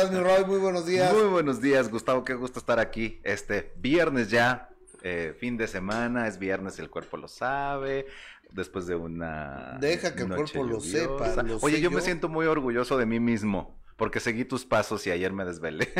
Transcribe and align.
¿Cómo 0.00 0.12
estás, 0.12 0.18
mi 0.18 0.24
Roy? 0.24 0.44
Muy 0.46 0.58
buenos 0.58 0.86
días. 0.86 1.12
Muy 1.12 1.28
buenos 1.28 1.60
días, 1.60 1.90
Gustavo. 1.90 2.24
Qué 2.24 2.32
gusto 2.32 2.58
estar 2.58 2.78
aquí. 2.78 3.20
Este 3.22 3.74
viernes 3.76 4.30
ya, 4.30 4.70
eh, 5.02 5.36
fin 5.38 5.58
de 5.58 5.68
semana, 5.68 6.26
es 6.26 6.38
viernes, 6.38 6.78
el 6.78 6.88
cuerpo 6.88 7.18
lo 7.18 7.28
sabe. 7.28 8.06
Después 8.50 8.86
de 8.86 8.94
una. 8.94 9.76
Deja 9.78 10.14
que 10.14 10.22
el 10.22 10.28
cuerpo 10.28 10.64
lo 10.64 10.80
sepa. 10.80 11.34
Oye, 11.60 11.80
yo 11.80 11.90
me 11.90 12.00
siento 12.00 12.28
muy 12.30 12.46
orgulloso 12.46 12.96
de 12.96 13.04
mí 13.04 13.20
mismo 13.20 13.79
porque 14.00 14.18
seguí 14.18 14.46
tus 14.46 14.64
pasos 14.64 15.06
y 15.06 15.10
ayer 15.10 15.30
me 15.30 15.44
desvelé. 15.44 15.92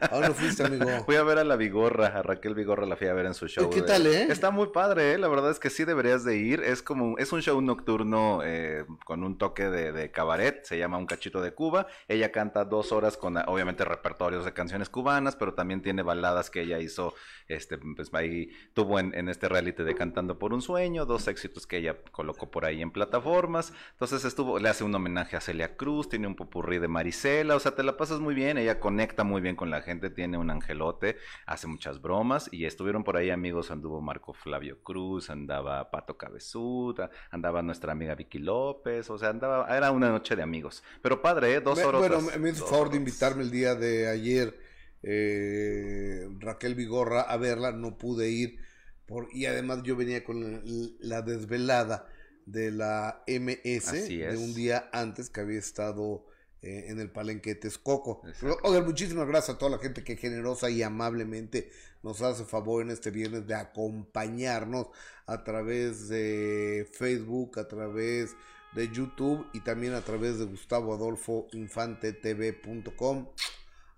¿A 0.00 0.08
dónde 0.16 0.34
fuiste, 0.34 0.64
amigo? 0.64 0.84
Fui 1.06 1.14
a 1.14 1.22
ver 1.22 1.38
a 1.38 1.44
la 1.44 1.54
Vigorra, 1.54 2.08
a 2.08 2.22
Raquel 2.22 2.56
Vigorra 2.56 2.84
la 2.84 2.96
fui 2.96 3.06
a 3.06 3.14
ver 3.14 3.26
en 3.26 3.34
su 3.34 3.46
show. 3.46 3.70
¿Qué 3.70 3.80
tal, 3.80 4.08
eh? 4.08 4.26
Está 4.28 4.50
muy 4.50 4.70
padre, 4.72 5.12
¿eh? 5.12 5.18
La 5.18 5.28
verdad 5.28 5.52
es 5.52 5.60
que 5.60 5.70
sí 5.70 5.84
deberías 5.84 6.24
de 6.24 6.36
ir. 6.36 6.64
Es 6.64 6.82
como, 6.82 7.16
es 7.18 7.32
un 7.32 7.40
show 7.40 7.60
nocturno 7.60 8.40
eh, 8.44 8.84
con 9.04 9.22
un 9.22 9.38
toque 9.38 9.70
de, 9.70 10.10
cabaret, 10.10 10.64
se 10.64 10.76
llama 10.78 10.98
Un 10.98 11.06
Cachito 11.06 11.40
de 11.40 11.54
Cuba. 11.54 11.86
Ella 12.08 12.32
canta 12.32 12.64
dos 12.64 12.90
horas 12.90 13.16
con, 13.16 13.36
obviamente, 13.36 13.84
repertorios 13.84 14.44
de 14.44 14.52
canciones 14.52 14.88
cubanas, 14.88 15.36
pero 15.36 15.54
también 15.54 15.80
tiene 15.80 16.02
baladas 16.02 16.50
que 16.50 16.62
ella 16.62 16.80
hizo, 16.80 17.14
este, 17.46 17.78
pues 17.78 18.12
ahí 18.14 18.50
tuvo 18.74 18.98
en, 18.98 19.14
en 19.14 19.28
este 19.28 19.48
reality 19.48 19.84
de 19.84 19.94
Cantando 19.94 20.40
por 20.40 20.52
un 20.52 20.60
Sueño, 20.60 21.06
dos 21.06 21.28
éxitos 21.28 21.68
que 21.68 21.76
ella 21.76 21.98
colocó 22.10 22.50
por 22.50 22.64
ahí 22.64 22.82
en 22.82 22.90
plataformas. 22.90 23.72
Entonces 23.92 24.24
estuvo, 24.24 24.58
le 24.58 24.68
hace 24.68 24.82
un 24.82 24.92
homenaje 24.92 25.36
a 25.36 25.40
Celia 25.40 25.76
Cruz, 25.76 26.08
tiene 26.08 26.26
un 26.26 26.34
popurrí 26.34 26.80
de 26.80 26.88
Maris 27.12 27.52
o 27.54 27.60
sea, 27.60 27.74
te 27.74 27.82
la 27.82 27.96
pasas 27.96 28.20
muy 28.20 28.34
bien, 28.34 28.58
ella 28.58 28.80
conecta 28.80 29.24
muy 29.24 29.40
bien 29.40 29.56
con 29.56 29.70
la 29.70 29.82
gente, 29.82 30.10
tiene 30.10 30.38
un 30.38 30.50
angelote, 30.50 31.16
hace 31.46 31.66
muchas 31.66 32.00
bromas 32.00 32.48
y 32.52 32.64
estuvieron 32.64 33.04
por 33.04 33.16
ahí 33.16 33.30
amigos, 33.30 33.70
anduvo 33.70 34.00
Marco 34.00 34.32
Flavio 34.32 34.82
Cruz, 34.82 35.30
andaba 35.30 35.90
Pato 35.90 36.16
Cabezuda, 36.16 37.10
andaba 37.30 37.62
nuestra 37.62 37.92
amiga 37.92 38.14
Vicky 38.14 38.38
López, 38.38 39.10
o 39.10 39.18
sea, 39.18 39.30
andaba, 39.30 39.74
era 39.76 39.90
una 39.90 40.10
noche 40.10 40.36
de 40.36 40.42
amigos, 40.42 40.82
pero 41.02 41.20
padre, 41.20 41.54
¿eh? 41.54 41.60
dos 41.60 41.78
horas. 41.80 42.00
Bueno, 42.00 42.38
me 42.38 42.50
hizo 42.50 42.66
favor 42.66 42.90
de 42.90 42.96
invitarme 42.96 43.42
el 43.42 43.50
día 43.50 43.74
de 43.74 44.08
ayer 44.08 44.58
eh, 45.02 46.28
Raquel 46.38 46.74
Vigorra 46.74 47.22
a 47.22 47.36
verla, 47.36 47.72
no 47.72 47.98
pude 47.98 48.30
ir 48.30 48.58
por, 49.06 49.28
y 49.32 49.46
además 49.46 49.82
yo 49.82 49.96
venía 49.96 50.24
con 50.24 50.62
la, 51.00 51.22
desvelada 51.22 52.08
de 52.46 52.70
la 52.70 53.22
MS 53.26 54.08
de 54.08 54.36
un 54.36 54.54
día 54.54 54.88
antes 54.92 55.28
que 55.28 55.40
había 55.40 55.58
estado 55.58 56.26
eh, 56.62 56.86
en 56.88 57.00
el 57.00 57.10
palenque 57.10 57.56
Texcoco. 57.56 58.22
Oigan, 58.62 58.84
muchísimas 58.84 59.26
gracias 59.26 59.56
a 59.56 59.58
toda 59.58 59.72
la 59.72 59.78
gente 59.78 60.04
que 60.04 60.16
generosa 60.16 60.70
y 60.70 60.82
amablemente 60.82 61.70
nos 62.04 62.22
hace 62.22 62.44
favor 62.44 62.82
en 62.82 62.90
este 62.90 63.10
viernes 63.10 63.48
de 63.48 63.56
acompañarnos 63.56 64.86
a 65.26 65.42
través 65.42 66.08
de 66.08 66.88
Facebook, 66.92 67.58
a 67.58 67.66
través 67.66 68.36
de 68.74 68.88
YouTube 68.88 69.44
y 69.52 69.60
también 69.60 69.94
a 69.94 70.02
través 70.02 70.38
de 70.38 70.44
Gustavo 70.44 70.94
Adolfo 70.94 71.48
Infante 71.52 72.12
TV.com. 72.12 73.28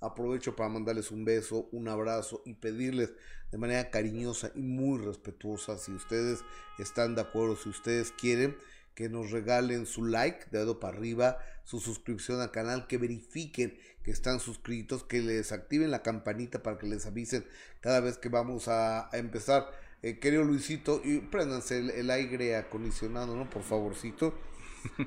Aprovecho 0.01 0.57
para 0.57 0.71
mandarles 0.71 1.11
un 1.11 1.25
beso, 1.25 1.69
un 1.71 1.89
abrazo 1.89 2.41
y 2.47 2.55
pedirles 2.55 3.13
de 3.51 3.59
manera 3.59 3.91
cariñosa 3.91 4.51
y 4.55 4.63
muy 4.63 5.05
respetuosa 5.05 5.77
si 5.77 5.93
ustedes 5.93 6.41
están 6.79 7.15
de 7.15 7.21
acuerdo, 7.21 7.57
si 7.57 7.69
ustedes 7.69 8.11
quieren 8.11 8.57
que 8.95 9.09
nos 9.09 9.31
regalen 9.31 9.87
su 9.87 10.05
like, 10.05 10.47
dedo 10.51 10.81
para 10.81 10.97
arriba, 10.97 11.39
su 11.65 11.81
suscripción 11.81 12.41
al 12.41 12.51
canal, 12.51 12.87
que 12.87 12.99
verifiquen 12.99 13.79
que 14.03 14.11
están 14.11 14.39
suscritos, 14.39 15.03
que 15.03 15.21
les 15.21 15.51
activen 15.51 15.91
la 15.91 16.03
campanita 16.03 16.63
para 16.63 16.79
que 16.79 16.87
les 16.87 17.07
avisen 17.07 17.45
cada 17.81 18.01
vez 18.01 18.19
que 18.19 18.29
vamos 18.29 18.69
a, 18.69 19.09
empezar. 19.13 19.71
Eh, 20.03 20.19
querido 20.19 20.45
Luisito, 20.45 21.01
y 21.03 21.21
préndanse 21.21 21.79
el, 21.79 21.91
el 21.91 22.11
aire 22.11 22.57
acondicionado, 22.57 23.35
¿no? 23.35 23.49
Por 23.49 23.63
favorcito 23.63 24.35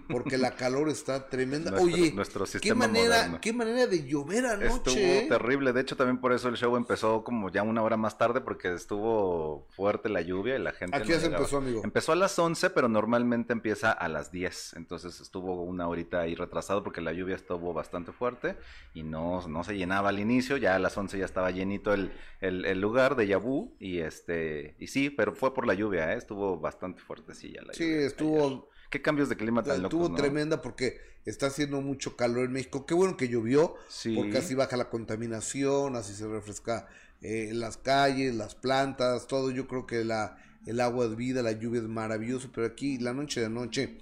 porque 0.09 0.37
la 0.37 0.51
calor 0.51 0.89
está 0.89 1.29
tremenda. 1.29 1.79
Oye, 1.79 2.11
nuestro 2.13 2.45
qué 2.61 2.73
manera, 2.73 3.39
qué 3.41 3.53
manera 3.53 3.87
de 3.87 4.05
llover 4.05 4.45
anoche. 4.45 4.75
Estuvo 4.75 4.95
¿eh? 4.95 5.25
terrible. 5.29 5.73
De 5.73 5.81
hecho, 5.81 5.95
también 5.95 6.19
por 6.19 6.33
eso 6.33 6.49
el 6.49 6.57
show 6.57 6.75
empezó 6.75 7.23
como 7.23 7.51
ya 7.51 7.63
una 7.63 7.81
hora 7.83 7.97
más 7.97 8.17
tarde, 8.17 8.41
porque 8.41 8.73
estuvo 8.73 9.67
fuerte 9.71 10.09
la 10.09 10.21
lluvia 10.21 10.55
y 10.55 10.59
la 10.59 10.71
gente. 10.71 10.97
¿A 10.97 11.01
qué 11.01 11.19
se 11.19 11.27
empezó, 11.27 11.57
amigo? 11.57 11.81
Empezó 11.83 12.11
a 12.11 12.15
las 12.15 12.37
11, 12.37 12.69
pero 12.71 12.89
normalmente 12.89 13.53
empieza 13.53 13.91
a 13.91 14.07
las 14.07 14.31
10. 14.31 14.73
Entonces 14.77 15.19
estuvo 15.19 15.63
una 15.63 15.87
horita 15.87 16.21
ahí 16.21 16.35
retrasado 16.35 16.83
porque 16.83 17.01
la 17.01 17.13
lluvia 17.13 17.35
estuvo 17.35 17.73
bastante 17.73 18.11
fuerte 18.11 18.57
y 18.93 19.03
no, 19.03 19.47
no 19.47 19.63
se 19.63 19.77
llenaba 19.77 20.09
al 20.09 20.19
inicio. 20.19 20.57
Ya 20.57 20.75
a 20.75 20.79
las 20.79 20.97
11 20.97 21.17
ya 21.17 21.25
estaba 21.25 21.51
llenito 21.51 21.93
el, 21.93 22.11
el, 22.41 22.79
lugar 22.79 23.15
de 23.15 23.27
Yabú. 23.27 23.75
Y 23.79 23.99
este, 23.99 24.75
y 24.79 24.87
sí, 24.87 25.09
pero 25.09 25.33
fue 25.33 25.53
por 25.53 25.65
la 25.67 25.73
lluvia, 25.73 26.13
¿eh? 26.13 26.17
estuvo 26.17 26.57
bastante 26.59 27.01
la 27.25 27.33
sí, 27.33 27.47
lluvia. 27.49 27.73
Sí, 27.73 27.91
estuvo. 27.93 28.69
Qué 28.89 29.01
cambios 29.01 29.29
de 29.29 29.35
clima 29.35 29.63
tan 29.63 29.81
locos, 29.81 29.99
Estuvo 29.99 30.15
tremenda 30.15 30.61
porque 30.61 30.99
está 31.25 31.47
haciendo 31.47 31.81
mucho 31.81 32.15
calor 32.15 32.45
en 32.45 32.53
México. 32.53 32.85
Qué 32.85 32.93
bueno 32.93 33.17
que 33.17 33.27
llovió, 33.27 33.75
porque 34.15 34.37
así 34.37 34.55
baja 34.55 34.77
la 34.77 34.89
contaminación, 34.89 35.95
así 35.95 36.13
se 36.13 36.27
refresca 36.27 36.87
eh, 37.21 37.51
las 37.53 37.77
calles, 37.77 38.33
las 38.35 38.55
plantas, 38.55 39.27
todo. 39.27 39.51
Yo 39.51 39.67
creo 39.67 39.85
que 39.85 40.05
la, 40.05 40.37
el 40.65 40.79
agua 40.79 41.05
es 41.05 41.15
vida, 41.15 41.41
la 41.41 41.51
lluvia 41.51 41.81
es 41.81 41.87
maravilloso, 41.87 42.49
pero 42.53 42.67
aquí 42.67 42.97
la 42.97 43.13
noche 43.13 43.41
de 43.41 43.49
noche 43.49 43.97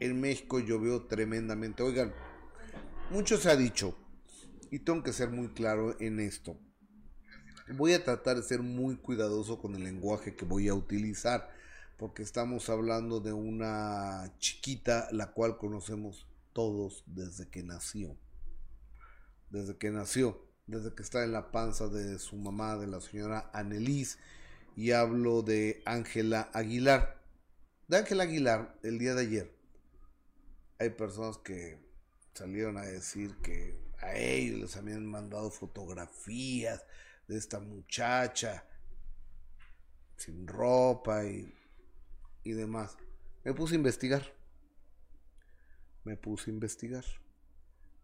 en 0.00 0.20
México 0.20 0.60
llovió 0.60 1.06
tremendamente. 1.06 1.82
Oigan, 1.82 2.14
mucho 3.10 3.36
se 3.36 3.50
ha 3.50 3.56
dicho 3.56 3.96
y 4.70 4.80
tengo 4.80 5.02
que 5.02 5.12
ser 5.12 5.30
muy 5.30 5.48
claro 5.48 5.96
en 6.00 6.20
esto. 6.20 6.56
Voy 7.76 7.92
a 7.92 8.04
tratar 8.04 8.36
de 8.36 8.42
ser 8.42 8.62
muy 8.62 8.96
cuidadoso 8.96 9.58
con 9.58 9.74
el 9.74 9.84
lenguaje 9.84 10.34
que 10.34 10.44
voy 10.44 10.68
a 10.68 10.74
utilizar 10.74 11.50
porque 11.98 12.22
estamos 12.22 12.70
hablando 12.70 13.18
de 13.18 13.32
una 13.32 14.32
chiquita 14.38 15.08
la 15.10 15.32
cual 15.32 15.58
conocemos 15.58 16.28
todos 16.52 17.02
desde 17.06 17.48
que 17.50 17.64
nació. 17.64 18.16
Desde 19.50 19.76
que 19.76 19.90
nació, 19.90 20.40
desde 20.68 20.94
que 20.94 21.02
está 21.02 21.24
en 21.24 21.32
la 21.32 21.50
panza 21.50 21.88
de 21.88 22.20
su 22.20 22.36
mamá, 22.36 22.76
de 22.76 22.86
la 22.86 23.00
señora 23.00 23.50
Annelies, 23.52 24.18
y 24.76 24.92
hablo 24.92 25.42
de 25.42 25.82
Ángela 25.86 26.50
Aguilar. 26.54 27.20
De 27.88 27.96
Ángela 27.96 28.22
Aguilar, 28.22 28.78
el 28.84 29.00
día 29.00 29.14
de 29.14 29.22
ayer, 29.22 29.58
hay 30.78 30.90
personas 30.90 31.38
que 31.38 31.84
salieron 32.32 32.78
a 32.78 32.82
decir 32.82 33.34
que 33.38 33.76
a 33.98 34.14
ellos 34.14 34.60
les 34.60 34.76
habían 34.76 35.04
mandado 35.04 35.50
fotografías 35.50 36.84
de 37.26 37.36
esta 37.36 37.58
muchacha 37.58 38.64
sin 40.16 40.46
ropa 40.46 41.24
y 41.24 41.57
y 42.48 42.52
demás. 42.52 42.96
Me 43.44 43.52
puse 43.52 43.74
a 43.74 43.76
investigar. 43.76 44.22
Me 46.04 46.16
puse 46.16 46.50
a 46.50 46.54
investigar. 46.54 47.04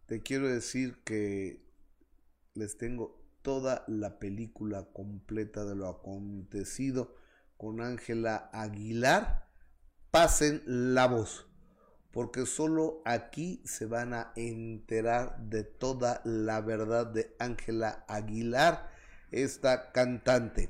Te 0.05 0.21
quiero 0.21 0.47
decir 0.47 1.01
que 1.03 1.65
les 2.53 2.77
tengo 2.77 3.19
toda 3.41 3.83
la 3.87 4.19
película 4.19 4.85
completa 4.93 5.65
de 5.65 5.75
lo 5.75 5.87
acontecido 5.87 7.15
con 7.57 7.81
Ángela 7.81 8.49
Aguilar. 8.53 9.49
Pasen 10.11 10.61
la 10.65 11.07
voz, 11.07 11.47
porque 12.11 12.45
solo 12.45 13.01
aquí 13.03 13.61
se 13.65 13.87
van 13.87 14.13
a 14.13 14.31
enterar 14.35 15.39
de 15.39 15.63
toda 15.63 16.21
la 16.23 16.61
verdad 16.61 17.07
de 17.07 17.35
Ángela 17.39 18.05
Aguilar, 18.07 18.91
esta 19.31 19.91
cantante. 19.91 20.69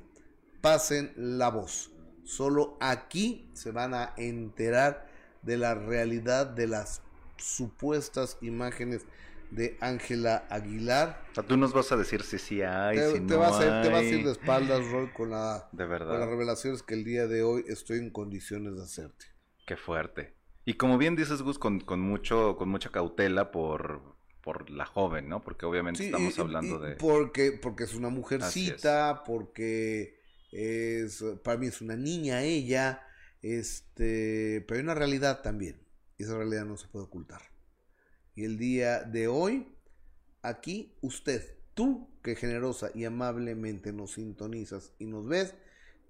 Pasen 0.62 1.14
la 1.16 1.50
voz. 1.50 1.95
Solo 2.26 2.78
aquí 2.82 3.50
se 3.54 3.72
van 3.72 3.94
a 3.94 4.14
enterar 4.18 5.08
de 5.44 5.58
la 5.58 5.76
realidad 5.76 6.48
de 6.48 6.68
las 6.68 7.02
supuestas 7.38 8.38
imágenes 8.42 9.06
de 9.52 9.78
Ángela 9.80 10.46
Aguilar. 10.50 11.24
O 11.38 11.44
tú 11.44 11.56
nos 11.56 11.72
vas 11.72 11.92
a 11.92 11.98
decir 11.98 12.24
si 12.24 12.40
sí 12.40 12.62
hay, 12.62 12.98
te, 12.98 13.12
si 13.14 13.20
no 13.20 13.38
vas 13.38 13.60
a, 13.62 13.82
te 13.82 13.90
vas 13.90 14.02
a 14.02 14.06
ir 14.06 14.26
de 14.26 14.32
espaldas, 14.32 14.90
Roy, 14.90 15.08
con, 15.10 15.30
la, 15.32 15.70
de 15.72 15.86
verdad. 15.86 16.10
con 16.10 16.20
las 16.20 16.30
revelaciones 16.30 16.84
que 16.84 16.96
el 16.96 17.04
día 17.04 17.28
de 17.28 17.44
hoy 17.44 17.64
estoy 17.68 18.00
en 18.00 18.10
condiciones 18.10 18.76
de 18.76 18.84
hacerte. 18.84 19.28
Qué 19.66 19.78
fuerte. 19.78 20.34
Y 20.66 20.74
como 20.76 20.98
bien 20.98 21.16
dices, 21.16 21.42
Gus, 21.42 21.60
con, 21.60 21.80
con 21.80 22.02
mucho, 22.02 22.56
con 22.58 22.70
mucha 22.70 22.90
cautela 22.90 23.52
por, 23.52 24.02
por 24.42 24.70
la 24.70 24.86
joven, 24.86 25.30
¿no? 25.30 25.44
Porque 25.44 25.66
obviamente 25.66 26.06
estamos 26.06 26.38
hablando 26.40 26.80
de... 26.80 26.96
Porque, 26.96 27.52
porque 27.52 27.84
es 27.84 27.94
una 27.94 28.10
mujercita, 28.10 29.24
porque 29.24 30.15
es, 30.56 31.24
para 31.44 31.58
mí 31.58 31.68
es 31.68 31.82
una 31.82 31.98
niña 31.98 32.44
ella, 32.44 33.04
este, 33.42 34.64
pero 34.68 34.78
hay 34.78 34.84
una 34.84 34.96
realidad 34.96 35.42
también, 35.42 35.82
y 36.18 36.24
esa 36.24 36.38
realidad 36.38 36.66
no 36.66 36.78
se 36.78 36.88
puede 36.88 37.06
ocultar. 37.06 37.42
Y 38.36 38.46
el 38.46 38.58
día 38.58 39.04
de 39.04 39.28
hoy, 39.28 39.68
aquí 40.42 40.98
usted, 41.02 41.58
tú 41.74 42.10
que 42.24 42.36
generosa 42.36 42.90
y 42.94 43.04
amablemente 43.04 43.92
nos 43.92 44.14
sintonizas 44.14 44.94
y 44.98 45.06
nos 45.06 45.28
ves, 45.28 45.56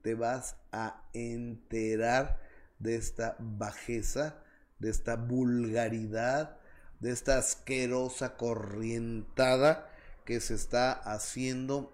te 0.04 0.14
vas 0.14 0.58
a 0.72 1.04
enterar 1.14 2.40
de 2.78 2.96
esta 2.96 3.36
bajeza, 3.40 4.44
de 4.78 4.92
esta 4.92 5.16
vulgaridad, 5.16 6.60
de 7.00 7.12
esta 7.12 7.40
asquerosa 7.40 8.38
corrientada 8.38 9.92
que 10.24 10.40
se 10.40 10.54
está 10.54 10.92
haciendo 10.92 11.94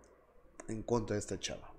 en 0.68 0.84
contra 0.84 1.16
de 1.16 1.22
esta 1.22 1.40
chava. 1.40 1.71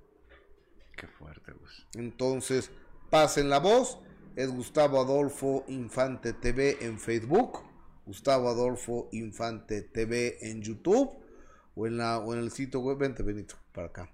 Qué 0.96 1.06
fuerte, 1.06 1.52
Gus. 1.52 1.86
Entonces, 1.94 2.70
pasen 3.10 3.48
la 3.48 3.58
voz. 3.58 3.98
Es 4.36 4.50
Gustavo 4.50 5.00
Adolfo 5.00 5.64
Infante 5.68 6.32
TV 6.32 6.78
en 6.80 6.98
Facebook. 6.98 7.60
Gustavo 8.06 8.48
Adolfo 8.48 9.08
Infante 9.12 9.82
TV 9.82 10.38
en 10.40 10.62
YouTube 10.62 11.10
o 11.74 11.86
en, 11.86 11.98
la, 11.98 12.18
o 12.18 12.32
en 12.32 12.40
el 12.40 12.50
sitio 12.50 12.80
web. 12.80 12.98
Vente, 12.98 13.22
Benito, 13.22 13.56
para 13.72 13.88
acá. 13.88 14.10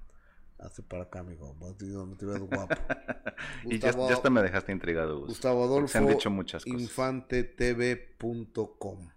Hace 0.58 0.82
para 0.82 1.04
acá, 1.04 1.20
amigo. 1.20 1.54
Me 1.54 1.72
te 2.16 2.26
ves 2.26 2.40
guapo. 2.40 2.74
y 3.64 3.78
ya, 3.78 3.92
ya, 3.92 4.14
hasta 4.14 4.28
me 4.28 4.42
dejaste 4.42 4.72
intrigado. 4.72 5.24
Gustavo 5.24 5.64
Adolfo. 5.64 5.88
Se 5.88 5.98
han 5.98 6.08
dicho 6.08 6.30
muchas 6.30 6.64
cosas. 6.64 6.80
Infantetv.com. 6.80 9.12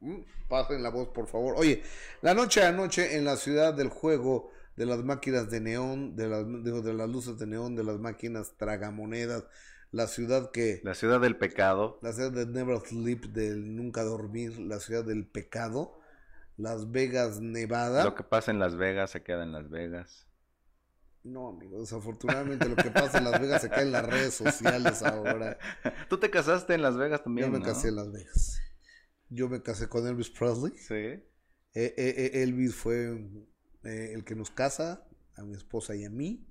Mm, 0.00 0.20
pasen 0.48 0.82
la 0.82 0.90
voz, 0.90 1.08
por 1.08 1.28
favor. 1.28 1.54
Oye, 1.56 1.84
la 2.22 2.34
noche 2.34 2.64
a 2.64 2.72
noche 2.72 3.16
en 3.16 3.24
la 3.24 3.36
ciudad 3.36 3.72
del 3.72 3.88
juego 3.88 4.50
de 4.80 4.86
las 4.86 5.04
máquinas 5.04 5.50
de 5.50 5.60
neón, 5.60 6.16
de 6.16 6.26
las, 6.26 6.46
de 6.48 6.94
las 6.94 7.06
luces 7.06 7.36
de 7.36 7.46
neón, 7.46 7.76
de 7.76 7.84
las 7.84 7.98
máquinas 7.98 8.54
tragamonedas, 8.56 9.44
la 9.92 10.06
ciudad 10.06 10.52
que... 10.52 10.80
La 10.84 10.94
ciudad 10.94 11.20
del 11.20 11.36
pecado. 11.36 11.98
La 12.00 12.14
ciudad 12.14 12.32
de 12.32 12.46
Never 12.46 12.80
Sleep, 12.80 13.26
del 13.26 13.76
nunca 13.76 14.02
dormir, 14.04 14.58
la 14.58 14.80
ciudad 14.80 15.04
del 15.04 15.26
pecado, 15.26 16.00
Las 16.56 16.90
Vegas, 16.90 17.42
Nevada. 17.42 18.04
Lo 18.04 18.14
que 18.14 18.22
pasa 18.22 18.52
en 18.52 18.58
Las 18.58 18.74
Vegas 18.74 19.10
se 19.10 19.22
queda 19.22 19.42
en 19.42 19.52
Las 19.52 19.68
Vegas. 19.68 20.26
No, 21.24 21.50
amigo, 21.50 21.78
desafortunadamente 21.78 22.66
lo 22.66 22.76
que 22.76 22.90
pasa 22.90 23.18
en 23.18 23.24
Las 23.24 23.38
Vegas 23.38 23.60
se 23.60 23.68
queda 23.68 23.82
en 23.82 23.92
las 23.92 24.06
redes 24.06 24.32
sociales 24.32 25.02
ahora. 25.02 25.58
Tú 26.08 26.16
te 26.16 26.30
casaste 26.30 26.72
en 26.72 26.80
Las 26.80 26.96
Vegas 26.96 27.22
también. 27.22 27.52
Yo 27.52 27.58
me 27.58 27.62
casé 27.62 27.88
en 27.88 27.96
Las 27.96 28.10
Vegas. 28.10 28.62
Yo 29.28 29.50
me 29.50 29.60
casé 29.60 29.90
con 29.90 30.06
Elvis 30.06 30.30
Presley. 30.30 30.72
Sí. 30.78 30.94
Eh, 30.94 31.22
eh, 31.74 31.94
eh, 31.96 32.42
Elvis 32.42 32.74
fue 32.74 33.28
el 33.82 34.24
que 34.24 34.34
nos 34.34 34.50
casa, 34.50 35.04
a 35.36 35.42
mi 35.42 35.54
esposa 35.54 35.94
y 35.94 36.04
a 36.04 36.10
mí 36.10 36.44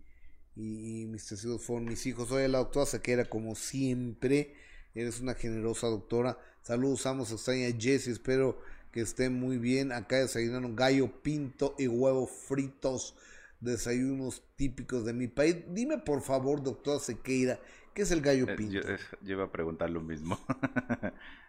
y, 0.60 1.06
mis 1.08 1.26
testigos 1.26 1.64
fueron 1.64 1.86
mis 1.86 2.06
hijos. 2.06 2.30
Soy 2.30 2.48
la 2.48 2.60
doctora 2.60 2.86
Sequera, 2.86 3.26
como 3.26 3.56
siempre. 3.56 4.56
Eres 4.94 5.20
una 5.22 5.34
generosa 5.34 5.88
doctora. 5.88 6.38
Saludos, 6.64 7.06
amos, 7.06 7.32
extraña 7.32 7.68
Jessie. 7.78 8.12
Espero 8.12 8.60
que 8.92 9.02
estén 9.02 9.34
muy 9.34 9.58
bien. 9.58 9.92
Acá 9.92 10.18
desayunaron 10.18 10.76
gallo 10.76 11.22
pinto 11.22 11.76
y 11.78 11.88
huevos 11.88 12.30
fritos. 12.48 13.16
Desayunos 13.60 14.44
típicos 14.56 15.06
de 15.06 15.14
mi 15.14 15.28
país. 15.28 15.58
Dime 15.70 15.98
por 15.98 16.22
favor, 16.22 16.62
doctora 16.64 17.00
Sequeira, 17.00 17.60
¿qué 17.94 18.04
es 18.04 18.12
el 18.12 18.22
gallo 18.22 18.46
eh, 18.50 18.56
pinto? 18.56 18.88
yo 19.22 19.34
iba 19.34 19.46
a 19.46 19.52
preguntar 19.52 19.90
lo 19.90 20.02
mismo. 20.02 20.40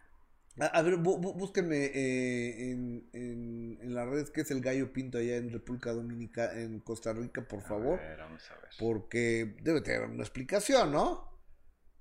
A, 0.59 0.83
ver, 0.83 0.97
búsquenme 0.97 1.77
eh, 1.95 2.71
en, 2.73 3.09
en, 3.13 3.95
las 3.95 4.09
redes 4.09 4.31
qué 4.31 4.43
es 4.43 4.51
el 4.51 4.61
gallo 4.61 4.93
pinto 4.93 5.19
allá 5.19 5.37
en 5.37 5.51
República 5.51 5.93
Dominicana, 5.93 6.61
en 6.61 6.81
Costa 6.81 7.13
Rica, 7.13 7.47
por 7.47 7.63
favor. 7.63 7.99
A 7.99 8.03
ver, 8.03 8.19
vamos 8.19 8.51
a 8.51 8.55
ver. 8.55 8.71
Porque 8.79 9.57
debe 9.63 9.81
tener 9.81 10.03
una 10.03 10.23
explicación, 10.23 10.93
¿no? 10.93 11.31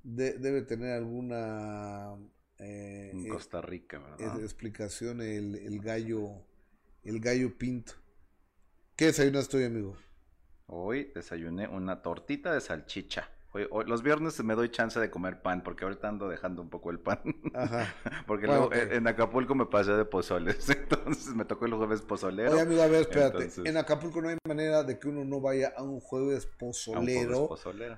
debe 0.01 0.61
tener 0.63 0.93
alguna... 0.93 2.15
Eh, 2.57 3.11
en 3.13 3.29
Costa 3.29 3.61
Rica, 3.61 3.99
¿verdad? 3.99 4.41
explicación 4.41 5.21
el, 5.21 5.55
el 5.55 5.79
gallo 5.79 6.43
el 7.03 7.19
gallo 7.19 7.57
pinto. 7.57 7.93
¿Qué 8.95 9.05
desayunas 9.05 9.47
tú, 9.47 9.57
amigo? 9.57 9.97
Hoy 10.67 11.11
desayuné 11.15 11.67
una 11.67 12.01
tortita 12.01 12.53
de 12.53 12.61
salchicha 12.61 13.29
los 13.53 14.03
viernes 14.03 14.41
me 14.43 14.55
doy 14.55 14.69
chance 14.69 14.99
de 14.99 15.09
comer 15.09 15.41
pan, 15.41 15.63
porque 15.63 15.83
ahorita 15.83 16.07
ando 16.07 16.29
dejando 16.29 16.61
un 16.61 16.69
poco 16.69 16.91
el 16.91 16.99
pan. 16.99 17.19
Ajá. 17.53 17.93
porque 18.27 18.47
luego 18.47 18.71
en 18.73 19.07
Acapulco 19.07 19.55
me 19.55 19.65
pasé 19.65 19.93
de 19.93 20.05
pozoles, 20.05 20.69
entonces 20.69 21.33
me 21.35 21.45
tocó 21.45 21.65
el 21.65 21.73
jueves 21.73 22.01
pozolero. 22.01 22.51
Oye, 22.51 22.61
amigo, 22.61 22.81
a 22.81 22.87
ver, 22.87 23.01
espérate. 23.01 23.49
En 23.65 23.77
Acapulco 23.77 24.21
no 24.21 24.29
hay 24.29 24.37
manera 24.47 24.83
de 24.83 24.99
que 24.99 25.07
uno 25.07 25.25
no 25.25 25.41
vaya 25.41 25.73
a 25.75 25.83
un 25.83 25.99
jueves 25.99 26.45
pozolero, 26.45 27.49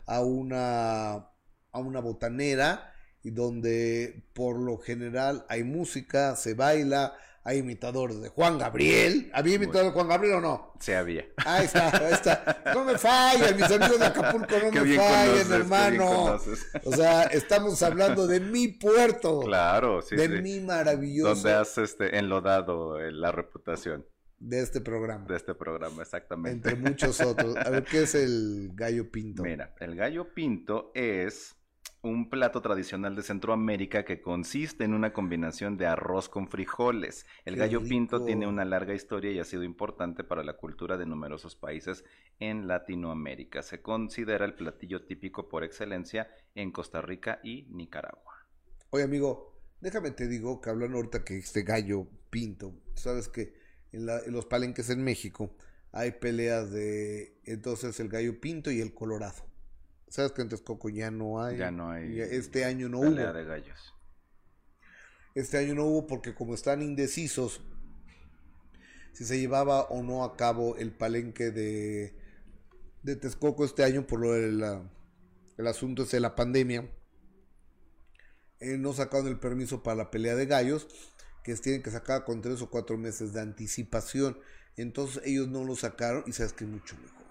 a, 0.05 0.21
una, 0.21 1.11
a 1.13 1.79
una 1.79 1.99
botanera, 1.99 2.93
y 3.23 3.31
donde 3.31 4.23
por 4.33 4.59
lo 4.59 4.77
general 4.77 5.45
hay 5.49 5.63
música, 5.63 6.35
se 6.35 6.53
baila, 6.53 7.13
hay 7.43 7.57
imitadores 7.57 8.21
de 8.21 8.29
Juan 8.29 8.59
Gabriel. 8.59 9.31
¿Había 9.33 9.55
imitador 9.55 9.85
de 9.85 9.91
Juan 9.91 10.07
Gabriel 10.07 10.35
o 10.35 10.41
no? 10.41 10.73
Sí, 10.79 10.91
había. 10.93 11.25
Ahí 11.43 11.65
está, 11.65 11.89
ahí 11.97 12.13
está. 12.13 12.63
No 12.73 12.85
me 12.85 12.97
fallen, 12.97 13.55
mis 13.55 13.65
amigos 13.65 13.99
de 13.99 14.05
Acapulco, 14.05 14.55
no 14.71 14.85
me 14.85 14.95
fallen, 14.95 15.51
hermano. 15.51 16.39
O 16.83 16.91
sea, 16.95 17.23
estamos 17.23 17.81
hablando 17.81 18.27
de 18.27 18.39
mi 18.39 18.67
puerto. 18.67 19.39
Claro, 19.41 20.01
sí. 20.01 20.15
De 20.15 20.27
mi 20.27 20.59
maravilloso. 20.59 21.33
Donde 21.33 21.53
has 21.53 21.77
este, 21.77 22.17
enlodado 22.17 22.99
eh, 22.99 23.11
la 23.11 23.31
reputación. 23.31 24.05
De 24.37 24.61
este 24.61 24.81
programa. 24.81 25.25
De 25.25 25.35
este 25.35 25.55
programa, 25.55 26.01
exactamente. 26.01 26.69
Entre 26.69 26.75
muchos 26.75 27.21
otros. 27.21 27.55
A 27.57 27.69
ver, 27.69 27.83
¿qué 27.83 28.03
es 28.03 28.15
el 28.15 28.71
gallo 28.73 29.11
pinto? 29.11 29.43
Mira, 29.43 29.75
el 29.79 29.95
gallo 29.95 30.33
pinto 30.33 30.91
es 30.93 31.55
un 32.03 32.29
plato 32.29 32.61
tradicional 32.61 33.15
de 33.15 33.21
Centroamérica 33.21 34.03
que 34.03 34.21
consiste 34.21 34.83
en 34.83 34.95
una 34.95 35.13
combinación 35.13 35.77
de 35.77 35.85
arroz 35.85 36.29
con 36.29 36.47
frijoles. 36.47 37.27
El 37.45 37.57
gallo 37.57 37.83
pinto 37.83 38.25
tiene 38.25 38.47
una 38.47 38.65
larga 38.65 38.95
historia 38.95 39.31
y 39.31 39.39
ha 39.39 39.43
sido 39.43 39.63
importante 39.63 40.23
para 40.23 40.43
la 40.43 40.57
cultura 40.57 40.97
de 40.97 41.05
numerosos 41.05 41.55
países 41.55 42.03
en 42.39 42.67
Latinoamérica. 42.67 43.61
Se 43.61 43.83
considera 43.83 44.45
el 44.45 44.55
platillo 44.55 45.05
típico 45.05 45.47
por 45.47 45.63
excelencia 45.63 46.27
en 46.55 46.71
Costa 46.71 47.01
Rica 47.01 47.39
y 47.43 47.67
Nicaragua. 47.69 48.47
Oye, 48.89 49.03
amigo, 49.03 49.61
déjame 49.79 50.09
te 50.09 50.27
digo 50.27 50.59
que 50.59 50.71
hablando 50.71 50.97
ahorita 50.97 51.23
que 51.23 51.37
este 51.37 51.61
gallo 51.61 52.07
pinto, 52.31 52.73
sabes 52.95 53.27
que 53.27 53.53
en, 53.91 54.09
en 54.09 54.33
los 54.33 54.47
palenques 54.47 54.89
en 54.89 55.03
México 55.03 55.55
hay 55.91 56.11
peleas 56.13 56.71
de 56.71 57.37
entonces 57.45 57.99
el 57.99 58.09
gallo 58.09 58.41
pinto 58.41 58.71
y 58.71 58.81
el 58.81 58.91
colorado. 58.95 59.50
¿Sabes 60.11 60.33
que 60.33 60.41
en 60.41 60.49
Texcoco 60.49 60.89
ya 60.89 61.09
no 61.09 61.41
hay? 61.41 61.57
Ya 61.57 61.71
no 61.71 61.89
hay. 61.89 62.19
Este 62.19 62.65
año 62.65 62.89
no 62.89 62.99
hubo. 62.99 63.11
de 63.11 63.45
gallos. 63.45 63.93
Este 65.35 65.57
año 65.57 65.73
no 65.73 65.85
hubo 65.85 66.05
porque 66.05 66.35
como 66.35 66.53
están 66.53 66.81
indecisos 66.81 67.61
si 69.13 69.23
se 69.23 69.39
llevaba 69.39 69.83
o 69.83 70.03
no 70.03 70.25
a 70.25 70.35
cabo 70.35 70.75
el 70.75 70.91
palenque 70.91 71.51
de, 71.51 72.13
de 73.03 73.15
Texcoco 73.15 73.63
este 73.63 73.85
año 73.85 74.05
por 74.05 74.19
lo 74.19 74.33
del 74.33 74.61
el 75.57 75.67
asunto 75.67 76.03
de 76.03 76.19
la 76.19 76.35
pandemia. 76.35 76.89
Eh, 78.59 78.77
no 78.77 78.91
sacaron 78.91 79.27
el 79.27 79.39
permiso 79.39 79.81
para 79.81 79.95
la 79.95 80.11
pelea 80.11 80.35
de 80.35 80.45
gallos, 80.45 80.89
que 81.41 81.55
tienen 81.55 81.83
que 81.83 81.89
sacar 81.89 82.25
con 82.25 82.41
tres 82.41 82.61
o 82.61 82.69
cuatro 82.69 82.97
meses 82.97 83.31
de 83.31 83.39
anticipación. 83.39 84.37
Entonces 84.75 85.23
ellos 85.25 85.47
no 85.47 85.63
lo 85.63 85.77
sacaron 85.77 86.25
y 86.27 86.33
sabes 86.33 86.51
que 86.51 86.65
mucho 86.65 86.97
mejor. 86.97 87.27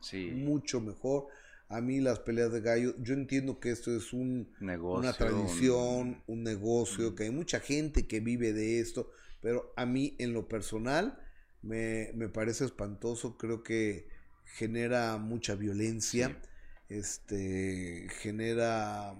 Sí. 0.00 0.30
Mucho 0.30 0.80
mejor 0.80 1.28
a 1.72 1.80
mí 1.80 2.00
las 2.00 2.20
peleas 2.20 2.52
de 2.52 2.60
gallo, 2.60 2.94
yo 2.98 3.14
entiendo 3.14 3.58
que 3.58 3.70
esto 3.70 3.96
es 3.96 4.12
un, 4.12 4.52
negocio, 4.60 5.00
una 5.00 5.12
tradición, 5.14 6.22
un, 6.26 6.42
negocio, 6.42 7.14
que 7.14 7.24
hay 7.24 7.30
mucha 7.30 7.60
gente 7.60 8.06
que 8.06 8.20
vive 8.20 8.52
de 8.52 8.78
esto, 8.78 9.10
pero 9.40 9.72
a 9.74 9.86
mí 9.86 10.14
en 10.18 10.34
lo 10.34 10.48
personal 10.48 11.18
me, 11.62 12.12
parece 12.32 12.66
espantoso, 12.66 13.38
creo 13.38 13.62
que 13.62 14.06
genera 14.44 15.16
mucha 15.16 15.54
violencia, 15.54 16.38
este, 16.90 18.06
genera 18.20 19.16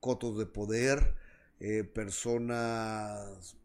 cotos 0.00 0.38
de 0.38 0.46
poder, 0.46 1.14
eh, 1.60 1.84
personas 1.84 3.56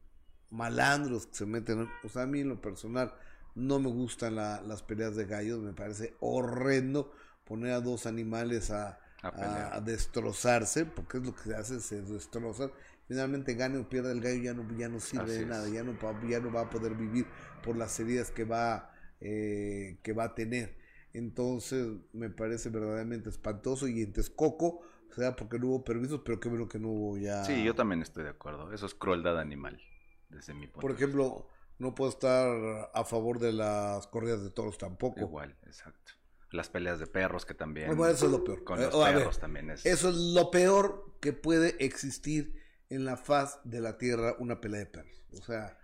malandros 0.50 1.28
que 1.28 1.36
se 1.36 1.46
meten, 1.46 1.88
o 2.04 2.10
sea, 2.10 2.24
a 2.24 2.28
mí 2.28 2.42
en 2.42 2.50
lo 2.50 2.60
personal 2.60 3.14
no 3.56 3.80
me 3.80 3.90
gustan 3.90 4.36
las 4.36 4.84
peleas 4.84 5.16
de 5.16 5.26
gallos, 5.26 5.62
me 5.62 5.74
parece 5.74 6.16
horrendo 6.20 7.14
poner 7.50 7.72
a 7.72 7.82
dos 7.82 8.06
animales 8.06 8.70
a, 8.70 9.00
a, 9.24 9.82
destrozarse, 9.82 10.86
porque 10.86 11.18
es 11.18 11.26
lo 11.26 11.34
que 11.34 11.42
se 11.42 11.56
hace, 11.56 11.80
se 11.80 12.04
destrozan. 12.04 12.72
Finalmente 13.08 13.56
gane 13.56 13.80
o 13.80 13.90
pierde 13.90 14.12
el 14.12 14.22
gallo, 14.22 14.40
ya 14.40 14.54
no, 14.54 14.78
ya 14.78 14.88
no 14.88 15.00
sirve 15.00 15.34
de 15.34 15.46
nada, 15.48 15.68
ya 15.68 15.84
no, 15.84 15.98
ya 16.30 16.40
no 16.40 16.54
va 16.54 16.62
a 16.62 16.70
poder 16.70 16.94
vivir 16.94 17.26
por 17.64 17.76
las 17.76 18.00
heridas 18.00 18.30
que 18.30 18.44
va, 18.44 18.94
eh, 19.20 19.98
que 20.04 20.14
va 20.14 20.26
a 20.26 20.36
tener. 20.36 20.78
Entonces 21.12 21.88
me 22.14 22.30
parece 22.30 22.70
verdaderamente 22.70 23.30
espantoso 23.30 23.88
y 23.88 24.04
en 24.04 24.14
Texcoco, 24.14 24.84
o 25.10 25.14
sea, 25.16 25.36
porque 25.36 25.58
no 25.58 25.70
hubo 25.70 25.84
permisos, 25.84 26.22
pero 26.24 26.40
qué 26.40 26.50
bueno 26.50 26.68
que 26.68 26.78
no 26.78 26.90
hubo 26.90 27.18
ya. 27.18 27.44
Sí, 27.46 27.64
yo 27.64 27.74
también 27.74 28.04
estoy 28.04 28.26
de 28.26 28.30
acuerdo. 28.30 28.72
Eso 28.72 28.86
es 28.86 28.94
crueldad 28.94 29.40
animal, 29.40 29.82
desde 30.30 30.54
mi 30.54 30.68
punto 30.68 30.82
Por 30.82 30.92
ejemplo, 30.92 31.48
no 31.80 31.96
puedo 31.96 32.12
estar 32.12 32.92
a 32.94 33.04
favor 33.06 33.40
de 33.40 33.54
las 33.54 34.06
corridas 34.06 34.44
de 34.44 34.52
toros 34.52 34.78
tampoco. 34.78 35.22
Igual, 35.22 35.58
exacto 35.66 36.19
las 36.52 36.70
peleas 36.70 37.00
de 37.00 37.08
perros 37.08 37.46
que 37.46 37.54
también. 37.54 37.96
Bueno, 37.96 38.08
eso 38.08 38.26
es 38.26 38.32
lo 38.32 38.44
peor. 38.44 38.64
Con 38.64 38.80
los 38.80 38.94
perros 38.94 39.40
también 39.40 39.70
es. 39.70 39.86
Eso 39.86 40.10
es 40.10 40.16
lo 40.16 40.52
peor 40.52 41.16
que 41.20 41.34
puede 41.34 41.76
existir 41.84 42.56
en 42.90 43.06
la 43.06 43.18
faz 43.18 43.60
de 43.64 43.82
la 43.82 43.98
tierra, 43.98 44.36
una 44.40 44.60
pelea 44.62 44.80
de 44.80 44.86
perros. 44.88 45.24
O 45.34 45.42
sea, 45.42 45.78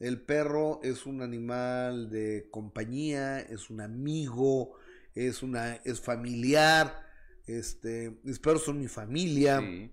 el 0.00 0.20
perro 0.20 0.80
es 0.82 1.06
un 1.06 1.22
animal 1.22 2.10
de 2.10 2.48
compañía, 2.50 3.40
es 3.40 3.70
un 3.70 3.80
amigo, 3.80 4.76
es 5.14 5.42
una, 5.42 5.74
es 5.84 6.00
familiar. 6.00 7.06
Este, 7.46 8.18
mis 8.24 8.38
perros 8.38 8.64
son 8.64 8.78
mi 8.78 8.88
familia. 8.88 9.60
Sí 9.60 9.92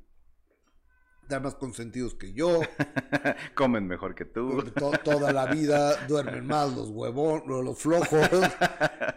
dan 1.28 1.44
más 1.44 1.56
consentidos 1.56 2.16
que 2.16 2.34
yo. 2.34 2.62
Comen 3.56 3.88
mejor 3.88 4.16
que 4.16 4.26
tú. 4.26 4.64
toda 5.04 5.32
la 5.32 5.48
vida 5.48 6.06
duermen 6.08 6.46
más 6.46 6.76
los 6.76 6.90
huevos, 6.90 7.44
los 7.46 7.78
flojos. 7.78 8.30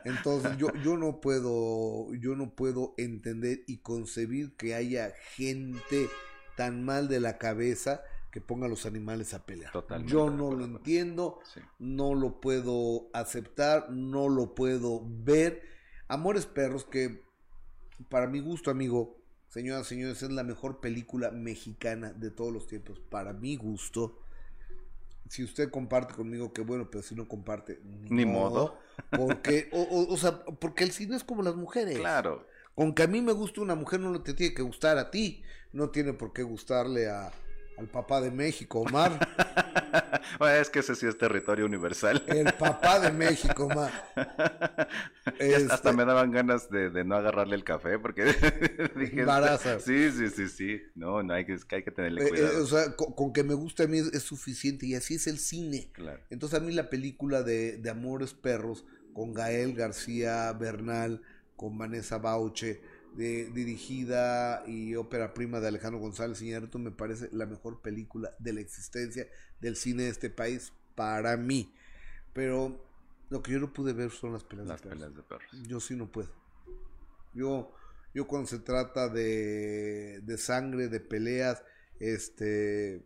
Entonces 0.05 0.57
yo, 0.57 0.69
yo 0.83 0.97
no 0.97 1.21
puedo, 1.21 2.15
yo 2.15 2.35
no 2.35 2.51
puedo 2.51 2.95
entender 2.97 3.65
y 3.67 3.79
concebir 3.79 4.57
que 4.57 4.75
haya 4.75 5.13
gente 5.35 6.09
tan 6.57 6.85
mal 6.85 7.09
de 7.09 7.21
la 7.21 7.39
cabeza 7.39 8.03
que 8.31 8.41
ponga 8.41 8.67
a 8.67 8.69
los 8.69 8.85
animales 8.87 9.33
a 9.35 9.45
pelear. 9.47 9.73
Yo 10.05 10.31
no 10.31 10.53
lo 10.53 10.65
entiendo, 10.65 11.41
no 11.79 12.15
lo 12.15 12.41
puedo 12.41 13.09
aceptar, 13.13 13.91
no 13.91 14.29
lo 14.29 14.55
puedo 14.55 15.03
ver. 15.05 15.63
Amores 16.09 16.47
Perros, 16.47 16.85
que 16.85 17.23
para 18.09 18.27
mi 18.27 18.41
gusto, 18.41 18.71
amigo, 18.71 19.18
señoras 19.49 19.87
y 19.87 19.89
señores, 19.91 20.23
es 20.23 20.31
la 20.31 20.45
mejor 20.45 20.81
película 20.81 21.31
mexicana 21.31 22.13
de 22.13 22.31
todos 22.31 22.53
los 22.53 22.67
tiempos. 22.67 23.01
Para 23.01 23.33
mi 23.33 23.57
gusto. 23.57 24.21
Si 25.29 25.45
usted 25.45 25.71
comparte 25.71 26.15
conmigo, 26.15 26.53
qué 26.55 26.63
bueno, 26.63 26.89
pero 26.91 27.03
si 27.03 27.15
no 27.15 27.29
comparte, 27.29 27.81
ni, 27.85 28.25
modo. 28.25 28.79
Porque, 29.11 29.69
o, 29.73 30.07
o, 30.09 30.17
sea, 30.17 30.43
porque 30.43 30.85
el 30.85 30.93
cine 30.93 31.17
es 31.17 31.25
como 31.25 31.43
las 31.43 31.55
mujeres. 31.55 31.99
Claro. 31.99 32.47
Aunque 32.77 33.03
a 33.03 33.09
mí 33.09 33.21
me 33.21 33.33
guste 33.33 33.61
una 33.61 33.75
mujer, 33.75 34.01
no 34.01 34.23
te 34.23 34.33
tiene 34.33 34.55
que 34.55 34.63
gustar 34.63 34.97
a 34.97 35.11
ti. 35.11 35.43
No 35.73 35.91
tiene 35.91 36.15
por 36.15 36.33
qué 36.33 36.45
gustarle 36.45 37.11
a, 37.11 37.31
al 37.79 37.87
papá 37.87 38.21
de 38.21 38.31
México, 38.31 38.81
Omar. 38.81 39.19
es 40.61 40.69
que 40.69 40.81
ese 40.81 40.97
sí 40.97 41.07
es 41.07 41.17
territorio 41.17 41.65
universal. 41.65 42.23
El 42.27 42.53
papá 42.55 42.99
de 42.99 43.13
México, 43.13 43.67
Omar. 43.67 43.93
Hasta 44.17 45.75
este 45.75 45.93
me 45.93 46.05
daban 46.05 46.33
ganas 46.33 46.69
de, 46.71 47.05
no 47.05 47.15
agarrarle 47.15 47.55
el 47.55 47.63
café 47.63 47.99
porque 47.99 48.25
dije, 48.97 49.25
sí, 49.79 50.11
sí, 50.11 50.29
sí, 50.29 50.49
sí. 50.49 50.83
No, 50.97 51.23
no 51.23 51.35
hay 51.35 51.47
que, 51.47 51.57
hay 51.71 51.83
que 51.85 51.91
tenerle 51.93 52.23
eh, 52.23 52.27
eh, 52.27 52.31
cuidado. 52.31 52.65
o 52.65 52.67
sea, 52.67 52.97
con, 52.97 53.33
que 53.33 53.45
me 53.45 53.55
guste 53.55 53.85
a 53.85 53.87
mí 53.87 53.99
es, 53.99 54.23
suficiente 54.23 54.87
y 54.87 54.97
así 54.97 55.15
es 55.15 55.29
el 55.29 55.39
cine. 55.39 55.91
Claro. 55.93 56.21
Entonces 56.31 56.59
a 56.59 56.63
mí 56.63 56.73
la 56.73 56.91
película 56.91 57.43
de, 57.43 57.77
de 57.77 57.91
Amores 57.91 58.35
Perros 58.35 58.85
con 59.13 59.33
Gael 59.33 59.75
García 59.75 60.53
Bernal, 60.53 61.23
con 61.57 61.79
Vanessa 61.79 62.19
Bauche, 62.19 62.81
dirigida 63.19 64.63
y 64.67 64.95
ópera 64.95 65.35
prima 65.35 65.59
de 65.59 65.67
Alejandro 65.69 65.99
González 65.99 66.41
Iñárritu 66.41 66.79
me 66.79 66.93
parece 66.93 67.29
la 67.33 67.47
mejor 67.47 67.83
película 67.83 68.33
de 68.39 68.53
la 68.53 68.61
existencia 68.61 69.27
del 69.61 69.75
cine 69.75 70.05
de 70.05 70.11
este 70.11 70.31
país 70.31 70.73
para 70.95 71.37
mí. 71.37 71.75
Pero 72.33 72.85
lo 73.29 73.43
que 73.43 73.53
yo 73.53 73.59
no 73.59 73.73
pude 73.73 73.93
ver 73.93 74.11
son 74.11 74.33
las 74.33 74.45
peleas, 74.45 74.81
de, 74.83 75.23
perros. 75.23 75.51
Yo 75.67 75.81
sí 75.81 75.97
no 75.97 76.13
puedo. 76.13 76.31
Yo, 77.35 77.75
yo 78.15 78.29
cuando 78.29 78.47
se 78.47 78.61
trata 78.61 79.09
de, 79.09 80.21
de 80.23 80.39
sangre, 80.39 80.89
de 80.89 81.01
peleas, 81.01 81.65
este, 81.99 83.05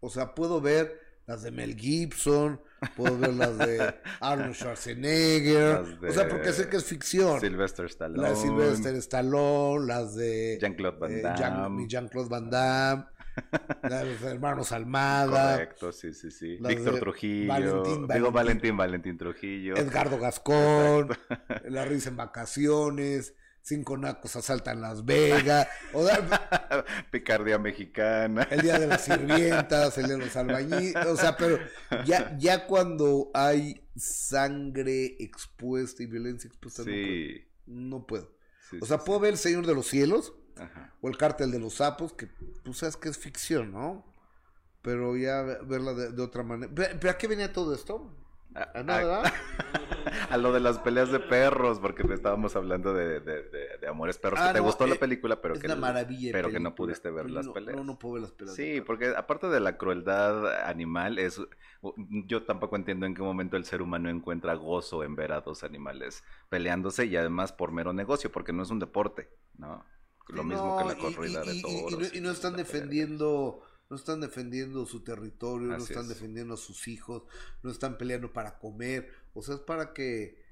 o 0.00 0.10
sea, 0.10 0.34
puedo 0.34 0.60
ver 0.60 1.00
las 1.26 1.42
de 1.42 1.50
Mel 1.50 1.76
Gibson, 1.76 2.60
puedo 2.96 3.18
ver 3.18 3.34
las 3.34 3.58
de 3.58 3.94
Arnold 4.20 4.54
Schwarzenegger, 4.54 5.84
o 6.06 6.12
sea, 6.12 6.28
porque 6.28 6.52
sé 6.52 6.68
que 6.68 6.76
es 6.76 6.84
ficción. 6.84 7.40
Sylvester 7.40 7.86
Stallone. 7.86 8.22
Las 8.22 8.42
de 8.42 8.48
Sylvester 8.48 8.94
Stallone, 8.96 9.86
las 9.86 10.14
de 10.14 10.58
Jean-Claude 10.60 10.98
Van 10.98 11.12
eh, 11.12 11.22
Damme. 11.22 11.86
Jean-Claude 11.88 12.28
Van 12.28 12.50
Damme. 12.50 13.04
de 13.82 14.04
los 14.04 14.22
hermanos 14.22 14.70
Almada. 14.70 15.54
Correcto, 15.54 15.92
sí, 15.92 16.12
sí, 16.12 16.30
sí. 16.30 16.58
Víctor 16.60 17.00
Trujillo. 17.00 17.48
Valentín, 17.48 18.06
Digo 18.06 18.30
Valentín, 18.30 18.76
Valentín 18.76 19.18
Trujillo. 19.18 19.76
Edgardo 19.76 20.18
Gascón. 20.18 21.08
La 21.64 21.84
risa 21.84 22.10
en 22.10 22.16
vacaciones 22.16 23.34
cinco 23.64 23.96
nacos 23.96 24.36
asaltan 24.36 24.80
Las 24.80 25.04
Vegas, 25.04 25.66
o 25.94 26.06
Picardía 27.10 27.58
mexicana. 27.58 28.46
El 28.50 28.60
día 28.60 28.78
de 28.78 28.86
las 28.86 29.04
sirvientas, 29.04 29.96
el 29.98 30.06
de 30.06 30.18
los 30.18 30.36
albañiles, 30.36 31.06
o 31.06 31.16
sea, 31.16 31.36
pero 31.36 31.58
ya, 32.04 32.36
ya 32.38 32.66
cuando 32.66 33.30
hay 33.32 33.82
sangre 33.96 35.16
expuesta 35.18 36.02
y 36.02 36.06
violencia 36.06 36.48
expuesta, 36.48 36.82
no 37.66 38.06
puedo. 38.06 38.30
o 38.80 38.86
sea, 38.86 38.98
puedo 38.98 39.20
ver 39.20 39.32
El 39.32 39.38
Señor 39.38 39.66
de 39.66 39.74
los 39.74 39.86
Cielos, 39.86 40.34
o 41.00 41.08
El 41.08 41.16
Cártel 41.16 41.50
de 41.50 41.58
los 41.58 41.74
Sapos, 41.74 42.12
que 42.12 42.26
tú 42.26 42.60
pues, 42.64 42.78
sabes 42.78 42.96
que 42.96 43.08
es 43.08 43.18
ficción, 43.18 43.72
¿no? 43.72 44.04
Pero 44.82 45.16
ya 45.16 45.42
verla 45.42 45.94
de, 45.94 46.12
de 46.12 46.22
otra 46.22 46.42
manera. 46.42 46.70
¿Pero 46.74 47.10
a 47.10 47.16
qué 47.16 47.26
venía 47.26 47.50
todo 47.50 47.74
esto? 47.74 48.14
¿A, 48.54 48.82
nada? 48.82 49.22
a 50.30 50.36
lo 50.36 50.52
de 50.52 50.60
las 50.60 50.78
peleas 50.78 51.10
de 51.10 51.18
perros, 51.18 51.80
porque 51.80 52.04
estábamos 52.14 52.54
hablando 52.54 52.94
de, 52.94 53.20
de, 53.20 53.86
Amores 53.88 54.16
Perros, 54.18 54.40
que 54.40 54.46
ah, 54.46 54.52
te 54.52 54.60
gustó 54.60 54.86
la 54.86 54.94
eh, 54.94 54.98
película, 54.98 55.40
pero, 55.40 55.54
que, 55.54 55.68
pero 56.32 56.50
que 56.50 56.60
no 56.60 56.74
pudiste 56.74 57.10
ver 57.10 57.30
las 57.30 57.48
peleas. 57.48 57.76
No, 57.76 57.84
no 57.84 57.98
puedo 57.98 58.14
ver 58.14 58.22
las 58.22 58.32
peleas. 58.32 58.56
Sí, 58.56 58.80
porque 58.80 59.14
aparte 59.16 59.48
de 59.48 59.60
la 59.60 59.76
crueldad 59.76 60.66
animal, 60.66 61.18
es 61.18 61.40
yo 62.26 62.44
tampoco 62.44 62.76
entiendo 62.76 63.06
en 63.06 63.14
qué 63.14 63.22
momento 63.22 63.56
el 63.56 63.64
ser 63.64 63.82
humano 63.82 64.08
encuentra 64.08 64.54
gozo 64.54 65.04
en 65.04 65.16
ver 65.16 65.32
a 65.32 65.40
dos 65.40 65.64
animales 65.64 66.22
peleándose 66.48 67.06
y 67.06 67.16
además 67.16 67.52
por 67.52 67.72
mero 67.72 67.92
negocio, 67.92 68.32
porque 68.32 68.52
no 68.52 68.62
es 68.62 68.70
un 68.70 68.78
deporte, 68.78 69.30
¿no? 69.58 69.84
Lo 70.28 70.42
mismo 70.42 70.78
que 70.78 70.84
la 70.84 70.94
corrida 70.96 71.42
de 71.42 71.60
toros. 71.60 72.14
Y, 72.14 72.20
no, 72.20 72.30
están 72.30 72.56
defendiendo 72.56 73.62
no 73.90 73.96
están 73.96 74.20
defendiendo 74.20 74.86
su 74.86 75.00
territorio, 75.04 75.68
no 75.68 75.76
están 75.76 76.08
defendiendo 76.08 76.54
a 76.54 76.56
sus 76.56 76.88
hijos, 76.88 77.24
no 77.62 77.70
están 77.70 77.98
peleando 77.98 78.32
para 78.32 78.58
comer, 78.58 79.10
o 79.34 79.42
sea, 79.42 79.56
es 79.56 79.60
para 79.60 79.92
que, 79.92 80.42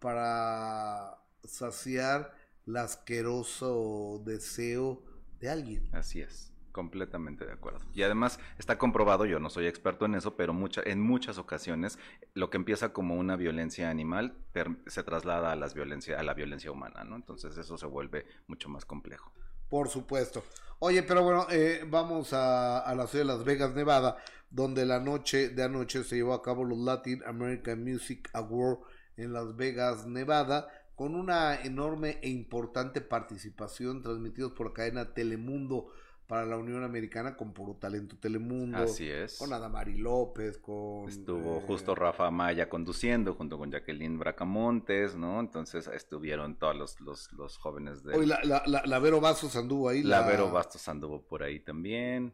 para 0.00 1.18
saciar 1.44 2.34
el 2.66 2.76
asqueroso 2.76 4.22
deseo 4.24 5.02
de 5.40 5.50
alguien. 5.50 5.88
Así 5.92 6.20
es. 6.20 6.52
Completamente 6.72 7.44
de 7.44 7.52
acuerdo. 7.52 7.80
Y 7.92 8.02
además 8.02 8.40
está 8.58 8.78
comprobado, 8.78 9.26
yo 9.26 9.38
no 9.38 9.50
soy 9.50 9.66
experto 9.66 10.06
en 10.06 10.14
eso, 10.14 10.36
pero 10.36 10.54
mucha, 10.54 10.80
en 10.86 11.02
muchas 11.02 11.36
ocasiones 11.36 11.98
lo 12.32 12.48
que 12.48 12.56
empieza 12.56 12.94
como 12.94 13.16
una 13.16 13.36
violencia 13.36 13.90
animal 13.90 14.38
se 14.86 15.02
traslada 15.02 15.52
a, 15.52 15.56
las 15.56 15.74
violencia, 15.74 16.18
a 16.18 16.22
la 16.22 16.32
violencia 16.32 16.70
humana, 16.70 17.04
¿no? 17.04 17.16
Entonces 17.16 17.58
eso 17.58 17.76
se 17.76 17.86
vuelve 17.86 18.24
mucho 18.46 18.70
más 18.70 18.86
complejo. 18.86 19.34
Por 19.72 19.88
supuesto. 19.88 20.44
Oye, 20.80 21.02
pero 21.02 21.22
bueno, 21.22 21.46
eh, 21.50 21.86
vamos 21.88 22.34
a, 22.34 22.92
la 22.94 23.06
ciudad 23.06 23.24
de 23.24 23.32
Las 23.32 23.42
Vegas, 23.42 23.74
Nevada, 23.74 24.18
donde 24.50 24.84
la 24.84 25.00
noche 25.00 25.48
de 25.48 25.62
anoche 25.62 26.04
se 26.04 26.16
llevó 26.16 26.34
a 26.34 26.42
cabo 26.42 26.62
los 26.62 26.76
Latin 26.76 27.22
American 27.24 27.82
Music 27.82 28.28
Award 28.34 28.80
en 29.16 29.32
Las 29.32 29.56
Vegas, 29.56 30.06
Nevada, 30.06 30.68
con 30.94 31.14
una 31.14 31.62
enorme 31.62 32.18
e 32.20 32.28
importante 32.28 33.00
participación 33.00 34.02
transmitidos 34.02 34.52
por 34.52 34.66
la 34.66 34.72
cadena 34.74 35.14
Telemundo 35.14 35.90
para 36.32 36.46
la 36.46 36.56
Unión 36.56 36.82
Americana 36.82 37.36
con 37.36 37.52
Puro 37.52 37.74
Talento 37.74 38.16
Telemundo. 38.16 38.78
Así 38.78 39.06
es. 39.06 39.36
Con 39.36 39.52
Adamari 39.52 39.98
López, 39.98 40.56
con... 40.56 41.06
Estuvo 41.06 41.58
eh, 41.58 41.64
justo 41.66 41.94
Rafa 41.94 42.30
Maya 42.30 42.70
conduciendo 42.70 43.34
junto 43.34 43.58
con 43.58 43.70
Jacqueline 43.70 44.18
Bracamontes, 44.18 45.14
¿no? 45.14 45.40
Entonces 45.40 45.88
estuvieron 45.88 46.58
todos 46.58 46.74
los, 46.74 46.98
los, 47.02 47.30
los 47.34 47.58
jóvenes 47.58 48.02
de... 48.02 48.14
Hoy 48.14 48.24
la, 48.24 48.40
la, 48.44 48.62
la, 48.64 48.98
Vero 48.98 49.20
Bastos 49.20 49.56
anduvo 49.56 49.90
ahí. 49.90 50.02
La, 50.02 50.22
la 50.22 50.26
Vero 50.26 50.50
Bastos 50.50 50.88
anduvo 50.88 51.20
por 51.20 51.42
ahí 51.42 51.60
también. 51.60 52.32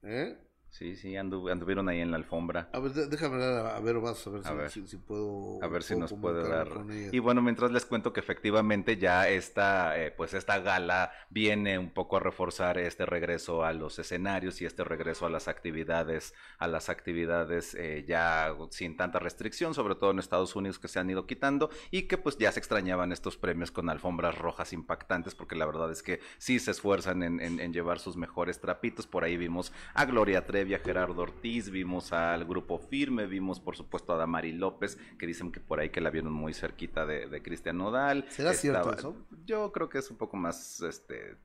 ¿Eh? 0.00 0.38
Sí, 0.70 0.94
sí, 0.94 1.16
anduvieron 1.16 1.88
ahí 1.88 2.00
en 2.00 2.12
la 2.12 2.16
alfombra. 2.16 2.68
A 2.72 2.78
ver, 2.78 2.92
déjame 2.92 3.38
dar 3.38 3.66
a, 3.66 3.80
ver, 3.80 3.98
vas 3.98 4.24
a 4.26 4.30
ver, 4.30 4.70
si, 4.70 4.80
puedo. 4.96 5.58
A 5.62 5.66
ver 5.66 5.82
si 5.82 5.96
nos 5.96 6.12
puede 6.12 6.48
dar. 6.48 6.68
Y 7.10 7.18
bueno, 7.18 7.42
mientras 7.42 7.72
les 7.72 7.84
cuento 7.84 8.12
que 8.12 8.20
efectivamente 8.20 8.96
ya 8.96 9.28
esta, 9.28 10.00
eh, 10.00 10.12
pues 10.12 10.32
esta 10.32 10.60
gala 10.60 11.10
viene 11.28 11.76
un 11.78 11.90
poco 11.90 12.16
a 12.16 12.20
reforzar 12.20 12.78
este 12.78 13.04
regreso 13.04 13.64
a 13.64 13.72
los 13.72 13.98
escenarios 13.98 14.62
y 14.62 14.64
este 14.64 14.84
regreso 14.84 15.26
a 15.26 15.30
las 15.30 15.48
actividades, 15.48 16.34
a 16.58 16.68
las 16.68 16.88
actividades 16.88 17.74
eh, 17.74 18.04
ya 18.06 18.54
sin 18.70 18.96
tanta 18.96 19.18
restricción, 19.18 19.74
sobre 19.74 19.96
todo 19.96 20.12
en 20.12 20.20
Estados 20.20 20.54
Unidos 20.54 20.78
que 20.78 20.88
se 20.88 21.00
han 21.00 21.10
ido 21.10 21.26
quitando 21.26 21.70
y 21.90 22.02
que 22.02 22.16
pues 22.16 22.38
ya 22.38 22.52
se 22.52 22.60
extrañaban 22.60 23.10
estos 23.10 23.36
premios 23.36 23.72
con 23.72 23.90
alfombras 23.90 24.38
rojas 24.38 24.72
impactantes, 24.72 25.34
porque 25.34 25.56
la 25.56 25.66
verdad 25.66 25.90
es 25.90 26.04
que 26.04 26.20
sí 26.38 26.60
se 26.60 26.70
esfuerzan 26.70 27.22
en, 27.22 27.72
llevar 27.72 27.98
sus 27.98 28.16
mejores 28.16 28.60
trapitos. 28.60 29.06
Por 29.06 29.24
ahí 29.24 29.36
vimos 29.36 29.72
a 29.94 30.04
Gloria 30.04 30.46
3 30.46 30.59
Devia, 30.60 30.78
Gerardo 30.78 31.22
Ortiz, 31.22 31.70
vimos 31.70 32.12
al 32.12 32.44
Grupo 32.44 32.78
Firme, 32.78 33.24
vimos 33.26 33.60
por 33.60 33.76
supuesto 33.76 34.12
a 34.12 34.18
Damari 34.18 34.52
López, 34.52 34.98
que 35.18 35.26
dicen 35.26 35.50
que 35.50 35.58
por 35.58 35.80
ahí 35.80 35.88
que 35.88 36.02
la 36.02 36.10
vieron 36.10 36.34
muy 36.34 36.52
cerquita 36.52 37.06
de, 37.06 37.28
de 37.28 37.42
Cristian 37.42 37.78
Nodal. 37.78 38.26
¿Será 38.28 38.52
cierto 38.52 38.92
eso? 38.92 39.16
Yo 39.46 39.72
creo 39.72 39.88
que 39.88 39.96
es 39.96 40.10
un 40.10 40.18
poco 40.18 40.36
más 40.36 40.82
este, 40.82 41.36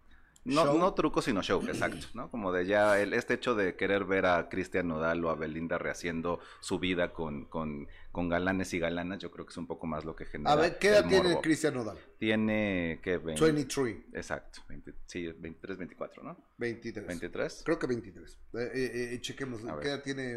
no, 0.45 0.73
no 0.75 0.93
truco, 0.93 1.21
sino 1.21 1.41
show, 1.41 1.61
exacto, 1.67 2.07
¿no? 2.13 2.29
Como 2.29 2.51
de 2.51 2.65
ya, 2.67 2.99
el, 2.99 3.13
este 3.13 3.33
hecho 3.33 3.55
de 3.55 3.75
querer 3.75 4.05
ver 4.05 4.27
a 4.27 4.47
Cristian 4.47 4.87
Nodal 4.87 5.25
o 5.25 5.31
a 5.31 5.35
Belinda 5.35 5.77
rehaciendo 5.79 6.39
su 6.59 6.77
vida 6.77 7.13
con, 7.13 7.45
con, 7.45 7.87
con, 8.11 8.29
galanes 8.29 8.73
y 8.73 8.79
galanas, 8.79 9.19
yo 9.19 9.31
creo 9.31 9.45
que 9.45 9.51
es 9.51 9.57
un 9.57 9.65
poco 9.65 9.87
más 9.87 10.05
lo 10.05 10.15
que 10.15 10.25
genera. 10.25 10.51
A 10.51 10.55
ver, 10.55 10.77
¿qué 10.77 10.89
edad 10.89 11.07
tiene 11.07 11.41
Cristian 11.41 11.73
Nodal? 11.73 11.97
Tiene, 12.19 12.99
¿qué? 13.03 13.17
23. 13.17 13.97
Exacto, 14.13 14.61
sí, 15.07 15.27
23, 15.27 15.77
24, 15.77 16.23
¿no? 16.23 16.37
23. 16.57 17.07
23. 17.07 17.61
Creo 17.65 17.79
que 17.79 17.87
23. 17.87 18.31
Eh, 18.31 18.37
eh, 18.53 19.13
eh, 19.13 19.21
chequemos, 19.21 19.61
¿qué 19.81 19.87
edad 19.87 20.03
tiene 20.03 20.35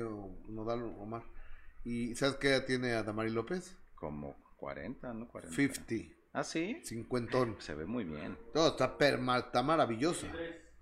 Nodal 0.48 0.82
Omar? 0.98 1.22
¿Y 1.84 2.14
sabes 2.14 2.36
qué 2.36 2.48
edad 2.48 2.64
tiene 2.64 2.92
Adamari 2.92 3.30
López? 3.30 3.76
Como 3.94 4.36
40, 4.56 5.12
¿no? 5.12 5.28
40. 5.28 5.54
50. 5.54 6.17
¿Ah, 6.32 6.44
sí? 6.44 6.80
Cincuentón. 6.84 7.56
Se 7.60 7.74
ve 7.74 7.86
muy 7.86 8.04
bien. 8.04 8.36
Todo 8.52 8.68
está, 8.68 8.96
está 9.38 9.62
maravilloso. 9.62 10.26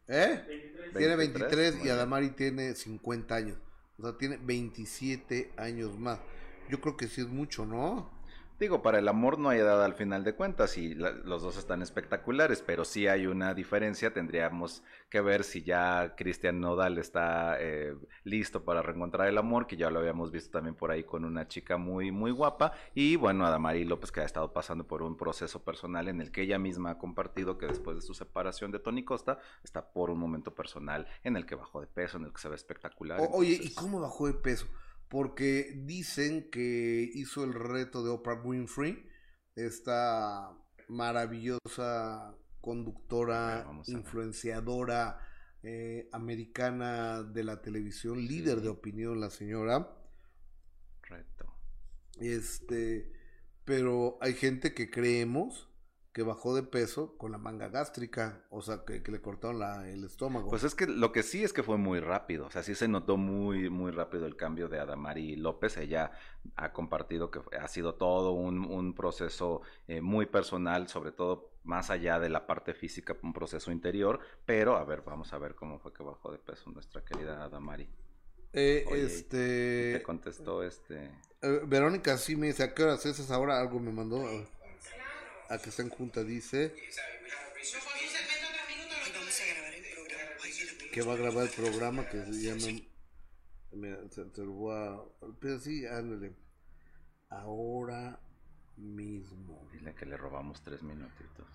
¿Eh? 0.09 0.91
Tiene 0.97 1.17
23 1.17 1.85
y 1.85 1.88
Adamari 1.88 2.31
tiene 2.31 2.75
50 2.75 3.35
años. 3.35 3.59
O 3.99 4.03
sea, 4.03 4.19
tiene 4.19 4.37
27 4.37 5.53
años 5.57 5.99
más. 5.99 6.21
Yo 6.69 6.81
creo 6.81 6.97
que 6.97 7.09
sí 7.09 7.21
es 7.21 7.29
mucho, 7.29 7.65
¿no? 7.65 8.11
Digo, 8.59 8.81
para 8.81 8.99
el 8.99 9.09
amor 9.09 9.39
no 9.39 9.51
hay 9.51 9.59
edad 9.59 9.85
al 9.85 9.93
final 9.93 10.25
de 10.25 10.35
cuentas 10.35 10.79
y 10.79 10.95
los 10.95 11.43
dos 11.43 11.59
están 11.59 11.83
espectaculares, 11.83 12.63
pero 12.67 12.87
sí 12.87 13.07
hay 13.07 13.27
una 13.27 13.53
diferencia. 13.53 14.15
Tendríamos 14.15 14.83
que 15.11 15.21
ver 15.21 15.45
si 15.45 15.63
ya 15.63 16.15
Cristian 16.17 16.59
Nodal 16.61 16.97
está 16.97 17.57
eh, 17.61 17.95
listo 18.25 18.65
para 18.65 18.81
reencontrar 18.81 19.29
el 19.29 19.37
amor, 19.37 19.67
que 19.67 19.77
ya 19.77 19.91
lo 19.91 19.99
habíamos 19.99 20.31
visto 20.31 20.53
también 20.53 20.75
por 20.75 20.91
ahí 20.91 21.05
con 21.05 21.27
una 21.27 21.47
chica 21.49 21.77
muy, 21.77 22.11
muy 22.13 22.31
guapa. 22.31 22.73
Y 22.95 23.17
bueno, 23.17 23.45
Adamari 23.45 23.85
López, 23.85 24.11
que 24.11 24.21
ha 24.21 24.25
estado 24.25 24.51
pasando 24.55 24.87
por 24.87 25.03
un 25.03 25.19
proceso 25.19 25.63
personal 25.63 26.09
en 26.09 26.23
el 26.23 26.33
que 26.33 26.41
ella 26.41 26.59
misma 26.59 26.93
ha 26.93 26.99
compartido 26.99 27.59
que 27.59 27.67
después 27.67 27.97
de 27.97 28.03
su 28.03 28.15
separación 28.15 28.71
de 28.71 28.79
Tony 28.79 29.05
Costa, 29.05 29.39
está 29.65 29.93
por 29.93 30.09
un 30.09 30.19
momento 30.19 30.55
personal 30.55 31.07
en 31.25 31.37
el 31.37 31.45
que 31.45 31.57
bajó 31.57 31.83
de 31.83 31.89
peso, 31.89 32.17
en 32.17 32.25
el 32.25 32.33
que 32.33 32.41
se 32.41 32.49
ve 32.49 32.55
espectacular. 32.55 33.21
oye, 33.33 33.59
¿y 33.63 33.75
cómo 33.75 34.01
bajó 34.01 34.27
de 34.27 34.33
peso? 34.33 34.67
Porque 35.09 35.73
dicen 35.85 36.51
que 36.51 37.11
hizo 37.15 37.45
el 37.45 37.55
reto 37.55 38.03
de 38.03 38.11
Oprah 38.11 38.43
Winfrey, 38.43 39.07
esta 39.55 40.57
maravillosa 40.89 42.37
conductora, 42.61 43.67
influenciadora 43.87 45.21
eh, 45.63 46.09
americana 46.13 47.23
de 47.23 47.45
la 47.45 47.63
televisión, 47.63 48.27
líder 48.27 48.61
de 48.61 48.69
opinión, 48.69 49.21
la 49.21 49.31
señora. 49.31 49.97
Reto. 51.03 51.57
Este, 52.21 53.13
pero 53.65 54.19
hay 54.21 54.35
gente 54.35 54.75
que 54.75 54.91
creemos 54.91 55.69
que 56.17 56.23
bajó 56.23 56.55
de 56.55 56.63
peso 56.63 57.15
con 57.19 57.31
la 57.31 57.37
manga 57.37 57.69
gástrica, 57.69 58.41
o 58.49 58.63
sea, 58.63 58.87
que, 58.87 59.03
le 59.07 59.21
cortaron 59.21 59.59
la, 59.59 59.87
el 59.87 60.03
estómago. 60.03 60.49
Pues 60.49 60.65
es 60.65 60.75
que 60.75 60.87
lo 60.87 61.13
que 61.13 61.23
sí 61.23 61.45
es 61.45 61.53
que 61.53 61.63
fue 61.63 61.77
muy 61.77 62.01
rápido, 62.01 62.47
o 62.47 62.51
sea, 62.51 62.63
sí 62.63 62.75
se 62.75 62.89
notó 62.89 63.19
muy, 63.19 63.69
muy 63.69 63.91
rápido 63.91 64.25
el 64.25 64.35
cambio 64.35 64.71
de 64.71 64.81
Adamari 64.81 65.37
López. 65.37 65.77
Ella 65.77 66.13
ha 66.55 66.73
compartido 66.73 67.31
que 67.31 67.41
ha 67.61 67.69
sido 67.69 67.97
todo 67.97 68.33
un, 68.33 68.65
un 68.65 68.95
proceso 68.95 69.61
eh, 69.89 70.01
muy 70.01 70.25
personal, 70.25 70.89
sobre 70.89 71.13
todo 71.13 71.51
más 71.65 71.91
allá 71.91 72.19
de 72.19 72.31
la 72.31 72.47
parte 72.47 72.73
física, 72.73 73.15
un 73.23 73.35
proceso 73.35 73.71
interior, 73.71 74.19
pero 74.47 74.79
a 74.79 74.85
ver, 74.87 75.03
vamos 75.03 75.35
a 75.35 75.39
ver 75.39 75.55
cómo 75.55 75.79
fue 75.79 75.93
que 75.93 76.03
bajó 76.03 76.33
de 76.33 76.39
peso 76.39 76.71
nuestra 76.71 77.05
querida 77.05 77.45
Adamari. 77.45 77.91
Eh, 78.55 78.87
este... 78.91 79.99
Te 79.99 80.03
contestó 80.03 80.63
este... 80.63 81.11
Eh, 81.43 81.61
Verónica 81.67 82.17
sí 82.17 82.37
me 82.37 82.47
dice, 82.47 82.63
¿a 82.63 82.73
qué 82.73 82.85
horas 82.85 83.05
es 83.05 83.19
esa 83.19 83.39
hora? 83.39 83.61
Algo 83.61 83.81
me 83.81 83.93
mandó 83.93 84.27
a 85.49 85.59
que 85.59 85.71
estén 85.71 85.88
juntas 85.88 86.26
dice. 86.26 86.75
Que 90.93 91.03
va 91.03 91.12
a 91.12 91.17
grabar 91.17 91.45
el 91.45 91.50
programa 91.50 92.09
que 92.09 92.25
se 92.25 92.43
llama 92.43 92.81
te, 94.33 94.43
lo 94.43 94.53
voy 94.53 94.75
a 94.75 94.99
pero 95.41 95.59
sí 95.59 95.87
ándale. 95.87 96.35
Ahora 97.29 98.19
mismo. 98.76 99.69
Dile 99.73 99.95
que 99.95 100.07
le 100.07 100.17
robamos 100.17 100.62
tres 100.62 100.83
minutitos. 100.83 101.47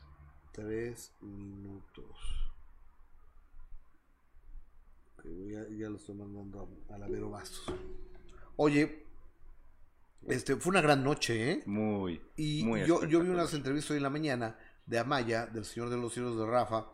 Tres 0.52 1.14
minutos. 1.22 2.18
Ya, 5.24 5.68
ya, 5.70 5.90
lo 5.90 5.98
estoy 5.98 6.16
mandando 6.16 6.84
a, 6.90 6.96
a 6.96 6.98
la 6.98 7.08
Vero 7.08 7.30
Bastos. 7.30 7.74
Oye 8.58 9.11
este, 10.28 10.56
fue 10.56 10.72
una 10.72 10.82
gran 10.82 11.04
noche, 11.04 11.52
¿eh? 11.52 11.64
Muy. 11.66 12.22
Y 12.36 12.64
yo, 12.86 13.06
yo 13.06 13.22
vi 13.22 13.30
unas 13.30 13.54
entrevistas 13.54 13.92
hoy 13.92 13.98
en 13.98 14.04
la 14.04 14.10
mañana 14.10 14.58
de 14.86 15.00
Amaya, 15.00 15.46
del 15.46 15.66
Señor 15.66 15.90
de 15.90 15.98
los 15.98 16.14
Cielos 16.14 16.38
de 16.38 16.46
Rafa, 16.46 16.88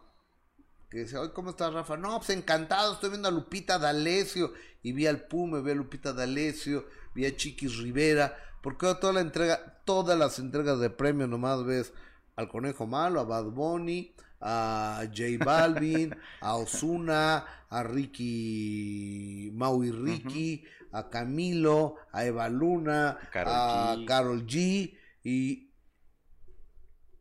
que 0.89 1.00
decía, 1.00 1.19
hoy 1.19 1.31
¿cómo 1.34 1.50
estás, 1.50 1.74
Rafa? 1.74 1.98
No, 1.98 2.17
pues 2.17 2.29
encantado, 2.29 2.93
estoy 2.93 3.10
viendo 3.10 3.27
a 3.27 3.31
Lupita 3.31 3.77
D'Alessio, 3.77 4.53
y 4.81 4.94
vi 4.94 5.07
al 5.07 5.27
Pume, 5.27 5.61
vi 5.61 5.72
a 5.72 5.75
Lupita 5.75 6.13
D'Alessio, 6.13 6.85
vi 7.13 7.25
a 7.25 7.35
Chiquis 7.35 7.77
Rivera, 7.77 8.37
porque 8.61 8.94
toda 9.00 9.13
la 9.13 9.22
entrega, 9.22 9.81
todas 9.83 10.18
las 10.18 10.40
entregas 10.40 10.79
de 10.79 10.90
premio 10.90 11.27
nomás 11.27 11.66
ves 11.66 11.94
al 12.35 12.48
Conejo 12.48 12.87
Malo, 12.87 13.20
a 13.20 13.24
Bad 13.24 13.46
Bunny, 13.46 14.16
a 14.40 15.03
J 15.07 15.24
Balvin, 15.46 16.16
a 16.40 16.55
Osuna, 16.55 17.46
a 17.70 17.83
Ricky, 17.83 19.51
Maui 19.53 19.92
Ricky, 19.92 20.63
a 20.98 21.10
Camilo, 21.10 21.96
a 22.12 22.25
Eva 22.25 22.50
Luna, 22.50 23.18
a 23.33 23.98
Carol 24.07 24.46
G. 24.46 24.98
Y, 25.24 25.72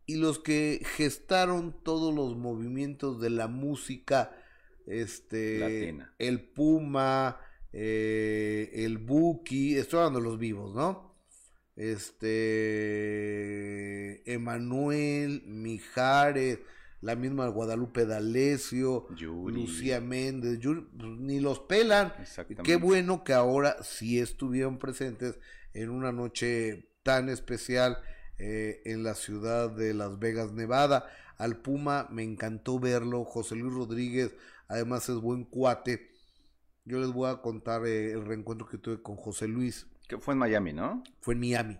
y 0.06 0.16
los 0.16 0.38
que 0.38 0.80
gestaron 0.96 1.76
todos 1.82 2.14
los 2.14 2.36
movimientos 2.36 3.20
de 3.20 3.30
la 3.30 3.48
música, 3.48 4.32
este, 4.86 5.98
el 6.18 6.40
Puma, 6.40 7.40
eh, 7.72 8.70
el 8.72 8.98
Buki, 8.98 9.76
estoy 9.76 9.98
hablando 9.98 10.20
de 10.20 10.24
los 10.26 10.38
vivos, 10.38 10.74
¿no? 10.74 11.16
Este, 11.74 12.32
Emanuel, 14.32 15.42
Mijares, 15.46 16.60
la 17.00 17.14
misma 17.14 17.48
Guadalupe 17.48 18.06
D'Alessio, 18.06 19.06
Lucía 19.18 20.00
Méndez, 20.00 20.58
pues, 20.62 21.08
ni 21.18 21.40
los 21.40 21.60
pelan. 21.60 22.12
Qué 22.64 22.76
bueno 22.76 23.24
que 23.24 23.32
ahora 23.32 23.76
sí 23.82 24.18
estuvieron 24.18 24.78
presentes 24.78 25.38
en 25.74 25.90
una 25.90 26.12
noche 26.12 26.90
tan 27.02 27.28
especial 27.28 27.98
eh, 28.38 28.82
en 28.84 29.02
la 29.02 29.14
ciudad 29.14 29.70
de 29.70 29.94
Las 29.94 30.18
Vegas, 30.18 30.52
Nevada. 30.52 31.06
Al 31.38 31.58
Puma 31.58 32.08
me 32.10 32.22
encantó 32.22 32.78
verlo, 32.80 33.24
José 33.24 33.56
Luis 33.56 33.74
Rodríguez, 33.74 34.34
además 34.68 35.08
es 35.08 35.16
buen 35.16 35.44
cuate. 35.44 36.10
Yo 36.84 36.98
les 36.98 37.12
voy 37.12 37.30
a 37.30 37.36
contar 37.42 37.86
eh, 37.86 38.12
el 38.12 38.24
reencuentro 38.24 38.66
que 38.66 38.78
tuve 38.78 39.02
con 39.02 39.16
José 39.16 39.48
Luis. 39.48 39.86
Que 40.08 40.18
fue 40.18 40.34
en 40.34 40.38
Miami, 40.38 40.72
¿no? 40.72 41.02
Fue 41.20 41.34
en 41.34 41.40
Miami. 41.40 41.78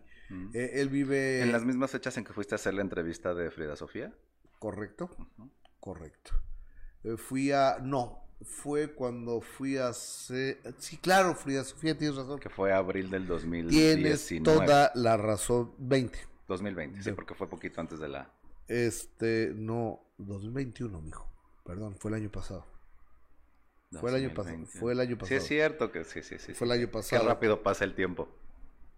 Eh, 0.52 0.72
él 0.74 0.88
vive... 0.88 1.42
¿En 1.42 1.52
las 1.52 1.64
mismas 1.64 1.92
fechas 1.92 2.16
en 2.18 2.24
que 2.24 2.32
fuiste 2.32 2.54
a 2.54 2.56
hacer 2.56 2.74
la 2.74 2.82
entrevista 2.82 3.32
de 3.32 3.50
Frida 3.50 3.76
Sofía? 3.76 4.12
Correcto, 4.66 5.08
correcto. 5.78 6.32
Eh, 7.04 7.16
fui 7.16 7.52
a, 7.52 7.78
no, 7.80 8.26
fue 8.42 8.92
cuando 8.92 9.40
fui 9.40 9.76
a 9.76 9.92
sí, 9.92 10.56
claro, 11.00 11.36
Frida 11.36 11.62
Sofía, 11.62 11.96
tienes 11.96 12.16
razón. 12.16 12.40
Que 12.40 12.48
fue 12.50 12.72
abril 12.72 13.08
del 13.08 13.28
2019. 13.28 14.02
Tienes 14.02 14.42
toda 14.42 14.90
la 14.96 15.16
razón, 15.16 15.72
20. 15.78 16.18
2020, 16.48 17.00
sí, 17.00 17.12
porque 17.12 17.36
fue 17.36 17.48
poquito 17.48 17.80
antes 17.80 18.00
de 18.00 18.08
la... 18.08 18.28
Este, 18.66 19.52
no, 19.54 20.00
2021, 20.18 21.00
mijo, 21.00 21.32
perdón, 21.64 21.94
fue 22.00 22.10
el 22.10 22.16
año 22.16 22.32
pasado. 22.32 22.66
Fue 23.92 24.10
el 24.10 24.16
año 24.16 24.34
pasado, 24.34 24.66
fue 24.66 24.94
el 24.94 24.98
año 24.98 25.16
pasado. 25.16 25.28
Sí, 25.28 25.34
es 25.36 25.46
cierto 25.46 25.92
que 25.92 26.02
sí, 26.02 26.24
sí, 26.24 26.40
sí. 26.40 26.54
Fue 26.54 26.66
el 26.66 26.72
año 26.72 26.90
pasado. 26.90 27.22
Qué 27.22 27.28
rápido 27.28 27.62
pasa 27.62 27.84
el 27.84 27.94
tiempo. 27.94 28.28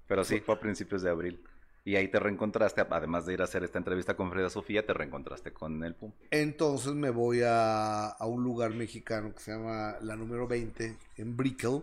Pero 0.07 0.24
sí, 0.24 0.40
fue 0.40 0.54
a 0.54 0.61
principios 0.61 1.02
de 1.02 1.11
abril. 1.11 1.44
Y 1.88 1.96
ahí 1.96 2.09
te 2.09 2.20
reencontraste, 2.20 2.83
además 2.83 3.24
de 3.24 3.33
ir 3.33 3.40
a 3.40 3.44
hacer 3.44 3.64
esta 3.64 3.79
entrevista 3.79 4.14
con 4.14 4.31
Frida 4.31 4.51
Sofía, 4.51 4.85
te 4.85 4.92
reencontraste 4.92 5.55
con 5.55 5.83
el 5.83 5.94
PUM. 5.94 6.12
Entonces 6.31 6.92
me 6.92 7.09
voy 7.09 7.40
a, 7.42 8.14
un 8.20 8.44
lugar 8.44 8.74
mexicano 8.74 9.35
que 9.35 9.40
se 9.40 9.53
llama 9.53 9.96
la 10.03 10.14
número 10.14 10.46
20, 10.46 10.98
en 11.16 11.35
Brickell. 11.35 11.81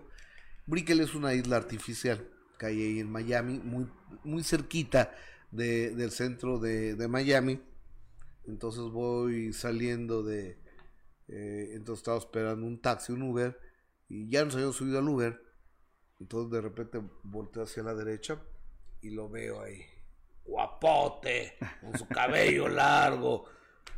Brickell 0.67 0.99
es 0.99 1.15
una 1.15 1.33
isla 1.33 1.57
artificial 1.57 2.23
que 2.59 2.67
hay 2.67 2.83
ahí 2.83 2.99
en 2.99 3.11
Miami, 3.11 3.57
muy, 3.57 3.89
muy 4.23 4.43
cerquita 4.43 5.11
del 5.49 6.11
centro 6.11 6.59
de, 6.59 7.07
Miami. 7.09 7.59
Entonces 8.45 8.83
voy 8.83 9.53
saliendo 9.53 10.21
de... 10.21 10.59
Eh, 11.29 11.71
entonces 11.73 12.01
estaba 12.01 12.19
esperando 12.19 12.67
un 12.67 12.79
taxi, 12.79 13.11
un 13.11 13.23
Uber, 13.23 13.59
y 14.07 14.29
ya 14.29 14.45
nos 14.45 14.53
habíamos 14.53 14.75
subido 14.75 14.99
al 14.99 15.09
Uber. 15.09 15.41
Entonces 16.19 16.51
de 16.51 16.61
repente 16.61 17.01
volteo 17.23 17.63
hacia 17.63 17.81
la 17.81 17.95
derecha 17.95 18.39
y 19.01 19.09
lo 19.09 19.29
veo 19.29 19.61
ahí 19.63 19.94
guapote, 20.45 21.57
con 21.81 21.97
su 21.97 22.07
cabello 22.07 22.67
largo. 22.69 23.45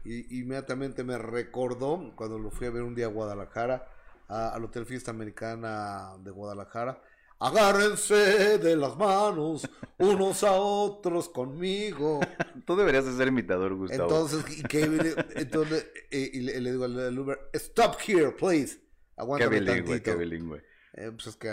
Y 0.04 0.40
inmediatamente 0.40 1.04
me 1.04 1.18
recordó 1.18 2.14
cuando 2.16 2.40
lo 2.40 2.50
fui 2.50 2.68
a 2.68 2.72
ver 2.72 2.84
un 2.84 2.96
día 2.96 3.08
a 3.08 3.10
Guadalajara, 3.10 3.88
al 4.28 4.64
Hotel 4.64 4.86
Fiesta 4.86 5.12
Americana 5.12 6.14
de 6.20 6.32
Guadalajara. 6.32 7.02
Agárrense 7.40 8.58
de 8.58 8.76
las 8.76 8.98
manos 8.98 9.70
unos 10.00 10.44
a 10.44 10.54
otros 10.54 11.30
conmigo. 11.30 12.20
Tú 12.66 12.76
deberías 12.76 13.06
de 13.06 13.16
ser 13.16 13.28
imitador, 13.28 13.76
Gustavo. 13.76 14.04
Entonces, 14.04 14.64
entonces 15.36 15.88
eh, 16.10 16.32
y 16.34 16.40
le, 16.42 16.72
digo 16.72 16.86
al 16.86 17.20
Uber, 17.20 17.50
stop 17.54 17.98
here, 18.06 18.32
please. 18.32 18.80
Aguántame 19.16 19.60
qué 19.60 19.72
bilingüe, 19.72 20.02
Qué 20.02 20.16
bilingüe. 20.16 20.64
Eh, 20.94 21.12
pues 21.12 21.28
es 21.28 21.36
que, 21.36 21.50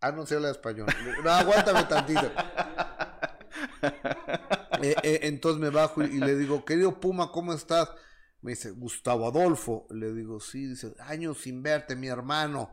ah, 0.00 0.12
no 0.12 0.26
sé 0.26 0.34
hablar 0.34 0.52
español. 0.52 0.86
No, 1.24 1.30
aguántame 1.30 1.84
tantito. 1.84 2.30
Eh, 4.82 4.96
eh, 5.04 5.20
entonces 5.22 5.60
me 5.60 5.70
bajo 5.70 6.02
y, 6.02 6.18
le 6.18 6.36
digo, 6.36 6.64
querido 6.64 6.98
Puma, 6.98 7.30
¿cómo 7.30 7.52
estás? 7.52 7.88
Me 8.40 8.52
dice, 8.52 8.70
Gustavo 8.72 9.28
Adolfo. 9.28 9.86
Le 9.90 10.12
digo, 10.12 10.40
sí, 10.40 10.66
dice, 10.66 10.92
años 10.98 11.38
sin 11.38 11.62
verte, 11.62 11.94
mi 11.94 12.08
hermano. 12.08 12.72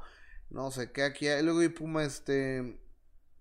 No 0.49 0.71
sé 0.71 0.91
qué 0.91 1.03
aquí. 1.03 1.27
Y 1.27 1.43
luego, 1.43 1.61
y 1.61 1.69
Puma, 1.69 2.03
este, 2.03 2.81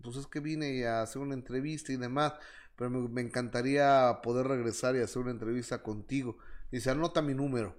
pues 0.03 0.17
es 0.17 0.27
que 0.27 0.41
vine 0.41 0.87
a 0.87 1.03
hacer 1.03 1.23
una 1.23 1.35
entrevista 1.35 1.93
y 1.93 1.97
demás, 1.97 2.35
pero 2.77 2.91
me, 2.91 3.23
encantaría 3.23 4.21
poder 4.23 4.47
regresar 4.47 4.95
y 4.97 5.01
hacer 5.01 5.23
una 5.23 5.31
entrevista 5.31 5.83
contigo. 5.83 6.37
Dice, 6.71 6.91
anota 6.91 7.23
mi 7.23 7.35
número. 7.35 7.75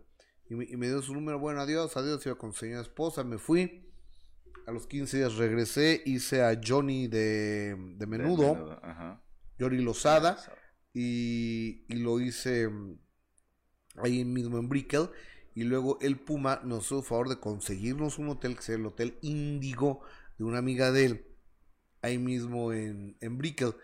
Y 0.49 0.55
me, 0.55 0.87
dio 0.87 1.03
su 1.03 1.13
número, 1.13 1.37
bueno, 1.37 1.61
adiós, 1.61 1.95
adiós, 1.95 2.25
iba 2.25 2.35
con 2.35 2.53
su 2.53 2.61
señora 2.61 2.81
esposa, 2.81 3.23
me 3.23 3.37
fui. 3.37 3.85
A 4.65 4.71
los 4.71 4.87
15 4.87 5.17
días 5.17 5.35
regresé, 5.35 6.01
hice 6.05 6.43
a 6.43 6.59
Johnny 6.63 7.07
de, 7.07 7.75
de 7.97 8.07
menudo. 8.07 8.79
ajá 8.81 9.21
Yori 9.59 9.81
Lozada, 9.81 10.37
y, 10.93 11.83
lo 11.89 12.19
hice 12.19 12.67
mm, 12.67 12.99
ahí 13.97 14.25
mismo 14.25 14.57
en 14.57 14.69
Brickell. 14.69 15.09
Y 15.55 15.63
luego 15.63 15.97
el 16.01 16.17
Puma 16.17 16.61
nos 16.63 16.85
hizo 16.85 17.03
favor 17.03 17.27
de 17.29 17.39
conseguirnos 17.39 18.17
un 18.17 18.29
hotel, 18.29 18.55
que 18.55 18.61
es 18.61 18.69
el 18.69 18.85
Hotel 18.85 19.17
Índigo, 19.21 20.01
de 20.37 20.45
una 20.45 20.59
amiga 20.59 20.91
de 20.91 21.05
él, 21.05 21.25
ahí 22.01 22.17
mismo 22.17 22.71
en, 22.71 23.17
en 23.19 23.37
Brickell. 23.37 23.75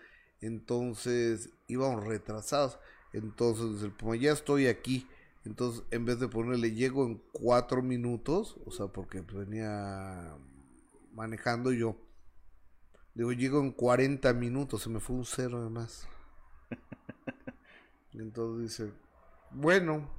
Entonces 0.42 1.50
íbamos 1.68 2.06
retrasados. 2.06 2.80
Entonces 3.14 3.84
el 3.84 3.92
Puma, 3.92 4.16
ya 4.16 4.32
estoy 4.32 4.68
aquí. 4.68 5.08
Entonces, 5.46 5.84
en 5.92 6.06
vez 6.06 6.20
de 6.20 6.28
ponerle 6.28 6.72
llego 6.72 7.06
en 7.06 7.22
cuatro 7.32 7.84
minutos, 7.84 8.58
o 8.66 8.72
sea, 8.72 8.88
porque 8.88 9.22
venía 9.22 10.36
manejando 11.14 11.72
yo, 11.72 11.98
digo, 13.16 13.32
llego 13.32 13.60
en 13.60 13.72
40 13.72 14.32
minutos, 14.34 14.84
se 14.84 14.90
me 14.90 15.00
fue 15.00 15.16
un 15.16 15.26
cero 15.26 15.60
además. 15.60 16.08
Entonces 18.14 18.80
dice, 18.80 18.94
bueno, 19.52 20.10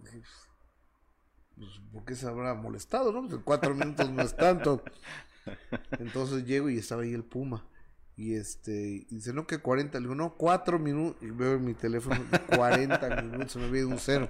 pues, 0.00 1.74
¿por 1.92 2.04
qué 2.04 2.14
se 2.14 2.26
habrá 2.26 2.54
molestado? 2.54 3.12
No? 3.12 3.28
Pues 3.28 3.40
cuatro 3.44 3.74
minutos 3.74 4.10
no 4.10 4.22
es 4.22 4.34
tanto. 4.34 4.82
Entonces 5.98 6.44
llego 6.46 6.70
y 6.70 6.78
estaba 6.78 7.02
ahí 7.02 7.12
el 7.12 7.24
Puma. 7.24 7.68
Y 8.16 8.34
este, 8.34 9.06
dice, 9.10 9.32
no, 9.32 9.46
que 9.46 9.58
40. 9.58 9.98
Le 9.98 10.02
digo, 10.04 10.14
no, 10.14 10.36
4 10.36 10.78
minutos. 10.78 11.22
Y 11.22 11.30
veo 11.30 11.54
en 11.54 11.64
mi 11.64 11.74
teléfono, 11.74 12.24
40 12.54 13.22
minutos, 13.22 13.52
se 13.52 13.58
me 13.58 13.66
había 13.66 13.86
un 13.86 13.98
cero. 13.98 14.28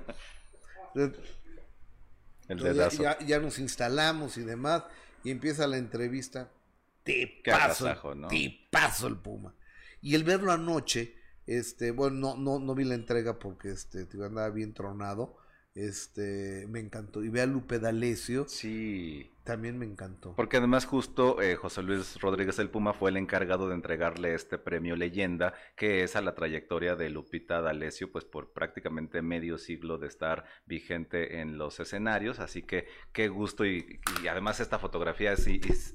El 0.95 1.17
ya, 2.59 3.19
ya, 3.19 3.41
nos 3.41 3.59
instalamos 3.59 4.37
y 4.37 4.43
demás. 4.43 4.85
Y 5.25 5.31
empieza 5.31 5.67
la 5.67 5.79
entrevista. 5.79 6.51
Te 7.05 7.43
paso, 7.45 8.15
¿no? 8.15 8.29
te 8.29 8.69
paso 8.71 9.09
el 9.09 9.17
Puma. 9.17 9.55
Y 10.01 10.15
el 10.15 10.25
verlo 10.25 10.53
anoche, 10.53 11.17
este, 11.47 11.91
bueno, 11.91 12.17
no, 12.17 12.37
no, 12.37 12.59
no 12.59 12.75
vi 12.75 12.85
la 12.85 12.95
entrega 12.95 13.39
porque 13.39 13.71
este, 13.71 14.07
andaba 14.25 14.51
bien 14.51 14.75
tronado. 14.75 15.37
Este, 15.75 16.67
me 16.69 16.81
encantó. 16.81 17.25
Y 17.25 17.29
ve 17.29 17.41
a 17.41 17.47
Lupe 17.47 17.79
D'Alessio. 17.79 18.47
Sí. 18.49 19.32
También 19.45 19.77
me 19.77 19.85
encantó. 19.85 20.35
Porque 20.37 20.59
además 20.59 20.85
justo 20.85 21.43
eh, 21.43 21.57
José 21.57 21.83
Luis 21.83 22.21
Rodríguez 22.21 22.61
el 22.61 22.71
Puma 22.71 22.93
fue 22.93 23.11
el 23.11 23.17
encargado 23.17 23.69
de 23.69 23.75
entregarle 23.75 24.35
este 24.35 24.57
premio 24.57 24.95
leyenda, 24.95 25.53
que 25.75 26.05
es 26.05 26.15
a 26.15 26.21
la 26.21 26.37
trayectoria 26.37 26.95
de 26.95 27.11
Lupita 27.11 27.61
D'Alessio, 27.61 28.13
pues 28.13 28.25
por 28.25 28.53
prácticamente 28.53 29.21
medio 29.21 29.59
siglo 29.59 29.99
de 29.99 30.07
estar 30.07 30.45
vigente 30.67 31.41
en 31.41 31.59
los 31.59 31.81
escenarios. 31.81 32.39
Así 32.39 32.63
que 32.63 32.87
qué 33.13 33.27
gusto 33.27 33.67
y, 33.67 33.99
además 34.31 34.61
esta 34.61 34.79
fotografía 34.79 35.33
es, 35.33 35.49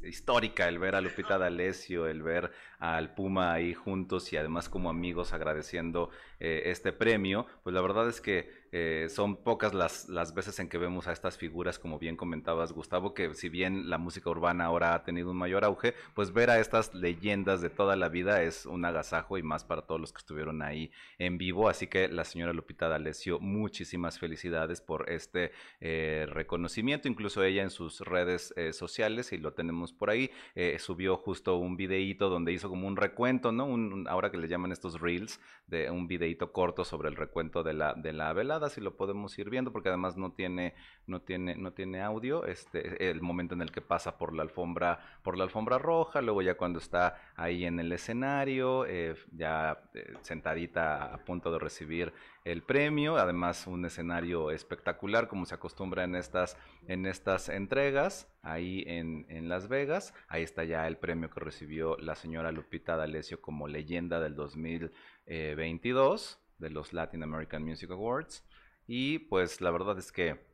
histórica, 0.03 0.67
el 0.67 0.77
ver 0.77 0.95
a 0.95 1.01
Lupita 1.01 1.37
D'Alessio, 1.37 2.07
el 2.07 2.23
ver 2.23 2.51
al 2.79 3.13
Puma 3.13 3.53
ahí 3.53 3.73
juntos 3.73 4.33
y 4.33 4.37
además 4.37 4.67
como 4.67 4.89
amigos 4.89 5.31
agradeciendo 5.31 6.09
eh, 6.41 6.63
este 6.65 6.91
premio. 6.91 7.47
Pues 7.63 7.73
la 7.73 7.81
verdad 7.81 8.09
es 8.09 8.19
que 8.19 8.67
eh, 8.73 9.07
son 9.09 9.37
pocas 9.43 9.73
las, 9.73 10.09
las 10.09 10.33
veces 10.33 10.59
en 10.59 10.67
que 10.67 10.77
vemos 10.77 11.07
a 11.07 11.13
estas 11.13 11.37
figuras, 11.37 11.79
como 11.79 11.97
bien 11.97 12.17
comentabas 12.17 12.73
Gustavo, 12.73 13.13
que 13.13 13.36
si 13.37 13.49
bien 13.49 13.89
la 13.89 13.97
música 13.97 14.29
urbana 14.29 14.65
ahora 14.65 14.93
ha 14.93 15.03
tenido 15.03 15.31
un 15.31 15.37
mayor 15.37 15.63
auge, 15.63 15.93
pues 16.13 16.33
ver 16.33 16.49
a 16.49 16.59
estas 16.59 16.93
leyendas 16.93 17.61
de 17.61 17.69
toda 17.69 17.95
la 17.95 18.09
vida 18.09 18.41
es 18.43 18.65
un 18.65 18.83
agasajo 18.83 19.37
y 19.37 19.43
más 19.43 19.63
para 19.63 19.83
todos 19.83 20.01
los 20.01 20.11
que 20.11 20.19
estuvieron 20.19 20.61
ahí 20.61 20.91
en 21.17 21.37
vivo. 21.37 21.69
Así 21.69 21.87
que 21.87 22.07
la 22.07 22.23
señora 22.23 22.53
Lupita 22.53 22.89
D'Alessio, 22.89 23.39
muchísimas 23.39 24.19
felicidades 24.19 24.81
por 24.81 25.09
este 25.09 25.51
eh, 25.79 26.25
reconocimiento. 26.29 27.07
Incluso 27.07 27.43
ella 27.43 27.63
en 27.63 27.69
sus 27.69 28.01
redes 28.01 28.53
eh, 28.57 28.73
sociales, 28.73 29.31
y 29.33 29.37
lo 29.37 29.53
tenemos 29.53 29.93
por 29.93 30.09
ahí, 30.09 30.31
eh, 30.55 30.77
subió 30.79 31.17
justo 31.17 31.57
un 31.57 31.77
videíto 31.77 32.29
donde 32.29 32.53
hizo 32.53 32.69
como 32.69 32.87
un 32.87 32.97
recuento, 32.97 33.51
¿no? 33.51 33.65
Un, 33.65 34.07
ahora 34.07 34.31
que 34.31 34.37
le 34.37 34.47
llaman 34.47 34.71
estos 34.71 34.99
reels, 34.99 35.39
de 35.67 35.91
un 35.91 36.07
videíto 36.07 36.51
corto 36.51 36.85
sobre 36.85 37.09
el 37.09 37.15
recuento 37.15 37.63
de 37.63 37.73
la, 37.73 37.93
de 37.93 38.13
la 38.13 38.31
velada, 38.33 38.69
si 38.69 38.81
lo 38.81 38.95
podemos 38.95 39.37
ir 39.37 39.49
viendo, 39.49 39.71
porque 39.71 39.89
además 39.89 40.17
no 40.17 40.31
tiene, 40.31 40.73
no 41.05 41.21
tiene, 41.21 41.55
no 41.55 41.73
tiene 41.73 42.01
audio. 42.01 42.45
Este, 42.45 43.09
el 43.09 43.21
momento 43.27 43.53
en 43.53 43.61
el 43.61 43.71
que 43.71 43.81
pasa 43.81 44.17
por 44.17 44.33
la 44.33 44.41
alfombra, 44.43 44.99
por 45.23 45.37
la 45.37 45.43
alfombra 45.43 45.77
roja, 45.77 46.21
luego 46.21 46.41
ya 46.41 46.55
cuando 46.55 46.79
está 46.79 47.19
ahí 47.35 47.65
en 47.65 47.79
el 47.79 47.91
escenario, 47.91 48.85
eh, 48.85 49.15
ya 49.31 49.81
eh, 49.93 50.13
sentadita 50.21 51.13
a 51.13 51.17
punto 51.25 51.51
de 51.51 51.59
recibir 51.59 52.13
el 52.43 52.63
premio, 52.63 53.17
además 53.17 53.67
un 53.67 53.85
escenario 53.85 54.49
espectacular 54.51 55.27
como 55.27 55.45
se 55.45 55.53
acostumbra 55.55 56.05
en 56.05 56.15
estas, 56.15 56.57
en 56.87 57.05
estas 57.05 57.49
entregas, 57.49 58.33
ahí 58.41 58.83
en, 58.87 59.25
en 59.29 59.49
Las 59.49 59.67
Vegas, 59.67 60.13
ahí 60.27 60.43
está 60.43 60.63
ya 60.63 60.87
el 60.87 60.97
premio 60.97 61.29
que 61.29 61.41
recibió 61.41 61.97
la 61.97 62.15
señora 62.15 62.51
Lupita 62.51 62.95
D'Alessio 62.95 63.41
como 63.41 63.67
leyenda 63.67 64.19
del 64.19 64.35
2022 64.35 66.39
de 66.57 66.69
los 66.69 66.93
Latin 66.93 67.23
American 67.23 67.63
Music 67.63 67.91
Awards. 67.91 68.43
Y 68.87 69.19
pues 69.19 69.61
la 69.61 69.71
verdad 69.71 69.99
es 69.99 70.11
que 70.11 70.46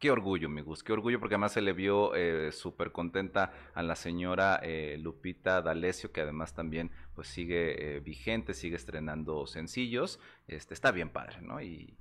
Qué 0.00 0.10
orgullo, 0.10 0.48
mi 0.48 0.62
Gus, 0.62 0.82
qué 0.82 0.94
orgullo, 0.94 1.20
porque 1.20 1.34
además 1.34 1.52
se 1.52 1.60
le 1.60 1.74
vio 1.74 2.14
eh, 2.14 2.52
súper 2.52 2.90
contenta 2.90 3.52
a 3.74 3.82
la 3.82 3.94
señora 3.94 4.58
eh, 4.62 4.96
Lupita 4.98 5.60
D'Alessio, 5.60 6.10
que 6.10 6.22
además 6.22 6.54
también 6.54 6.90
pues 7.14 7.28
sigue 7.28 7.96
eh, 7.96 8.00
vigente, 8.00 8.54
sigue 8.54 8.76
estrenando 8.76 9.46
sencillos. 9.46 10.18
Este, 10.48 10.72
está 10.72 10.90
bien 10.90 11.10
padre, 11.10 11.42
¿no? 11.42 11.60
Y 11.60 11.94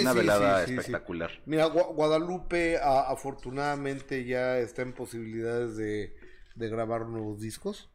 una 0.00 0.12
velada 0.12 0.64
espectacular. 0.64 1.30
Mira, 1.46 1.66
Guadalupe 1.66 2.80
afortunadamente 2.82 4.24
ya 4.24 4.58
está 4.58 4.82
en 4.82 4.92
posibilidades 4.92 5.76
de, 5.76 6.12
grabar 6.56 7.06
nuevos 7.06 7.40
discos, 7.40 7.88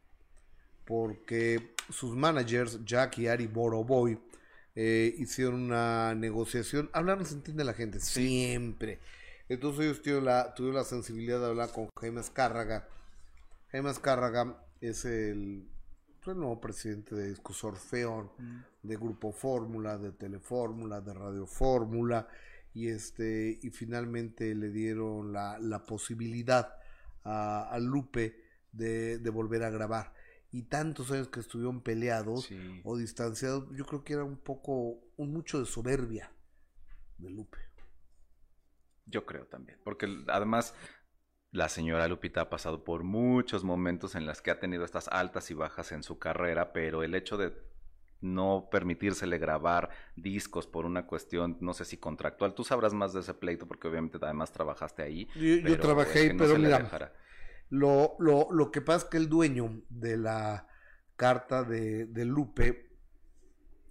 porque 0.85 1.73
sus 1.89 2.15
managers, 2.15 2.79
Jack 2.85 3.17
y 3.17 3.27
Ari 3.27 3.47
Boroboy, 3.47 4.19
hicieron 4.73 5.63
una 5.63 6.15
negociación. 6.15 6.89
Hablar 6.93 7.25
se 7.25 7.33
entiende 7.33 7.65
la 7.65 7.73
gente, 7.73 7.99
siempre. 7.99 8.99
Entonces 9.49 9.85
ellos 9.85 10.01
tuvieron 10.01 10.25
la, 10.25 10.53
la 10.57 10.83
sensibilidad 10.83 11.39
de 11.39 11.47
hablar 11.47 11.71
con 11.71 11.89
Jaime 11.99 12.19
Azcárraga. 12.19 12.87
Jaime 13.71 13.89
Azcárraga 13.89 14.63
es 14.79 15.05
el, 15.05 15.67
pues, 16.23 16.37
nuevo 16.37 16.61
presidente 16.61 17.15
de 17.15 17.29
Discos 17.29 17.63
Orfeón, 17.63 18.31
mm. 18.37 18.59
de 18.83 18.95
Grupo 18.95 19.31
Fórmula, 19.31 19.97
de 19.97 20.11
Telefórmula, 20.11 21.01
de 21.01 21.13
Radio 21.13 21.47
Fórmula, 21.47 22.27
y 22.75 22.87
este, 22.89 23.59
y 23.63 23.71
finalmente 23.71 24.53
le 24.53 24.69
dieron 24.69 25.33
la, 25.33 25.57
la 25.57 25.85
posibilidad 25.85 26.75
a, 27.23 27.77
Lupe 27.81 28.43
de, 28.71 29.17
de, 29.17 29.29
volver 29.31 29.63
a 29.63 29.71
grabar. 29.71 30.13
Y 30.51 30.63
tantos 30.63 31.11
años 31.11 31.29
que 31.29 31.39
estuvieron 31.39 31.81
peleados 31.81 32.49
o 32.83 32.97
distanciados, 32.97 33.67
yo 33.75 33.85
creo 33.85 34.03
que 34.03 34.13
era 34.13 34.23
un 34.23 34.37
poco, 34.37 34.99
un 35.17 35.33
mucho 35.33 35.59
de 35.59 35.65
soberbia 35.65 36.31
de 37.17 37.29
Lupe. 37.31 37.68
Yo 39.09 39.25
creo 39.25 39.45
también, 39.45 39.79
porque 39.83 40.07
además 40.27 40.75
la 41.51 41.67
señora 41.67 42.07
Lupita 42.07 42.41
ha 42.41 42.49
pasado 42.49 42.83
por 42.83 43.03
muchos 43.03 43.63
momentos 43.63 44.15
en 44.15 44.25
los 44.25 44.41
que 44.41 44.51
ha 44.51 44.59
tenido 44.59 44.85
estas 44.85 45.07
altas 45.07 45.49
y 45.49 45.55
bajas 45.55 45.91
en 45.91 46.03
su 46.03 46.19
carrera, 46.19 46.73
pero 46.73 47.03
el 47.03 47.15
hecho 47.15 47.37
de 47.37 47.53
no 48.21 48.67
permitírsele 48.69 49.37
grabar 49.37 49.89
discos 50.15 50.67
por 50.67 50.85
una 50.85 51.07
cuestión, 51.07 51.57
no 51.61 51.73
sé 51.73 51.85
si 51.85 51.97
contractual, 51.97 52.53
tú 52.53 52.63
sabrás 52.63 52.93
más 52.93 53.13
de 53.13 53.21
ese 53.21 53.33
pleito 53.33 53.67
porque 53.67 53.87
obviamente 53.87 54.19
además 54.21 54.51
trabajaste 54.51 55.01
ahí. 55.01 55.27
Yo, 55.35 55.79
trabajé 55.79 56.19
ahí, 56.19 56.37
pero 56.37 56.57
mira, 56.57 57.13
lo, 57.69 58.15
lo, 58.19 58.49
lo, 58.51 58.71
que 58.71 58.81
pasa 58.81 59.05
es 59.05 59.11
que 59.11 59.17
el 59.17 59.29
dueño 59.29 59.83
de 59.89 60.17
la 60.17 60.67
carta 61.15 61.63
de, 61.63 62.05
de 62.07 62.25
Lupe 62.25 62.89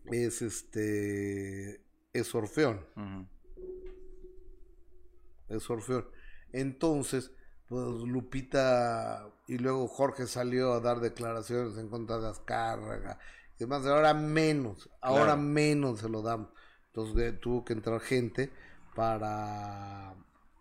es 0.05 0.43
este, 0.43 1.85
es 2.13 2.35
Orfeón 2.35 2.87
es 5.49 5.69
Orfeón. 5.71 6.07
Entonces, 6.53 7.33
pues 7.69 7.87
Lupita 8.03 9.29
y 9.47 9.59
luego 9.59 9.89
Jorge 9.89 10.27
salió 10.27 10.73
a 10.73 10.81
dar 10.81 11.01
declaraciones 11.01 11.77
en 11.79 11.89
contra 11.89 12.19
de 12.19 12.29
Azcárraga 12.29 13.19
y 13.57 13.59
demás. 13.61 13.87
Ahora 13.87 14.15
menos, 14.15 14.89
ahora 15.01 15.37
menos 15.37 16.01
se 16.01 16.09
lo 16.09 16.23
damos. 16.23 16.49
Entonces 16.87 17.39
tuvo 17.41 17.65
que 17.65 17.75
entrar 17.75 18.01
gente 18.01 18.51
para 18.95 20.15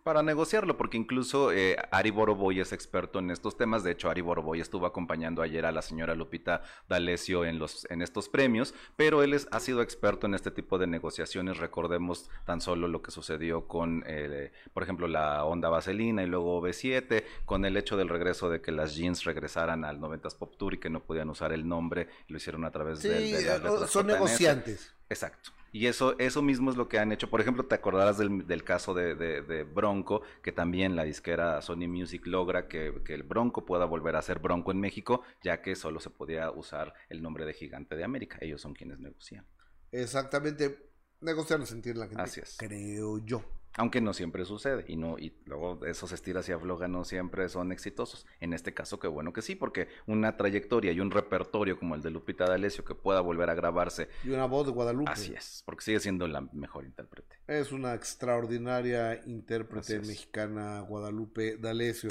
para 0.08 0.22
negociarlo, 0.22 0.78
porque 0.78 0.96
incluso 0.96 1.52
eh, 1.52 1.76
Ari 1.90 2.10
Boroboy 2.10 2.60
es 2.60 2.72
experto 2.72 3.18
en 3.18 3.30
estos 3.30 3.58
temas. 3.58 3.84
De 3.84 3.90
hecho, 3.90 4.08
Ari 4.08 4.22
Boroboy 4.22 4.58
estuvo 4.58 4.86
acompañando 4.86 5.42
ayer 5.42 5.66
a 5.66 5.70
la 5.70 5.82
señora 5.82 6.14
Lupita 6.14 6.62
D'Alessio 6.88 7.44
en, 7.44 7.58
los, 7.58 7.86
en 7.90 8.00
estos 8.00 8.30
premios, 8.30 8.72
pero 8.96 9.22
él 9.22 9.34
es, 9.34 9.48
ha 9.50 9.60
sido 9.60 9.82
experto 9.82 10.26
en 10.26 10.32
este 10.32 10.50
tipo 10.50 10.78
de 10.78 10.86
negociaciones. 10.86 11.58
Recordemos 11.58 12.30
tan 12.46 12.62
solo 12.62 12.88
lo 12.88 13.02
que 13.02 13.10
sucedió 13.10 13.68
con, 13.68 14.02
eh, 14.06 14.50
por 14.72 14.82
ejemplo, 14.82 15.08
la 15.08 15.44
Onda 15.44 15.68
Vaselina 15.68 16.22
y 16.22 16.26
luego 16.26 16.62
B7, 16.62 17.24
con 17.44 17.66
el 17.66 17.76
hecho 17.76 17.98
del 17.98 18.08
regreso 18.08 18.48
de 18.48 18.62
que 18.62 18.72
las 18.72 18.96
jeans 18.96 19.24
regresaran 19.24 19.84
al 19.84 20.00
90s 20.00 20.38
Pop 20.38 20.56
Tour 20.56 20.72
y 20.72 20.78
que 20.78 20.88
no 20.88 21.00
podían 21.00 21.28
usar 21.28 21.52
el 21.52 21.68
nombre, 21.68 22.08
lo 22.28 22.38
hicieron 22.38 22.64
a 22.64 22.70
través 22.70 23.02
de, 23.02 23.10
de, 23.10 23.86
Son 23.86 24.06
negociantes. 24.06 24.94
Exacto. 25.10 25.50
Y 25.72 25.86
eso, 25.86 26.18
eso 26.18 26.42
mismo 26.42 26.70
es 26.70 26.76
lo 26.76 26.88
que 26.88 26.98
han 26.98 27.12
hecho. 27.12 27.28
Por 27.28 27.40
ejemplo, 27.40 27.66
te 27.66 27.74
acordarás 27.74 28.18
del, 28.18 28.46
del 28.46 28.64
caso 28.64 28.94
de, 28.94 29.14
de, 29.14 29.64
Bronco, 29.64 30.22
que 30.42 30.52
también 30.52 30.96
la 30.96 31.04
disquera 31.04 31.60
Sony 31.62 31.88
Music 31.88 32.26
logra 32.26 32.68
que, 32.68 33.02
que, 33.04 33.14
el 33.14 33.22
Bronco 33.22 33.66
pueda 33.66 33.84
volver 33.84 34.16
a 34.16 34.22
ser 34.22 34.38
Bronco 34.38 34.70
en 34.70 34.80
México, 34.80 35.22
ya 35.42 35.60
que 35.60 35.76
solo 35.76 36.00
se 36.00 36.10
podía 36.10 36.50
usar 36.50 36.94
el 37.08 37.22
nombre 37.22 37.44
de 37.44 37.52
Gigante 37.52 37.96
de 37.96 38.04
América. 38.04 38.38
Ellos 38.40 38.60
son 38.60 38.74
quienes 38.74 38.98
negocian. 38.98 39.46
Exactamente. 39.92 40.90
Negociar 41.20 41.58
no 41.58 41.66
sentir 41.66 41.96
la 41.96 42.06
gente. 42.06 42.22
Así 42.22 42.40
es. 42.40 42.56
Creo 42.58 43.18
yo. 43.18 43.42
Aunque 43.78 44.00
no 44.00 44.12
siempre 44.12 44.44
sucede 44.44 44.84
y 44.88 44.96
no 44.96 45.18
y 45.18 45.32
luego 45.44 45.86
esos 45.86 46.10
estilos 46.10 46.48
y 46.48 46.52
afloja 46.52 46.88
no 46.88 47.04
siempre 47.04 47.48
son 47.48 47.70
exitosos. 47.70 48.26
En 48.40 48.52
este 48.52 48.74
caso 48.74 48.98
qué 48.98 49.06
bueno 49.06 49.32
que 49.32 49.40
sí, 49.40 49.54
porque 49.54 49.86
una 50.06 50.36
trayectoria 50.36 50.90
y 50.90 50.98
un 50.98 51.12
repertorio 51.12 51.78
como 51.78 51.94
el 51.94 52.02
de 52.02 52.10
Lupita 52.10 52.44
D'Alessio 52.44 52.84
que 52.84 52.96
pueda 52.96 53.20
volver 53.20 53.48
a 53.50 53.54
grabarse 53.54 54.08
y 54.24 54.30
una 54.30 54.46
voz 54.46 54.66
de 54.66 54.72
Guadalupe. 54.72 55.10
Así 55.10 55.32
es, 55.32 55.62
porque 55.64 55.84
sigue 55.84 56.00
siendo 56.00 56.26
la 56.26 56.40
mejor 56.40 56.84
intérprete. 56.84 57.36
Es 57.46 57.70
una 57.70 57.94
extraordinaria 57.94 59.22
intérprete 59.26 60.00
mexicana 60.00 60.80
Guadalupe 60.80 61.56
D'Alessio. 61.56 62.10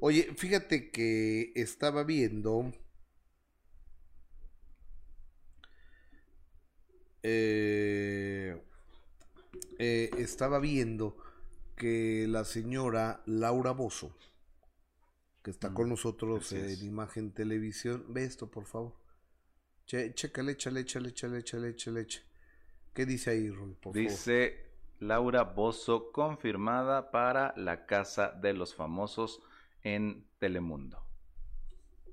Oye, 0.00 0.34
fíjate 0.36 0.90
que 0.90 1.52
estaba 1.54 2.02
viendo 2.02 2.72
eh 7.22 8.60
eh, 9.78 10.10
estaba 10.18 10.58
viendo 10.58 11.16
que 11.76 12.26
la 12.28 12.44
señora 12.44 13.22
Laura 13.26 13.72
Bozo, 13.72 14.16
que 15.42 15.50
está 15.50 15.74
con 15.74 15.86
mm, 15.86 15.90
nosotros 15.90 16.52
en 16.52 16.84
Imagen 16.84 17.32
Televisión, 17.32 18.04
ve 18.08 18.24
esto, 18.24 18.50
por 18.50 18.64
favor. 18.66 18.94
Che, 19.86 20.14
chécale, 20.14 20.52
échale, 20.52 20.80
échale, 20.80 21.10
échale, 21.10 21.38
échale, 21.40 21.70
échale, 21.70 22.06
¿Qué 22.94 23.04
dice 23.06 23.30
ahí, 23.30 23.50
Roy, 23.50 23.76
dice 23.92 24.64
Laura 25.00 25.42
Bozo 25.42 26.12
confirmada 26.12 27.10
para 27.10 27.52
la 27.56 27.86
Casa 27.86 28.30
de 28.30 28.54
los 28.54 28.74
Famosos 28.74 29.42
en 29.82 30.26
Telemundo. 30.38 31.04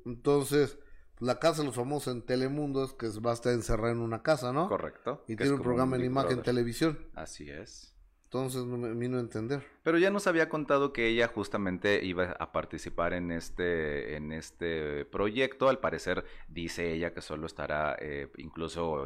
Entonces, 0.05 0.77
la 1.21 1.39
casa 1.39 1.61
de 1.61 1.67
los 1.67 1.75
famosos 1.75 2.13
en 2.13 2.23
Telemundo 2.23 2.83
es 2.83 2.93
que 2.93 3.07
va 3.19 3.31
a 3.31 3.33
estar 3.35 3.53
encerrada 3.53 3.93
en 3.93 3.99
una 3.99 4.23
casa, 4.23 4.51
¿no? 4.51 4.67
Correcto. 4.67 5.23
Y 5.27 5.35
tiene 5.35 5.53
un 5.53 5.61
programa 5.61 5.95
en 5.95 6.05
imagen 6.05 6.41
televisión. 6.41 6.97
Así 7.13 7.49
es. 7.49 7.95
Entonces 8.23 8.65
no 8.65 8.77
me 8.77 8.93
vino 8.93 9.17
a 9.17 9.19
entender. 9.19 9.61
Pero 9.83 9.97
ya 9.97 10.09
nos 10.09 10.25
había 10.25 10.49
contado 10.49 10.93
que 10.93 11.07
ella 11.07 11.27
justamente 11.27 12.03
iba 12.03 12.31
a 12.31 12.51
participar 12.51 13.13
en 13.13 13.31
este, 13.31 14.15
en 14.15 14.31
este 14.31 15.05
proyecto. 15.05 15.69
Al 15.69 15.79
parecer 15.79 16.25
dice 16.47 16.91
ella 16.91 17.13
que 17.13 17.21
solo 17.21 17.45
estará 17.45 17.95
eh, 17.99 18.31
incluso 18.37 19.05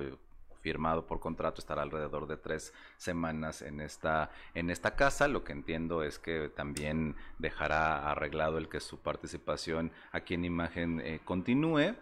firmado 0.66 1.06
por 1.06 1.20
contrato, 1.20 1.62
estará 1.62 1.84
alrededor 1.84 2.26
de 2.26 2.38
tres 2.38 2.74
semanas 2.98 3.62
en 3.62 3.80
esta, 3.82 4.32
en 4.56 4.72
esta 4.72 4.96
casa. 4.96 5.28
Lo 5.28 5.44
que 5.44 5.52
entiendo 5.52 6.02
es 6.02 6.18
que 6.18 6.50
también 6.50 7.16
dejará 7.38 8.10
arreglado 8.10 8.58
el 8.58 8.68
que 8.68 8.80
su 8.80 8.98
participación 8.98 9.92
aquí 10.12 10.34
en 10.34 10.44
imagen 10.44 11.02
eh, 11.02 11.20
continúe. 11.24 11.94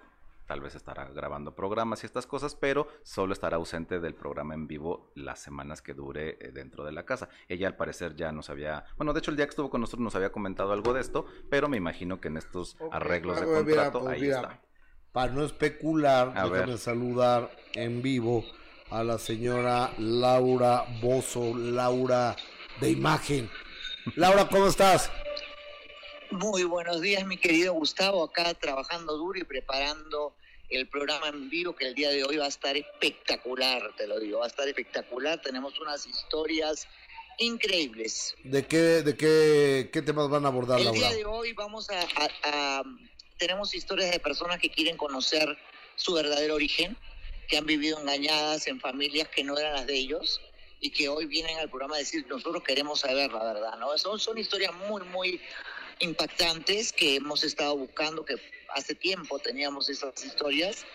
Tal 0.48 0.62
vez 0.62 0.76
estará 0.76 1.10
grabando 1.10 1.54
programas 1.56 2.04
y 2.04 2.06
estas 2.06 2.26
cosas, 2.26 2.56
pero 2.56 2.88
solo 3.04 3.34
estará 3.34 3.58
ausente 3.58 4.00
del 4.00 4.16
programa 4.16 4.54
en 4.54 4.66
vivo 4.66 5.12
las 5.14 5.40
semanas 5.40 5.82
que 5.82 5.94
dure 5.94 6.38
eh, 6.40 6.52
dentro 6.54 6.86
de 6.86 6.94
la 6.94 7.04
casa. 7.04 7.28
Ella 7.50 7.68
al 7.68 7.76
parecer 7.76 8.16
ya 8.16 8.32
nos 8.32 8.50
había, 8.50 8.86
bueno, 8.96 9.12
de 9.12 9.20
hecho 9.20 9.32
el 9.32 9.36
día 9.36 9.46
que 9.46 9.50
estuvo 9.50 9.70
con 9.70 9.82
nosotros 9.82 10.06
nos 10.06 10.16
había 10.16 10.32
comentado 10.32 10.72
algo 10.72 10.94
de 10.94 11.02
esto, 11.02 11.26
pero 11.50 11.68
me 11.68 11.76
imagino 11.76 12.22
que 12.22 12.30
en 12.30 12.38
estos 12.38 12.78
arreglos 12.94 13.42
de 13.42 13.46
contrato 13.46 14.08
ahí 14.08 14.30
está. 14.30 14.62
Para 15.12 15.34
no 15.34 15.44
especular, 15.44 16.34
déjame 16.34 16.78
saludar 16.78 17.52
en 17.74 18.02
vivo 18.02 18.46
a 18.90 19.04
la 19.04 19.18
señora 19.18 19.94
Laura 19.98 20.86
Bozo, 21.02 21.56
Laura 21.56 22.36
de 22.80 22.92
Imagen. 22.92 23.50
Laura, 24.16 24.48
¿cómo 24.48 24.68
estás? 24.68 25.12
Muy 26.32 26.64
buenos 26.64 27.02
días, 27.02 27.26
mi 27.26 27.38
querido 27.38 27.74
Gustavo, 27.74 28.24
acá 28.24 28.54
trabajando 28.54 29.18
duro 29.18 29.40
y 29.40 29.44
preparando 29.44 30.36
el 30.70 30.88
programa 30.88 31.28
en 31.28 31.50
vivo 31.50 31.76
que 31.76 31.88
el 31.88 31.96
día 31.96 32.10
de 32.10 32.24
hoy 32.24 32.38
va 32.38 32.46
a 32.46 32.50
estar 32.50 32.76
espectacular, 32.76 33.82
te 33.96 34.08
lo 34.08 34.20
digo, 34.20 34.40
va 34.40 34.46
a 34.46 34.48
estar 34.48 34.68
espectacular. 34.68 35.40
Tenemos 35.42 35.80
unas 35.80 36.08
historias 36.08 36.88
increíbles. 37.38 38.36
¿De 38.44 38.66
qué, 38.66 39.04
de 39.04 39.16
qué, 39.16 39.90
qué 39.94 40.02
temas 40.02 40.30
van 40.30 40.46
a 40.46 40.48
abordar, 40.48 40.80
Laura? 40.82 40.92
El 40.92 41.00
día 41.00 41.16
de 41.16 41.26
hoy 41.26 41.54
vamos 41.54 41.88
a 41.90 42.84
tenemos 43.38 43.76
historias 43.76 44.12
de 44.12 44.20
personas 44.20 44.60
que 44.60 44.70
quieren 44.70 44.96
conocer 44.96 45.58
su 45.96 46.14
verdadero 46.14 46.56
origen, 46.56 46.96
que 47.48 47.58
han 47.58 47.66
vivido 47.66 48.00
engañadas 48.00 48.68
en 48.68 48.80
familias 48.80 49.28
que 49.30 49.44
no 49.44 49.58
eran 49.58 49.74
las 49.74 49.88
de 49.88 49.96
ellos 49.96 50.42
y 50.80 50.90
que 50.92 51.08
hoy 51.08 51.26
vienen 51.26 51.58
al 51.60 51.70
programa 51.70 51.96
a 51.96 52.00
decir, 52.00 52.26
nosotros 52.28 52.62
queremos 52.64 53.00
saber 53.00 53.32
la 53.32 53.44
verdad, 53.44 53.78
¿no? 53.78 53.98
Son, 53.98 54.20
son 54.20 54.38
historias 54.38 54.74
muy, 54.88 55.02
muy 55.04 55.42
impactantes 56.00 56.92
que 56.92 57.16
hemos 57.16 57.44
estado 57.44 57.78
buscando, 57.78 58.26
que 58.26 58.36
hace 58.70 58.96
tiempo 58.96 59.40
teníamos 59.40 59.90
esas 59.90 60.24
historias 60.26 60.86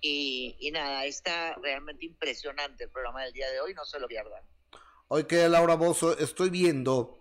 y, 0.00 0.56
y 0.58 0.70
nada, 0.72 1.04
está 1.04 1.54
realmente 1.62 2.06
impresionante 2.06 2.84
el 2.84 2.90
programa 2.90 3.22
del 3.22 3.32
día 3.32 3.48
de 3.50 3.60
hoy, 3.60 3.74
no 3.74 3.84
se 3.84 4.00
lo 4.00 4.08
pierdan. 4.08 4.42
Hoy 5.08 5.24
que 5.24 5.48
Laura 5.48 5.76
Bozo, 5.76 6.18
estoy 6.18 6.50
viendo 6.50 7.20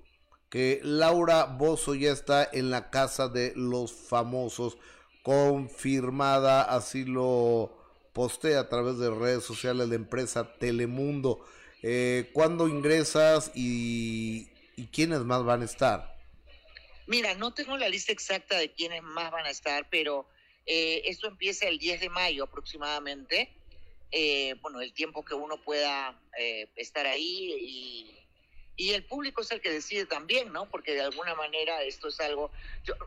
que 0.49 0.79
Laura 0.83 1.45
Bozo 1.45 1.93
ya 1.93 2.11
está 2.11 2.49
en 2.51 2.71
la 2.71 2.89
casa 2.89 3.27
de 3.27 3.53
los 3.55 3.91
famosos, 3.93 4.77
confirmada, 5.21 6.63
así 6.63 7.05
lo 7.05 7.84
postea 8.15 8.61
a 8.61 8.69
través 8.69 8.97
de 8.97 9.11
redes 9.11 9.43
sociales 9.43 9.89
la 9.89 9.95
empresa 9.95 10.57
Telemundo. 10.57 11.45
Eh, 11.83 12.29
¿Cuándo 12.31 12.69
ingresas 12.69 13.51
y, 13.53 14.47
quiénes 14.93 15.19
más 15.19 15.43
van 15.43 15.61
a 15.61 15.65
estar? 15.65 16.17
Mira, 17.07 17.35
no 17.35 17.53
tengo 17.53 17.77
la 17.77 17.89
lista 17.89 18.13
exacta 18.13 18.57
de 18.57 18.71
quiénes 18.71 19.03
más 19.03 19.31
van 19.31 19.45
a 19.45 19.49
estar, 19.49 19.89
pero 19.89 20.25
eh, 20.65 21.01
esto 21.05 21.27
empieza 21.27 21.67
el 21.67 21.77
10 21.77 21.99
de 21.99 22.09
mayo 22.09 22.45
aproximadamente. 22.45 23.51
Eh, 24.11 24.55
bueno, 24.61 24.79
el 24.79 24.93
tiempo 24.93 25.25
que 25.25 25.33
uno 25.33 25.57
pueda 25.61 26.17
eh, 26.39 26.69
estar 26.77 27.05
ahí 27.05 27.53
y 27.59 28.15
y 28.77 28.91
el 28.91 29.05
público 29.05 29.41
es 29.41 29.51
el 29.51 29.61
que 29.61 29.71
decide 29.71 30.05
también, 30.05 30.51
¿no? 30.51 30.69
Porque 30.69 30.93
de 30.93 31.01
alguna 31.01 31.33
manera 31.33 31.81
esto 31.83 32.09
es 32.09 32.19
algo 32.19 32.51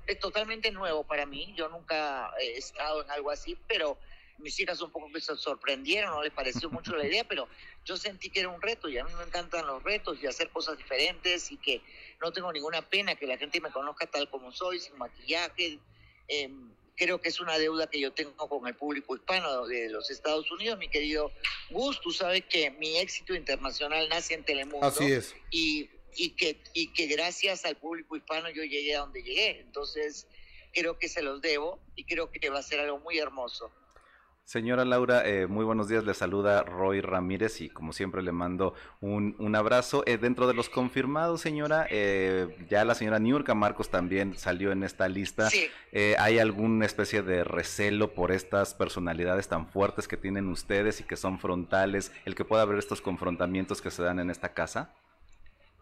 es 0.06 0.18
totalmente 0.18 0.70
nuevo 0.70 1.04
para 1.04 1.26
mí. 1.26 1.52
Yo 1.56 1.68
nunca 1.68 2.32
he 2.40 2.56
estado 2.56 3.02
en 3.04 3.10
algo 3.10 3.30
así, 3.30 3.58
pero 3.66 3.98
mis 4.38 4.58
hijas 4.60 4.80
un 4.80 4.90
poco 4.90 5.10
que 5.12 5.20
se 5.20 5.36
sorprendieron, 5.36 6.10
no 6.10 6.22
les 6.22 6.32
pareció 6.32 6.70
mucho 6.70 6.96
la 6.96 7.06
idea, 7.06 7.24
pero 7.24 7.48
yo 7.84 7.96
sentí 7.96 8.30
que 8.30 8.40
era 8.40 8.48
un 8.48 8.60
reto 8.60 8.88
y 8.88 8.98
a 8.98 9.04
mí 9.04 9.10
me 9.16 9.24
encantan 9.24 9.66
los 9.66 9.82
retos 9.82 10.18
y 10.22 10.26
hacer 10.26 10.50
cosas 10.50 10.76
diferentes 10.78 11.50
y 11.50 11.56
que 11.56 11.82
no 12.20 12.32
tengo 12.32 12.52
ninguna 12.52 12.82
pena 12.82 13.14
que 13.14 13.26
la 13.26 13.38
gente 13.38 13.60
me 13.60 13.70
conozca 13.70 14.06
tal 14.06 14.28
como 14.30 14.52
soy, 14.52 14.78
sin 14.78 14.96
maquillaje. 14.96 15.78
Eh, 16.28 16.50
creo 16.98 17.20
que 17.20 17.28
es 17.28 17.40
una 17.40 17.56
deuda 17.56 17.86
que 17.86 18.00
yo 18.00 18.12
tengo 18.12 18.48
con 18.48 18.66
el 18.66 18.74
público 18.74 19.14
hispano 19.14 19.66
de 19.66 19.88
los 19.88 20.10
Estados 20.10 20.50
Unidos, 20.50 20.78
mi 20.78 20.88
querido 20.88 21.32
Gus, 21.70 22.00
tú 22.00 22.10
sabes 22.10 22.44
que 22.44 22.70
mi 22.72 22.98
éxito 22.98 23.34
internacional 23.34 24.08
nace 24.08 24.34
en 24.34 24.44
Telemundo. 24.44 24.86
Así 24.86 25.12
es. 25.12 25.34
Y, 25.50 25.88
y, 26.16 26.30
que, 26.30 26.60
y 26.74 26.92
que 26.92 27.06
gracias 27.06 27.64
al 27.64 27.76
público 27.76 28.16
hispano 28.16 28.50
yo 28.50 28.64
llegué 28.64 28.96
a 28.96 29.00
donde 29.00 29.22
llegué. 29.22 29.60
Entonces, 29.60 30.26
creo 30.72 30.98
que 30.98 31.08
se 31.08 31.22
los 31.22 31.40
debo 31.40 31.80
y 31.94 32.04
creo 32.04 32.30
que 32.30 32.50
va 32.50 32.58
a 32.58 32.62
ser 32.62 32.80
algo 32.80 32.98
muy 32.98 33.18
hermoso. 33.18 33.70
Señora 34.48 34.86
Laura, 34.86 35.28
eh, 35.28 35.46
muy 35.46 35.62
buenos 35.62 35.90
días. 35.90 36.04
Le 36.04 36.14
saluda 36.14 36.62
Roy 36.62 37.02
Ramírez 37.02 37.60
y 37.60 37.68
como 37.68 37.92
siempre 37.92 38.22
le 38.22 38.32
mando 38.32 38.72
un, 39.02 39.36
un 39.38 39.54
abrazo. 39.54 40.04
Eh, 40.06 40.16
dentro 40.16 40.46
de 40.46 40.54
los 40.54 40.70
confirmados, 40.70 41.42
señora, 41.42 41.86
eh, 41.90 42.56
ya 42.70 42.86
la 42.86 42.94
señora 42.94 43.18
Niurka 43.18 43.54
Marcos 43.54 43.90
también 43.90 44.38
salió 44.38 44.72
en 44.72 44.84
esta 44.84 45.06
lista. 45.06 45.50
Sí. 45.50 45.68
¿Hay 46.18 46.38
alguna 46.38 46.86
especie 46.86 47.20
de 47.20 47.44
recelo 47.44 48.14
por 48.14 48.32
estas 48.32 48.72
personalidades 48.72 49.48
tan 49.48 49.68
fuertes 49.68 50.08
que 50.08 50.16
tienen 50.16 50.48
ustedes 50.48 51.00
y 51.00 51.04
que 51.04 51.18
son 51.18 51.38
frontales, 51.38 52.10
el 52.24 52.34
que 52.34 52.46
pueda 52.46 52.62
haber 52.62 52.78
estos 52.78 53.02
confrontamientos 53.02 53.82
que 53.82 53.90
se 53.90 54.02
dan 54.02 54.18
en 54.18 54.30
esta 54.30 54.54
casa? 54.54 54.94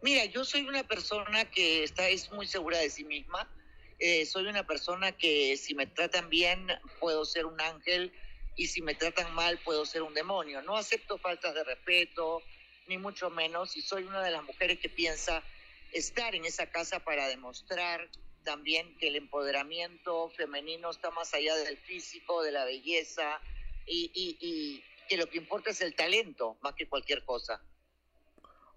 Mira, 0.03 0.25
yo 0.25 0.45
soy 0.45 0.67
una 0.67 0.83
persona 0.83 1.45
que 1.45 1.85
está 1.85 2.09
es 2.09 2.33
muy 2.33 2.49
segura 2.49 2.79
de 2.79 2.91
sí 2.91 3.05
misma. 3.05 3.49
soy 4.27 4.49
una 4.49 4.67
persona 4.67 5.13
que 5.13 5.57
si 5.57 5.77
me 5.77 5.87
tratan 5.87 6.29
bien 6.29 6.67
puedo 6.99 7.25
ser 7.25 7.47
un 7.47 7.61
ángel 7.61 8.13
y 8.57 8.67
si 8.67 8.83
me 8.83 8.95
tratan 8.95 9.35
mal 9.35 9.59
puedo 9.59 9.85
ser 9.85 10.03
un 10.03 10.15
demonio. 10.15 10.63
No 10.63 10.77
acepto 10.77 11.19
faltas 11.19 11.55
de 11.55 11.63
respeto, 11.63 12.43
ni 12.89 12.99
mucho 12.99 13.31
menos, 13.31 13.77
y 13.77 13.83
soy 13.83 14.05
una 14.05 14.23
de 14.23 14.31
las 14.31 14.43
mujeres 14.43 14.79
que 14.79 14.89
piensa 14.89 15.43
estar 15.93 16.35
en 16.35 16.45
esa 16.45 16.67
casa 16.71 17.01
para 17.01 17.29
demostrar 17.29 18.09
también 18.45 18.97
que 18.99 19.09
el 19.09 19.17
empoderamiento 19.17 20.31
femenino 20.31 20.91
está 20.91 21.11
más 21.11 21.35
allá 21.35 21.55
del 21.57 21.77
físico, 21.79 22.43
de 22.43 22.53
la 22.53 22.65
belleza, 22.65 23.41
y, 23.87 24.11
y, 24.15 24.83
que 25.09 25.17
lo 25.17 25.29
que 25.29 25.39
importa 25.39 25.71
es 25.71 25.81
el 25.81 25.95
talento 25.95 26.57
más 26.63 26.75
que 26.75 26.89
cualquier 26.89 27.25
cosa. 27.25 27.61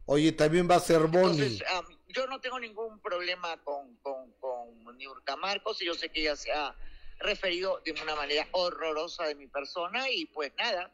Oye, 0.06 0.32
también 0.32 0.70
va 0.70 0.76
a 0.76 0.80
ser 0.80 1.02
Bonnie. 1.08 1.60
yo 2.08 2.28
no 2.28 2.40
tengo 2.40 2.60
ningún 2.60 3.00
problema 3.00 3.58
con, 3.64 3.96
con, 3.98 4.32
con 4.34 4.98
Niurka 4.98 5.36
Marcos 5.36 5.82
y 5.82 5.86
yo 5.86 5.94
sé 5.94 6.10
que 6.10 6.22
ella 6.22 6.36
se 6.36 6.52
ha 6.52 6.76
referido 7.20 7.82
de 7.86 7.92
una 7.92 8.16
manera 8.16 8.48
horrorosa 8.52 9.26
de 9.28 9.36
mi 9.36 9.48
persona 9.48 10.10
y 10.10 10.26
pues 10.26 10.52
nada, 10.58 10.92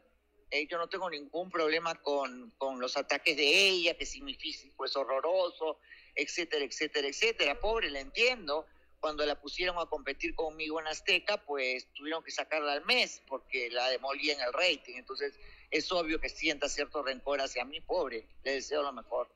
Eh, 0.50 0.68
yo 0.70 0.78
no 0.78 0.86
tengo 0.86 1.10
ningún 1.10 1.50
problema 1.50 1.96
con, 2.02 2.52
con 2.56 2.78
los 2.78 2.96
ataques 2.96 3.36
de 3.36 3.48
ella, 3.68 3.94
que 3.98 4.06
si 4.06 4.22
mi 4.22 4.34
físico 4.34 4.84
es 4.84 4.94
horroroso, 4.94 5.80
etcétera, 6.14 6.64
etcétera, 6.64 7.08
etcétera. 7.08 7.58
Pobre, 7.58 7.90
le 7.90 8.00
entiendo. 8.00 8.64
Cuando 9.00 9.26
la 9.26 9.34
pusieron 9.34 9.76
a 9.78 9.86
competir 9.86 10.36
conmigo 10.36 10.80
en 10.80 10.86
Azteca, 10.86 11.44
pues 11.44 11.88
tuvieron 11.94 12.22
que 12.22 12.30
sacarla 12.30 12.74
al 12.74 12.84
mes 12.84 13.22
porque 13.26 13.70
la 13.70 13.88
demolí 13.90 14.30
en 14.30 14.40
el 14.40 14.52
rating. 14.52 14.94
Entonces, 14.96 15.34
es 15.70 15.90
obvio 15.90 16.20
que 16.20 16.28
sienta 16.28 16.68
cierto 16.68 17.02
rencor 17.02 17.40
hacia 17.40 17.64
mí, 17.64 17.80
pobre. 17.80 18.24
Le 18.44 18.52
deseo 18.52 18.82
lo 18.82 18.92
mejor. 18.92 19.28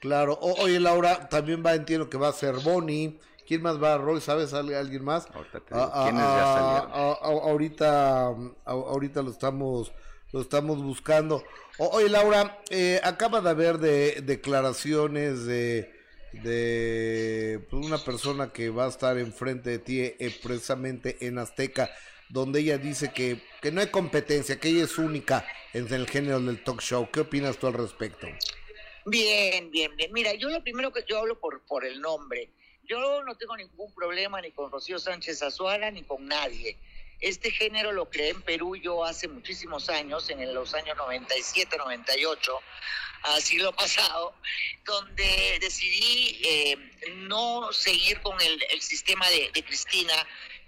Claro. 0.00 0.38
oye, 0.40 0.78
Laura, 0.78 1.28
también 1.28 1.64
va, 1.64 1.74
entiendo 1.74 2.10
que 2.10 2.18
va 2.18 2.28
a 2.28 2.32
ser 2.32 2.56
Bonnie. 2.56 3.18
¿Quién 3.46 3.62
más 3.62 3.82
va, 3.82 3.96
Roy? 3.98 4.20
¿Sabes 4.20 4.52
alguien 4.52 5.04
más? 5.04 5.26
Ahorita, 5.32 5.62
ah, 5.70 5.90
ah, 5.94 6.88
ah, 6.92 7.18
ahorita, 7.22 8.34
ahorita 8.64 9.22
lo 9.22 9.30
estamos 9.30 9.92
lo 10.32 10.40
estamos 10.40 10.82
buscando. 10.82 11.44
oye, 11.78 12.08
Laura, 12.08 12.60
eh, 12.70 13.00
acaba 13.02 13.40
de 13.40 13.50
haber 13.50 13.78
de, 13.78 14.20
declaraciones 14.22 15.46
de, 15.46 15.92
de 16.32 17.64
pues, 17.70 17.86
una 17.86 17.98
persona 17.98 18.52
que 18.52 18.70
va 18.70 18.86
a 18.86 18.88
estar 18.88 19.18
enfrente 19.18 19.70
de 19.70 19.78
ti 19.78 20.00
eh, 20.00 20.34
precisamente 20.42 21.16
en 21.26 21.38
Azteca, 21.38 21.90
donde 22.28 22.60
ella 22.60 22.76
dice 22.76 23.12
que, 23.12 23.42
que 23.62 23.70
no 23.70 23.80
hay 23.80 23.86
competencia, 23.86 24.58
que 24.58 24.68
ella 24.68 24.84
es 24.84 24.98
única 24.98 25.46
en 25.72 25.92
el 25.92 26.08
género 26.08 26.40
del 26.40 26.62
talk 26.62 26.80
show. 26.80 27.08
¿Qué 27.10 27.20
opinas 27.20 27.56
tú 27.58 27.68
al 27.68 27.74
respecto? 27.74 28.26
Bien, 29.06 29.70
bien, 29.70 29.94
bien. 29.96 30.12
Mira, 30.12 30.34
yo 30.34 30.48
lo 30.48 30.62
primero 30.62 30.92
que 30.92 31.04
yo 31.06 31.18
hablo 31.18 31.38
por, 31.38 31.62
por 31.62 31.84
el 31.84 32.00
nombre. 32.00 32.50
Yo 32.86 33.22
no 33.24 33.36
tengo 33.36 33.56
ningún 33.56 33.92
problema 33.94 34.40
ni 34.40 34.52
con 34.52 34.70
Rocío 34.70 34.98
Sánchez 34.98 35.42
Azuara 35.42 35.90
ni 35.90 36.04
con 36.04 36.26
nadie. 36.26 36.76
Este 37.20 37.50
género 37.50 37.90
lo 37.92 38.08
creé 38.08 38.30
en 38.30 38.42
Perú 38.42 38.76
yo 38.76 39.04
hace 39.04 39.26
muchísimos 39.26 39.88
años, 39.88 40.30
en 40.30 40.54
los 40.54 40.72
años 40.74 40.96
97, 40.96 41.78
98, 41.78 42.60
así 43.22 43.56
lo 43.58 43.72
pasado, 43.72 44.34
donde 44.84 45.58
decidí 45.60 46.40
eh, 46.44 46.76
no 47.16 47.72
seguir 47.72 48.20
con 48.20 48.38
el, 48.40 48.80
sistema 48.80 49.28
de, 49.30 49.50
Cristina, 49.64 50.14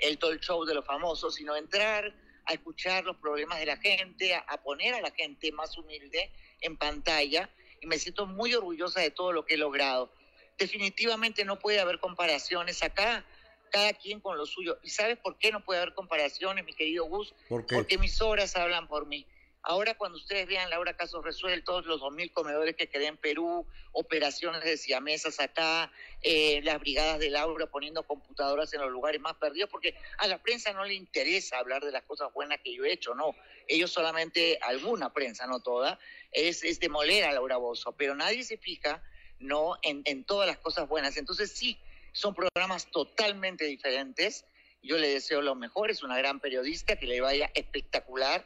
el 0.00 0.18
talk 0.18 0.40
show 0.40 0.64
de 0.64 0.74
los 0.74 0.84
famosos, 0.84 1.36
sino 1.36 1.54
entrar 1.54 2.12
a 2.46 2.52
escuchar 2.54 3.04
los 3.04 3.16
problemas 3.18 3.60
de 3.60 3.66
la 3.66 3.76
gente, 3.76 4.34
a, 4.34 4.40
a 4.40 4.60
poner 4.62 4.94
a 4.94 5.02
la 5.02 5.12
gente 5.12 5.52
más 5.52 5.76
humilde 5.78 6.32
en 6.62 6.76
pantalla 6.76 7.48
y 7.80 7.86
me 7.86 7.98
siento 7.98 8.26
muy 8.26 8.54
orgullosa 8.54 9.00
de 9.00 9.10
todo 9.10 9.32
lo 9.32 9.44
que 9.44 9.54
he 9.54 9.58
logrado. 9.58 10.10
Definitivamente 10.58 11.44
no 11.44 11.58
puede 11.58 11.80
haber 11.80 12.00
comparaciones 12.00 12.82
acá 12.82 13.24
cada 13.70 13.92
quien 13.92 14.20
con 14.20 14.36
lo 14.36 14.46
suyo. 14.46 14.78
¿Y 14.82 14.90
sabes 14.90 15.18
por 15.18 15.38
qué 15.38 15.52
no 15.52 15.64
puede 15.64 15.80
haber 15.80 15.94
comparaciones, 15.94 16.64
mi 16.64 16.72
querido 16.72 17.04
Gus? 17.04 17.34
Porque 17.48 17.98
mis 17.98 18.20
obras 18.20 18.56
hablan 18.56 18.88
por 18.88 19.06
mí. 19.06 19.26
Ahora 19.62 19.94
cuando 19.94 20.16
ustedes 20.16 20.46
vean 20.46 20.70
Laura 20.70 20.96
Casos 20.96 21.24
Resueltos, 21.24 21.84
los 21.84 22.00
2.000 22.00 22.32
comedores 22.32 22.76
que 22.76 22.88
quedé 22.88 23.06
en 23.06 23.16
Perú, 23.16 23.66
operaciones 23.92 24.64
de 24.64 24.76
siamesas 24.76 25.40
acá, 25.40 25.92
eh, 26.22 26.60
las 26.62 26.78
brigadas 26.78 27.18
de 27.18 27.28
Laura 27.28 27.66
poniendo 27.66 28.04
computadoras 28.04 28.72
en 28.72 28.80
los 28.80 28.90
lugares 28.90 29.20
más 29.20 29.34
perdidos, 29.34 29.68
porque 29.68 29.96
a 30.18 30.26
la 30.28 30.40
prensa 30.40 30.72
no 30.72 30.84
le 30.84 30.94
interesa 30.94 31.58
hablar 31.58 31.84
de 31.84 31.90
las 31.90 32.04
cosas 32.04 32.32
buenas 32.32 32.60
que 32.62 32.74
yo 32.74 32.84
he 32.84 32.92
hecho, 32.92 33.14
no. 33.14 33.34
Ellos 33.66 33.90
solamente, 33.90 34.58
alguna 34.62 35.12
prensa, 35.12 35.46
no 35.46 35.60
toda, 35.60 35.98
es, 36.30 36.62
es 36.62 36.78
demoler 36.78 37.24
a 37.24 37.32
Laura 37.32 37.56
Bozo, 37.56 37.92
pero 37.92 38.14
nadie 38.14 38.44
se 38.44 38.56
fija 38.58 39.02
no 39.38 39.76
en, 39.82 40.02
en 40.04 40.24
todas 40.24 40.46
las 40.46 40.58
cosas 40.58 40.88
buenas. 40.88 41.16
Entonces 41.16 41.52
sí, 41.52 41.78
son 42.12 42.34
programas 42.34 42.90
totalmente 42.90 43.64
diferentes. 43.64 44.44
Yo 44.82 44.98
le 44.98 45.08
deseo 45.08 45.42
lo 45.42 45.54
mejor, 45.54 45.90
es 45.90 46.02
una 46.02 46.16
gran 46.18 46.40
periodista, 46.40 46.96
que 46.96 47.06
le 47.06 47.20
vaya 47.20 47.50
espectacular, 47.54 48.44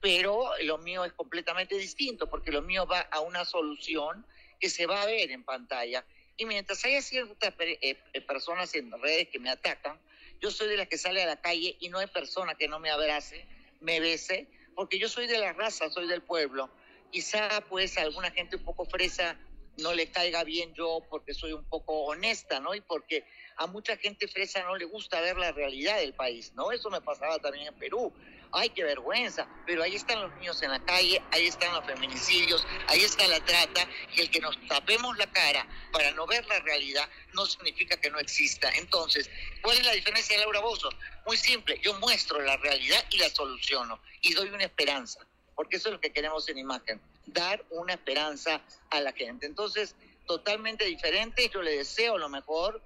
pero 0.00 0.50
lo 0.62 0.78
mío 0.78 1.04
es 1.04 1.12
completamente 1.12 1.76
distinto, 1.76 2.28
porque 2.28 2.52
lo 2.52 2.62
mío 2.62 2.86
va 2.86 3.00
a 3.00 3.20
una 3.20 3.44
solución 3.44 4.26
que 4.60 4.70
se 4.70 4.86
va 4.86 5.02
a 5.02 5.06
ver 5.06 5.30
en 5.30 5.44
pantalla. 5.44 6.04
Y 6.36 6.46
mientras 6.46 6.84
haya 6.84 7.02
ciertas 7.02 7.54
eh, 7.58 7.96
eh, 8.12 8.20
personas 8.20 8.74
en 8.74 8.90
redes 9.02 9.28
que 9.28 9.38
me 9.38 9.50
atacan, 9.50 10.00
yo 10.40 10.50
soy 10.50 10.68
de 10.68 10.76
las 10.76 10.88
que 10.88 10.98
sale 10.98 11.22
a 11.22 11.26
la 11.26 11.40
calle 11.40 11.76
y 11.80 11.88
no 11.88 11.98
hay 11.98 12.06
persona 12.06 12.54
que 12.54 12.68
no 12.68 12.78
me 12.78 12.90
abrace, 12.90 13.44
me 13.80 13.98
bese, 13.98 14.46
porque 14.76 14.98
yo 14.98 15.08
soy 15.08 15.26
de 15.26 15.38
la 15.38 15.52
raza, 15.52 15.90
soy 15.90 16.06
del 16.06 16.22
pueblo. 16.22 16.70
Quizá 17.10 17.64
pues 17.68 17.98
alguna 17.98 18.30
gente 18.30 18.56
un 18.56 18.64
poco 18.64 18.84
fresa 18.84 19.36
no 19.78 19.94
le 19.94 20.10
caiga 20.10 20.44
bien 20.44 20.74
yo 20.74 21.00
porque 21.08 21.34
soy 21.34 21.52
un 21.52 21.64
poco 21.64 22.04
honesta, 22.04 22.60
¿no? 22.60 22.74
Y 22.74 22.80
porque 22.80 23.24
a 23.56 23.66
mucha 23.66 23.96
gente 23.96 24.28
fresa 24.28 24.62
no 24.64 24.76
le 24.76 24.84
gusta 24.84 25.20
ver 25.20 25.36
la 25.36 25.52
realidad 25.52 25.98
del 25.98 26.14
país, 26.14 26.52
¿no? 26.54 26.72
Eso 26.72 26.90
me 26.90 27.00
pasaba 27.00 27.38
también 27.38 27.68
en 27.68 27.74
Perú. 27.74 28.12
Ay, 28.50 28.70
qué 28.70 28.82
vergüenza, 28.82 29.46
pero 29.66 29.82
ahí 29.82 29.94
están 29.94 30.22
los 30.22 30.34
niños 30.36 30.62
en 30.62 30.70
la 30.70 30.82
calle, 30.84 31.22
ahí 31.32 31.46
están 31.46 31.72
los 31.74 31.84
feminicidios, 31.84 32.66
ahí 32.86 33.00
está 33.00 33.28
la 33.28 33.44
trata, 33.44 33.86
y 34.16 34.22
el 34.22 34.30
que 34.30 34.40
nos 34.40 34.56
tapemos 34.68 35.18
la 35.18 35.30
cara 35.30 35.68
para 35.92 36.10
no 36.12 36.26
ver 36.26 36.46
la 36.46 36.58
realidad 36.60 37.06
no 37.34 37.44
significa 37.44 38.00
que 38.00 38.10
no 38.10 38.18
exista. 38.18 38.70
Entonces, 38.76 39.30
¿cuál 39.62 39.76
es 39.76 39.84
la 39.84 39.92
diferencia 39.92 40.34
de 40.34 40.42
Laura 40.42 40.60
Bozo? 40.60 40.88
Muy 41.26 41.36
simple, 41.36 41.78
yo 41.82 41.92
muestro 42.00 42.40
la 42.40 42.56
realidad 42.56 43.04
y 43.10 43.18
la 43.18 43.28
soluciono, 43.28 44.00
y 44.22 44.32
doy 44.32 44.48
una 44.48 44.64
esperanza, 44.64 45.20
porque 45.54 45.76
eso 45.76 45.90
es 45.90 45.92
lo 45.92 46.00
que 46.00 46.10
queremos 46.10 46.48
en 46.48 46.56
imagen 46.56 47.02
dar 47.32 47.64
una 47.70 47.94
esperanza 47.94 48.60
a 48.90 49.00
la 49.00 49.12
gente. 49.12 49.46
Entonces, 49.46 49.94
totalmente 50.26 50.84
diferente, 50.84 51.50
yo 51.52 51.62
le 51.62 51.76
deseo 51.76 52.18
lo 52.18 52.28
mejor. 52.28 52.80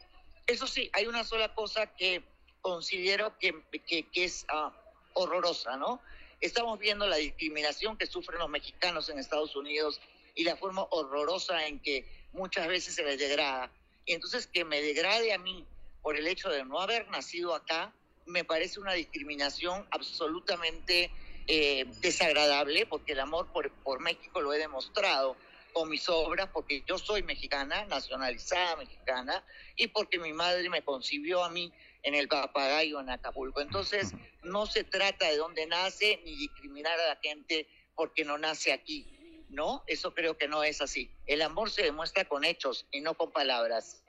Eso 0.46 0.66
sí, 0.66 0.90
hay 0.92 1.06
una 1.06 1.24
sola 1.24 1.54
cosa 1.54 1.86
que 1.86 2.22
considero 2.60 3.36
que, 3.38 3.62
que, 3.86 4.06
es 4.14 4.46
ah, 4.48 4.72
horrorosa, 5.14 5.76
¿no? 5.76 6.00
Estamos 6.40 6.78
viendo 6.78 7.06
la 7.06 7.16
discriminación 7.16 7.96
que 7.96 8.06
sufren 8.06 8.38
los 8.38 8.48
mexicanos 8.48 9.08
en 9.08 9.18
Estados 9.18 9.54
Unidos 9.54 10.00
y 10.34 10.44
la 10.44 10.56
forma 10.56 10.86
horrorosa 10.90 11.66
en 11.66 11.78
que 11.80 12.06
muchas 12.32 12.66
veces 12.68 12.94
se 12.94 13.04
les 13.04 13.18
degrada. 13.18 13.70
Y 14.06 14.14
entonces 14.14 14.46
que 14.46 14.64
me 14.64 14.80
degrade 14.80 15.32
a 15.32 15.38
mí 15.38 15.64
por 16.02 16.16
el 16.16 16.26
hecho 16.26 16.48
de 16.48 16.64
no 16.64 16.80
haber 16.80 17.08
nacido 17.10 17.54
acá, 17.54 17.92
me 18.26 18.44
parece 18.44 18.80
una 18.80 18.92
discriminación 18.92 19.86
absolutamente 19.90 21.10
eh, 21.46 21.86
desagradable, 22.00 22.86
porque 22.86 23.12
el 23.12 23.20
amor 23.20 23.52
por, 23.52 23.70
por 23.82 24.00
México 24.00 24.40
lo 24.40 24.52
he 24.52 24.58
demostrado 24.58 25.36
con 25.72 25.88
mis 25.88 26.08
obras, 26.08 26.48
porque 26.52 26.84
yo 26.86 26.98
soy 26.98 27.22
mexicana, 27.22 27.84
nacionalizada 27.86 28.76
mexicana, 28.76 29.44
y 29.76 29.88
porque 29.88 30.18
mi 30.18 30.32
madre 30.32 30.68
me 30.68 30.82
concibió 30.82 31.42
a 31.44 31.50
mí 31.50 31.72
en 32.02 32.14
el 32.14 32.28
papagayo 32.28 33.00
en 33.00 33.10
Acapulco. 33.10 33.60
Entonces, 33.60 34.12
no 34.42 34.66
se 34.66 34.84
trata 34.84 35.28
de 35.28 35.36
dónde 35.36 35.66
nace 35.66 36.20
ni 36.24 36.36
discriminar 36.36 36.98
a 36.98 37.08
la 37.08 37.16
gente 37.22 37.66
porque 37.94 38.24
no 38.24 38.38
nace 38.38 38.72
aquí. 38.72 39.06
No, 39.48 39.84
eso 39.86 40.14
creo 40.14 40.38
que 40.38 40.48
no 40.48 40.64
es 40.64 40.80
así. 40.80 41.10
El 41.26 41.42
amor 41.42 41.70
se 41.70 41.82
demuestra 41.82 42.24
con 42.26 42.44
hechos 42.44 42.86
y 42.90 43.00
no 43.00 43.14
con 43.14 43.30
palabras. 43.32 44.02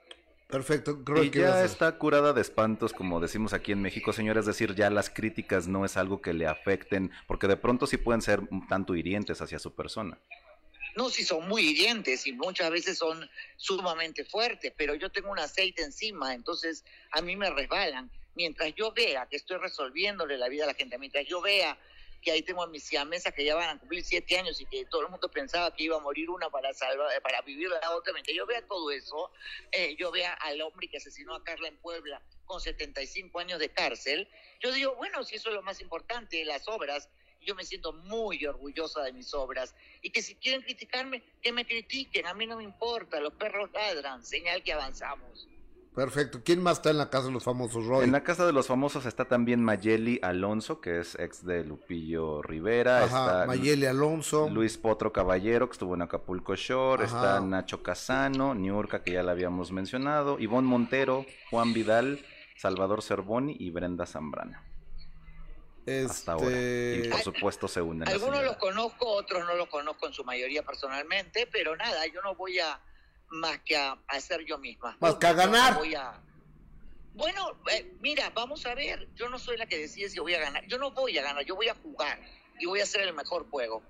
Perfecto, 0.48 1.02
creo 1.04 1.24
y 1.24 1.30
ya 1.30 1.64
está 1.64 1.98
curada 1.98 2.32
de 2.32 2.40
espantos, 2.40 2.92
como 2.92 3.18
decimos 3.18 3.52
aquí 3.52 3.72
en 3.72 3.80
México, 3.80 4.12
señor, 4.12 4.38
es 4.38 4.46
decir, 4.46 4.74
ya 4.74 4.90
las 4.90 5.10
críticas 5.10 5.66
no 5.66 5.84
es 5.84 5.96
algo 5.96 6.20
que 6.20 6.34
le 6.34 6.46
afecten, 6.46 7.10
porque 7.26 7.48
de 7.48 7.56
pronto 7.56 7.86
sí 7.86 7.96
pueden 7.96 8.22
ser 8.22 8.40
un 8.50 8.68
tanto 8.68 8.94
hirientes 8.94 9.40
hacia 9.40 9.58
su 9.58 9.74
persona. 9.74 10.18
No, 10.96 11.10
sí 11.10 11.24
son 11.24 11.48
muy 11.48 11.62
hirientes 11.62 12.26
y 12.26 12.32
muchas 12.32 12.70
veces 12.70 12.98
son 12.98 13.28
sumamente 13.56 14.24
fuertes, 14.24 14.72
pero 14.76 14.94
yo 14.94 15.10
tengo 15.10 15.30
un 15.30 15.38
aceite 15.38 15.82
encima, 15.82 16.34
entonces 16.34 16.84
a 17.10 17.20
mí 17.20 17.36
me 17.36 17.50
resbalan. 17.50 18.10
Mientras 18.36 18.74
yo 18.74 18.92
vea 18.92 19.26
que 19.26 19.36
estoy 19.36 19.58
resolviéndole 19.58 20.36
la 20.36 20.48
vida 20.48 20.64
a 20.64 20.66
la 20.68 20.74
gente, 20.74 20.98
mientras 20.98 21.26
yo 21.26 21.40
vea 21.40 21.76
que 22.24 22.32
ahí 22.32 22.42
tengo 22.42 22.62
a 22.62 22.66
mis 22.66 22.82
siamesas 22.82 23.32
que 23.34 23.44
ya 23.44 23.54
van 23.54 23.76
a 23.76 23.78
cumplir 23.78 24.02
siete 24.02 24.38
años 24.38 24.60
y 24.60 24.66
que 24.66 24.86
todo 24.86 25.02
el 25.02 25.10
mundo 25.10 25.30
pensaba 25.30 25.74
que 25.74 25.84
iba 25.84 25.96
a 25.96 26.00
morir 26.00 26.30
una 26.30 26.50
para 26.50 26.72
salvar, 26.72 27.20
para 27.22 27.42
vivir 27.42 27.68
la 27.68 27.94
otra. 27.94 28.12
Mientras 28.12 28.34
yo 28.34 28.46
vea 28.46 28.66
todo 28.66 28.90
eso, 28.90 29.30
eh, 29.70 29.94
yo 29.96 30.10
vea 30.10 30.32
al 30.32 30.60
hombre 30.62 30.88
que 30.88 30.96
asesinó 30.96 31.34
a 31.34 31.44
Carla 31.44 31.68
en 31.68 31.76
Puebla 31.76 32.20
con 32.46 32.60
75 32.60 33.38
años 33.38 33.58
de 33.58 33.70
cárcel, 33.70 34.28
yo 34.60 34.72
digo, 34.72 34.94
bueno, 34.96 35.22
si 35.24 35.36
eso 35.36 35.50
es 35.50 35.54
lo 35.54 35.62
más 35.62 35.80
importante, 35.80 36.44
las 36.44 36.68
obras, 36.68 37.08
yo 37.40 37.54
me 37.54 37.64
siento 37.64 37.92
muy 37.92 38.44
orgullosa 38.46 39.02
de 39.02 39.12
mis 39.12 39.34
obras 39.34 39.74
y 40.00 40.10
que 40.10 40.22
si 40.22 40.34
quieren 40.36 40.62
criticarme, 40.62 41.22
que 41.42 41.52
me 41.52 41.66
critiquen, 41.66 42.26
a 42.26 42.34
mí 42.34 42.46
no 42.46 42.56
me 42.56 42.64
importa, 42.64 43.20
los 43.20 43.34
perros 43.34 43.70
ladran, 43.72 44.24
señal 44.24 44.62
que 44.62 44.72
avanzamos. 44.72 45.48
Perfecto. 45.94 46.40
¿Quién 46.44 46.60
más 46.60 46.78
está 46.78 46.90
en 46.90 46.98
la 46.98 47.08
casa 47.08 47.26
de 47.26 47.32
los 47.32 47.44
famosos, 47.44 47.86
Roy? 47.86 48.04
En 48.04 48.10
la 48.10 48.24
casa 48.24 48.44
de 48.44 48.52
los 48.52 48.66
famosos 48.66 49.06
está 49.06 49.26
también 49.26 49.62
Mayeli 49.62 50.18
Alonso, 50.22 50.80
que 50.80 50.98
es 50.98 51.16
ex 51.20 51.44
de 51.46 51.62
Lupillo 51.64 52.42
Rivera. 52.42 53.04
está 53.04 53.44
Mayeli 53.46 53.86
Alonso. 53.86 54.50
Luis 54.50 54.76
Potro 54.76 55.12
Caballero, 55.12 55.68
que 55.68 55.74
estuvo 55.74 55.94
en 55.94 56.02
Acapulco 56.02 56.56
Shore. 56.56 57.04
Está 57.04 57.40
Nacho 57.40 57.84
Casano, 57.84 58.56
Niurka, 58.56 59.04
que 59.04 59.12
ya 59.12 59.22
la 59.22 59.32
habíamos 59.32 59.70
mencionado. 59.70 60.40
Ivonne 60.40 60.66
Montero, 60.66 61.26
Juan 61.50 61.72
Vidal, 61.72 62.26
Salvador 62.56 63.00
Cervoni 63.00 63.56
y 63.60 63.70
Brenda 63.70 64.04
Zambrana. 64.04 64.64
Hasta 65.86 66.32
ahora. 66.32 66.46
Y 66.46 67.08
por 67.08 67.20
este, 67.20 67.22
supuesto 67.22 67.68
se 67.68 67.80
unen. 67.80 68.08
Algunos 68.08 68.42
los 68.42 68.56
conozco, 68.56 69.06
otros 69.06 69.44
no 69.44 69.54
los 69.54 69.68
conozco 69.68 70.08
en 70.08 70.12
su 70.12 70.24
mayoría 70.24 70.64
personalmente, 70.64 71.46
pero 71.52 71.76
nada, 71.76 72.04
yo 72.06 72.20
no 72.22 72.34
voy 72.34 72.58
a 72.58 72.80
más 73.30 73.60
que 73.60 73.76
a, 73.76 73.98
ser 74.20 74.44
yo 74.44 74.58
misma. 74.58 74.96
Más 75.00 75.16
que 75.16 75.26
a 75.26 75.32
ganar. 75.32 75.80
Bueno, 77.14 77.52
eh, 77.70 77.92
mira, 78.00 78.30
vamos 78.30 78.66
a 78.66 78.74
ver, 78.74 79.08
yo 79.14 79.28
no 79.28 79.38
soy 79.38 79.56
la 79.56 79.66
que 79.66 79.78
decide 79.78 80.08
si 80.08 80.18
voy 80.18 80.34
a 80.34 80.40
ganar, 80.40 80.66
yo 80.66 80.78
no 80.78 80.90
voy 80.90 81.16
a 81.16 81.22
ganar, 81.22 81.44
yo 81.44 81.54
voy 81.54 81.68
a 81.68 81.74
jugar. 81.74 82.18
y 82.58 82.66
voy 82.66 82.80
a 82.80 82.84
hacer 82.84 83.00
el 83.02 83.14
mejor 83.14 83.48
juego. 83.50 83.82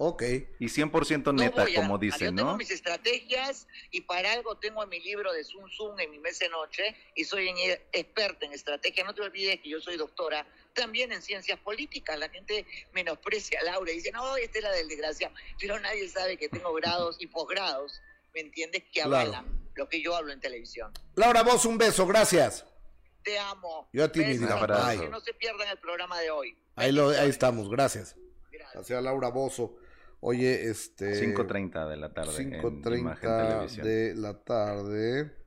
Ok. 0.00 0.22
Y 0.60 0.66
100% 0.66 1.34
neta, 1.34 1.66
como 1.74 1.98
dicen, 1.98 2.36
¿no? 2.36 2.42
Yo 2.42 2.46
tengo 2.46 2.56
mis 2.56 2.70
estrategias 2.70 3.66
y 3.90 4.02
para 4.02 4.32
algo 4.32 4.56
tengo 4.56 4.82
en 4.84 4.88
mi 4.88 5.00
libro 5.00 5.32
de 5.32 5.42
Sun 5.42 5.68
Sun 5.70 5.98
en 5.98 6.12
mi 6.12 6.20
mes 6.20 6.38
de 6.38 6.48
noche 6.48 6.96
y 7.16 7.24
soy 7.24 7.48
experta 7.92 8.46
en 8.46 8.52
estrategia. 8.52 9.02
No 9.02 9.12
te 9.12 9.22
olvides 9.22 9.60
que 9.60 9.68
yo 9.68 9.80
soy 9.80 9.96
doctora 9.96 10.46
también 10.72 11.10
en 11.10 11.20
ciencias 11.20 11.58
políticas. 11.58 12.16
La 12.16 12.28
gente 12.28 12.64
menosprecia 12.92 13.58
a 13.60 13.64
Laura 13.64 13.90
y 13.90 13.96
dice, 13.96 14.12
no, 14.12 14.36
esta 14.36 14.58
es 14.58 14.64
la 14.64 14.70
del 14.70 14.86
desgraciado. 14.86 15.34
Pero 15.58 15.80
nadie 15.80 16.08
sabe 16.08 16.36
que 16.36 16.48
tengo 16.48 16.72
grados 16.74 17.16
y 17.18 17.26
posgrados, 17.26 18.00
¿me 18.34 18.40
entiendes? 18.40 18.84
Que 18.92 19.02
avalan 19.02 19.68
lo 19.74 19.88
que 19.88 20.00
yo 20.00 20.14
hablo 20.14 20.32
en 20.32 20.38
televisión. 20.38 20.92
Laura, 21.16 21.42
vos 21.42 21.64
un 21.64 21.76
beso, 21.76 22.06
gracias. 22.06 22.64
Te 23.24 23.36
amo. 23.36 23.88
Yo 23.92 24.04
a 24.04 24.12
ti, 24.12 24.20
mi 24.20 24.38
Que 24.38 25.08
no 25.10 25.20
se 25.20 25.34
pierdan 25.34 25.68
el 25.68 25.78
programa 25.78 26.20
de 26.20 26.30
hoy. 26.30 26.56
Ahí, 26.76 26.92
lo, 26.92 27.08
ahí 27.08 27.28
estamos, 27.28 27.68
gracias. 27.68 28.14
Gracias. 28.52 29.02
Laura 29.02 29.28
Bozo. 29.28 29.76
Oye, 30.20 30.68
este... 30.68 31.12
5.30 31.34 31.88
de 31.88 31.96
la 31.96 32.12
tarde. 32.12 32.32
5.30 32.32 33.82
de 33.82 34.14
la 34.14 34.42
tarde 34.42 35.38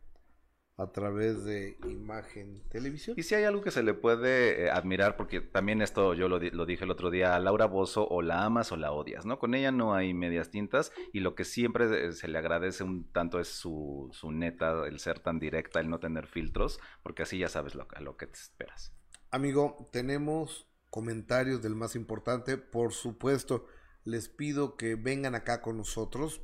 a 0.81 0.91
través 0.91 1.43
de 1.43 1.77
imagen 1.87 2.63
televisión. 2.69 3.15
Y 3.17 3.23
si 3.23 3.35
hay 3.35 3.43
algo 3.43 3.61
que 3.61 3.69
se 3.69 3.83
le 3.83 3.93
puede 3.93 4.63
eh, 4.63 4.71
admirar, 4.71 5.15
porque 5.15 5.39
también 5.39 5.81
esto 5.81 6.15
yo 6.15 6.27
lo, 6.27 6.39
lo, 6.39 6.65
dije 6.65 6.85
el 6.85 6.91
otro 6.91 7.11
día, 7.11 7.35
a 7.35 7.39
Laura 7.39 7.65
Bozo 7.65 8.07
o 8.07 8.23
la 8.23 8.45
amas 8.45 8.71
o 8.71 8.77
la 8.77 8.91
odias, 8.91 9.25
¿no? 9.25 9.37
Con 9.37 9.53
ella 9.53 9.71
no 9.71 9.93
hay 9.93 10.13
medias 10.15 10.49
tintas 10.49 10.91
y 11.13 11.19
lo 11.19 11.35
que 11.35 11.43
siempre 11.43 12.07
eh, 12.07 12.11
se 12.13 12.27
le 12.27 12.37
agradece 12.37 12.83
un 12.83 13.11
tanto 13.11 13.39
es 13.39 13.47
su, 13.47 14.09
su 14.11 14.31
neta, 14.31 14.87
el 14.87 14.99
ser 14.99 15.19
tan 15.19 15.37
directa, 15.37 15.79
el 15.79 15.89
no 15.89 15.99
tener 15.99 16.25
filtros, 16.25 16.79
porque 17.03 17.23
así 17.23 17.37
ya 17.37 17.47
sabes 17.47 17.75
lo, 17.75 17.87
a 17.93 18.01
lo 18.01 18.17
que 18.17 18.25
te 18.25 18.39
esperas. 18.39 18.91
Amigo, 19.29 19.89
tenemos 19.91 20.67
comentarios 20.89 21.61
del 21.61 21.75
más 21.75 21.95
importante, 21.95 22.57
por 22.57 22.91
supuesto 22.91 23.67
les 24.03 24.29
pido 24.29 24.75
que 24.77 24.95
vengan 24.95 25.35
acá 25.35 25.61
con 25.61 25.77
nosotros 25.77 26.41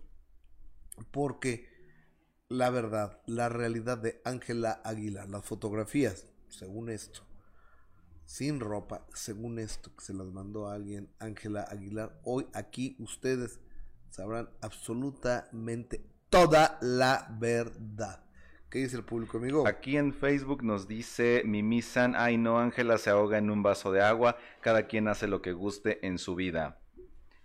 porque 1.12 1.78
la 2.50 2.70
verdad, 2.70 3.22
la 3.26 3.50
realidad 3.50 3.98
de 3.98 4.22
Ángela 4.24 4.82
Aguilar, 4.84 5.30
las 5.30 5.44
fotografías, 5.44 6.28
según 6.48 6.90
esto, 6.90 7.22
sin 8.26 8.60
ropa, 8.60 9.06
según 9.14 9.60
esto 9.60 9.94
que 9.96 10.06
se 10.06 10.14
las 10.14 10.28
mandó 10.28 10.68
a 10.68 10.76
alguien, 10.76 11.10
Ángela 11.20 11.64
Aguilar, 11.64 12.20
hoy 12.24 12.48
aquí 12.54 12.96
ustedes 13.00 13.60
sabrán 14.10 14.50
absolutamente 14.62 16.06
toda 16.30 16.78
la 16.82 17.36
verdad. 17.40 18.24
¿Qué 18.70 18.80
dice 18.80 18.98
el 18.98 19.06
público, 19.06 19.38
amigo? 19.38 19.66
Aquí 19.66 19.96
en 19.96 20.14
Facebook 20.14 20.64
nos 20.64 20.88
dice 20.88 21.42
Mimi 21.46 21.82
San, 21.82 22.16
ay 22.16 22.38
no, 22.38 22.60
Ángela 22.60 22.98
se 22.98 23.10
ahoga 23.10 23.38
en 23.38 23.50
un 23.50 23.64
vaso 23.64 23.92
de 23.92 24.02
agua, 24.02 24.38
cada 24.62 24.88
quien 24.88 25.08
hace 25.08 25.28
lo 25.28 25.42
que 25.42 25.54
guste 25.54 26.06
en 26.06 26.18
su 26.18 26.36
vida. 26.36 26.80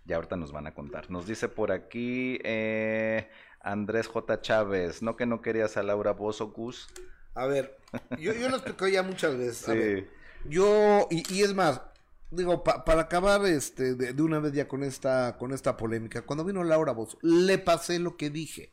Ya 0.05 0.17
ahorita 0.17 0.35
nos 0.35 0.51
van 0.51 0.67
a 0.67 0.73
contar. 0.73 1.09
Nos 1.09 1.25
dice 1.25 1.47
por 1.47 1.71
aquí 1.71 2.39
eh, 2.43 3.29
Andrés 3.61 4.07
J. 4.07 4.41
Chávez, 4.41 5.01
no 5.01 5.15
que 5.15 5.25
no 5.25 5.41
querías 5.41 5.77
a 5.77 5.83
Laura 5.83 6.11
Bozo, 6.11 6.53
A 7.33 7.45
ver, 7.47 7.77
yo, 8.19 8.33
yo 8.33 8.49
lo 8.49 8.57
expliqué 8.57 8.91
ya 8.91 9.03
muchas 9.03 9.37
veces. 9.37 10.05
yo, 10.45 11.07
y, 11.09 11.41
es 11.41 11.53
más, 11.53 11.81
digo, 12.31 12.63
para 12.63 13.01
acabar 13.01 13.45
este 13.45 13.95
de, 13.95 14.21
una 14.21 14.39
vez 14.39 14.51
ya 14.51 14.67
con 14.67 14.83
esta, 14.83 15.37
con 15.37 15.53
esta 15.53 15.77
polémica, 15.77 16.23
cuando 16.23 16.43
vino 16.43 16.63
Laura 16.63 16.91
Bozo, 16.91 17.17
le 17.21 17.57
pasé 17.57 17.99
lo 17.99 18.17
que 18.17 18.29
dije. 18.29 18.71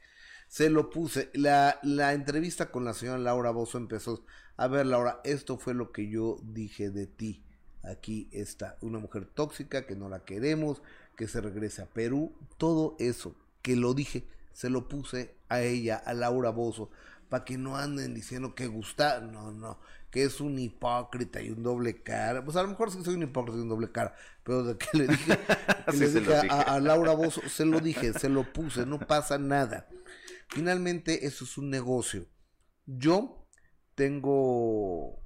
Se 0.49 0.69
lo 0.69 0.91
puse. 0.91 1.31
La, 1.33 1.79
la 1.85 2.13
entrevista 2.13 2.73
con 2.73 2.85
la 2.85 2.93
señora 2.93 3.19
Laura 3.19 3.53
Bozo 3.53 3.79
empezó. 3.79 4.25
A 4.57 4.67
ver, 4.67 4.85
Laura, 4.87 5.21
esto 5.23 5.59
fue 5.59 5.75
lo 5.75 5.93
que 5.93 6.09
yo 6.09 6.39
dije 6.43 6.91
de 6.91 7.07
ti. 7.07 7.45
Aquí 7.85 8.29
está 8.33 8.77
una 8.81 8.99
mujer 8.99 9.27
tóxica 9.27 9.87
que 9.87 9.95
no 9.95 10.09
la 10.09 10.25
queremos, 10.25 10.83
que 11.21 11.29
se 11.29 11.43
regrese 11.43 11.83
a 11.83 11.87
Perú, 11.87 12.33
todo 12.57 12.97
eso 12.99 13.37
que 13.61 13.77
lo 13.77 13.93
dije, 13.93 14.27
se 14.55 14.71
lo 14.71 14.89
puse 14.89 15.37
a 15.51 15.61
ella, 15.61 15.97
a 15.97 16.15
Laura 16.15 16.49
Bozo, 16.49 16.91
para 17.29 17.45
que 17.45 17.59
no 17.59 17.77
anden 17.77 18.15
diciendo 18.15 18.55
que 18.55 18.69
gusta, 18.69 19.21
no, 19.21 19.53
no, 19.53 19.79
que 20.11 20.23
es 20.23 20.41
un 20.41 20.59
hipócrita 20.59 21.43
y 21.43 21.51
un 21.51 21.63
doble 21.63 22.03
cara. 22.03 22.43
Pues 22.43 22.57
a 22.57 22.63
lo 22.63 22.69
mejor 22.69 22.91
sí 22.91 23.05
soy 23.05 23.17
un 23.17 23.25
hipócrita 23.25 23.59
y 23.59 23.61
un 23.61 23.69
doble 23.69 23.93
cara, 23.93 24.15
pero 24.43 24.65
de 24.65 24.79
que 24.79 24.97
le 24.97 25.09
dije, 25.09 25.39
A, 26.49 26.81
Laura 26.81 27.13
Bozo, 27.13 27.43
se 27.51 27.67
lo 27.67 27.81
dije, 27.81 28.15
se 28.15 28.31
lo 28.31 28.51
puse, 28.51 28.87
no 28.87 28.99
pasa 28.99 29.37
nada. 29.37 29.91
Finalmente, 30.49 31.27
eso 31.27 31.45
es 31.45 31.59
un 31.59 31.69
negocio. 31.69 32.25
Yo 32.87 33.47
tengo 33.95 35.23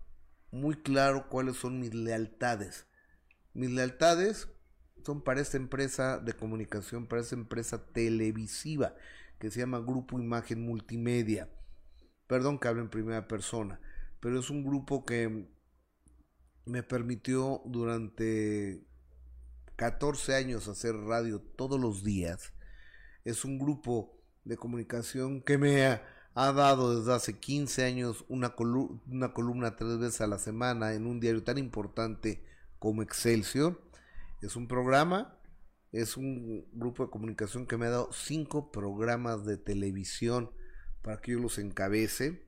muy 0.51 0.75
claro 0.75 1.29
cuáles 1.29 1.55
son 1.57 1.79
mis 1.79 1.95
lealtades. 1.95 2.89
Mis 3.53 3.71
lealtades 3.71 4.49
son 5.05 5.21
para 5.21 5.41
esta 5.41 5.59
empresa 5.59 6.19
de 6.19 6.33
comunicación, 6.33 7.07
para 7.07 7.21
esta 7.21 7.35
empresa 7.35 7.87
televisiva 7.93 8.95
que 9.39 9.51
se 9.51 9.61
llama 9.61 9.81
Grupo 9.81 10.19
Imagen 10.19 10.65
Multimedia. 10.65 11.51
Perdón 12.27 12.59
que 12.59 12.69
hable 12.69 12.81
en 12.81 12.89
primera 12.89 13.29
persona, 13.29 13.81
pero 14.21 14.41
es 14.41 14.49
un 14.49 14.65
grupo 14.65 15.05
que 15.05 15.47
me 16.65 16.83
permitió 16.83 17.61
durante 17.67 18.83
14 19.77 20.35
años 20.35 20.69
hacer 20.69 20.97
radio 20.97 21.39
todos 21.41 21.79
los 21.79 22.03
días. 22.03 22.55
Es 23.25 23.45
un 23.45 23.59
grupo 23.59 24.19
de 24.45 24.57
comunicación 24.57 25.43
que 25.43 25.59
me 25.59 25.85
ha, 25.85 26.03
dado 26.35 26.99
desde 26.99 27.13
hace 27.13 27.39
15 27.39 27.85
años 27.85 28.25
una 28.29 28.55
columna 28.55 29.77
tres 29.77 29.99
veces 29.99 30.23
a 30.23 30.27
la 30.27 30.39
semana 30.39 30.95
en 30.95 31.07
un 31.07 31.21
diario 31.21 31.45
tan 31.45 31.59
importante 31.59 32.43
como 32.79 33.03
Excelsior 33.03 33.81
es 34.45 34.57
un 34.57 34.69
programa, 34.69 35.39
es 35.93 36.17
un 36.17 36.67
grupo 36.73 37.05
de 37.05 37.11
comunicación 37.11 37.67
que 37.67 37.77
me 37.77 37.87
ha 37.87 37.91
dado 37.91 38.11
cinco 38.13 38.71
programas 38.71 39.45
de 39.45 39.57
televisión 39.57 40.51
para 41.03 41.21
que 41.21 41.33
yo 41.33 41.39
los 41.39 41.59
encabece. 41.59 42.47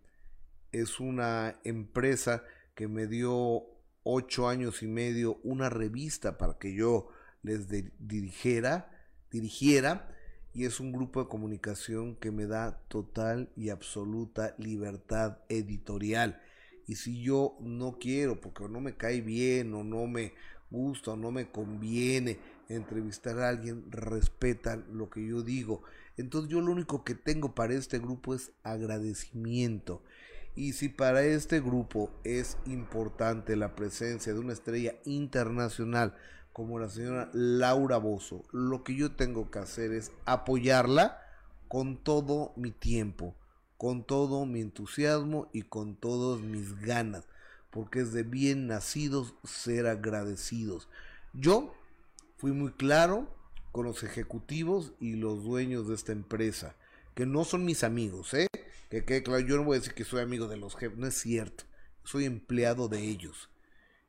Es 0.72 1.00
una 1.00 1.58
empresa 1.64 2.44
que 2.74 2.88
me 2.88 3.06
dio 3.06 3.64
ocho 4.02 4.48
años 4.48 4.82
y 4.82 4.86
medio 4.86 5.40
una 5.42 5.70
revista 5.70 6.38
para 6.38 6.58
que 6.58 6.74
yo 6.74 7.08
les 7.42 7.68
dirigiera, 7.98 8.90
dirigiera 9.30 10.12
y 10.52 10.64
es 10.64 10.80
un 10.80 10.92
grupo 10.92 11.22
de 11.22 11.28
comunicación 11.28 12.16
que 12.16 12.30
me 12.30 12.46
da 12.46 12.80
total 12.88 13.50
y 13.56 13.70
absoluta 13.70 14.54
libertad 14.58 15.38
editorial. 15.48 16.42
Y 16.86 16.96
si 16.96 17.22
yo 17.22 17.56
no 17.60 17.98
quiero, 17.98 18.40
porque 18.40 18.68
no 18.68 18.80
me 18.80 18.96
cae 18.96 19.20
bien 19.20 19.74
o 19.74 19.82
no 19.82 20.06
me 20.06 20.34
gusta 20.70 21.16
no 21.16 21.30
me 21.30 21.50
conviene 21.50 22.38
entrevistar 22.68 23.38
a 23.38 23.48
alguien, 23.48 23.90
respetan 23.90 24.84
lo 24.92 25.10
que 25.10 25.26
yo 25.26 25.42
digo. 25.42 25.82
Entonces 26.16 26.50
yo 26.50 26.60
lo 26.60 26.72
único 26.72 27.04
que 27.04 27.14
tengo 27.14 27.54
para 27.54 27.74
este 27.74 27.98
grupo 27.98 28.34
es 28.34 28.52
agradecimiento. 28.62 30.02
Y 30.54 30.72
si 30.72 30.88
para 30.88 31.22
este 31.22 31.60
grupo 31.60 32.10
es 32.24 32.56
importante 32.64 33.56
la 33.56 33.76
presencia 33.76 34.32
de 34.32 34.40
una 34.40 34.54
estrella 34.54 34.94
internacional 35.04 36.16
como 36.52 36.78
la 36.78 36.88
señora 36.88 37.28
Laura 37.34 37.98
Bozo, 37.98 38.44
lo 38.52 38.82
que 38.82 38.96
yo 38.96 39.12
tengo 39.12 39.50
que 39.50 39.58
hacer 39.58 39.92
es 39.92 40.12
apoyarla 40.24 41.20
con 41.68 41.98
todo 41.98 42.54
mi 42.56 42.70
tiempo, 42.70 43.36
con 43.76 44.04
todo 44.04 44.46
mi 44.46 44.62
entusiasmo 44.62 45.50
y 45.52 45.62
con 45.62 45.94
todas 45.96 46.40
mis 46.40 46.80
ganas 46.80 47.26
porque 47.76 48.00
es 48.00 48.14
de 48.14 48.22
bien 48.22 48.66
nacidos 48.66 49.34
ser 49.44 49.86
agradecidos. 49.86 50.88
Yo 51.34 51.74
fui 52.38 52.52
muy 52.52 52.72
claro 52.72 53.28
con 53.70 53.84
los 53.84 54.02
ejecutivos 54.02 54.94
y 54.98 55.16
los 55.16 55.44
dueños 55.44 55.86
de 55.86 55.94
esta 55.94 56.12
empresa, 56.12 56.74
que 57.14 57.26
no 57.26 57.44
son 57.44 57.66
mis 57.66 57.84
amigos, 57.84 58.32
¿eh? 58.32 58.46
Que, 58.88 59.04
que 59.04 59.22
claro, 59.22 59.40
yo 59.40 59.56
no 59.58 59.64
voy 59.64 59.76
a 59.76 59.80
decir 59.80 59.92
que 59.92 60.04
soy 60.04 60.22
amigo 60.22 60.48
de 60.48 60.56
los 60.56 60.74
jefes, 60.74 60.96
no 60.96 61.06
es 61.06 61.16
cierto, 61.16 61.64
soy 62.02 62.24
empleado 62.24 62.88
de 62.88 63.00
ellos. 63.00 63.50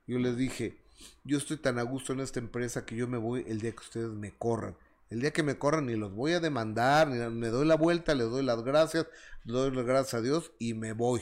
Yo 0.08 0.18
les 0.18 0.38
dije, 0.38 0.78
yo 1.26 1.38
estoy 1.38 1.58
tan 1.58 1.78
a 1.78 1.84
gusto 1.84 2.14
en 2.14 2.22
esta 2.22 2.40
empresa 2.40 2.86
que 2.86 2.96
yo 2.96 3.06
me 3.10 3.18
voy 3.18 3.44
el 3.50 3.60
día 3.60 3.74
que 3.74 3.84
ustedes 3.84 4.14
me 4.14 4.32
corran. 4.32 4.78
El 5.10 5.20
día 5.20 5.32
que 5.32 5.44
me 5.44 5.58
corran 5.58 5.88
ni 5.88 5.98
los 5.98 6.14
voy 6.14 6.32
a 6.32 6.40
demandar, 6.40 7.10
ni 7.10 7.18
me 7.18 7.48
doy 7.50 7.68
la 7.68 7.76
vuelta, 7.76 8.16
les 8.16 8.30
doy 8.30 8.46
las 8.46 8.64
gracias, 8.64 9.08
les 9.44 9.54
doy 9.54 9.72
las 9.72 9.86
gracias 9.86 10.14
a 10.14 10.22
Dios 10.22 10.54
y 10.58 10.74
me 10.74 10.94
voy. 10.94 11.22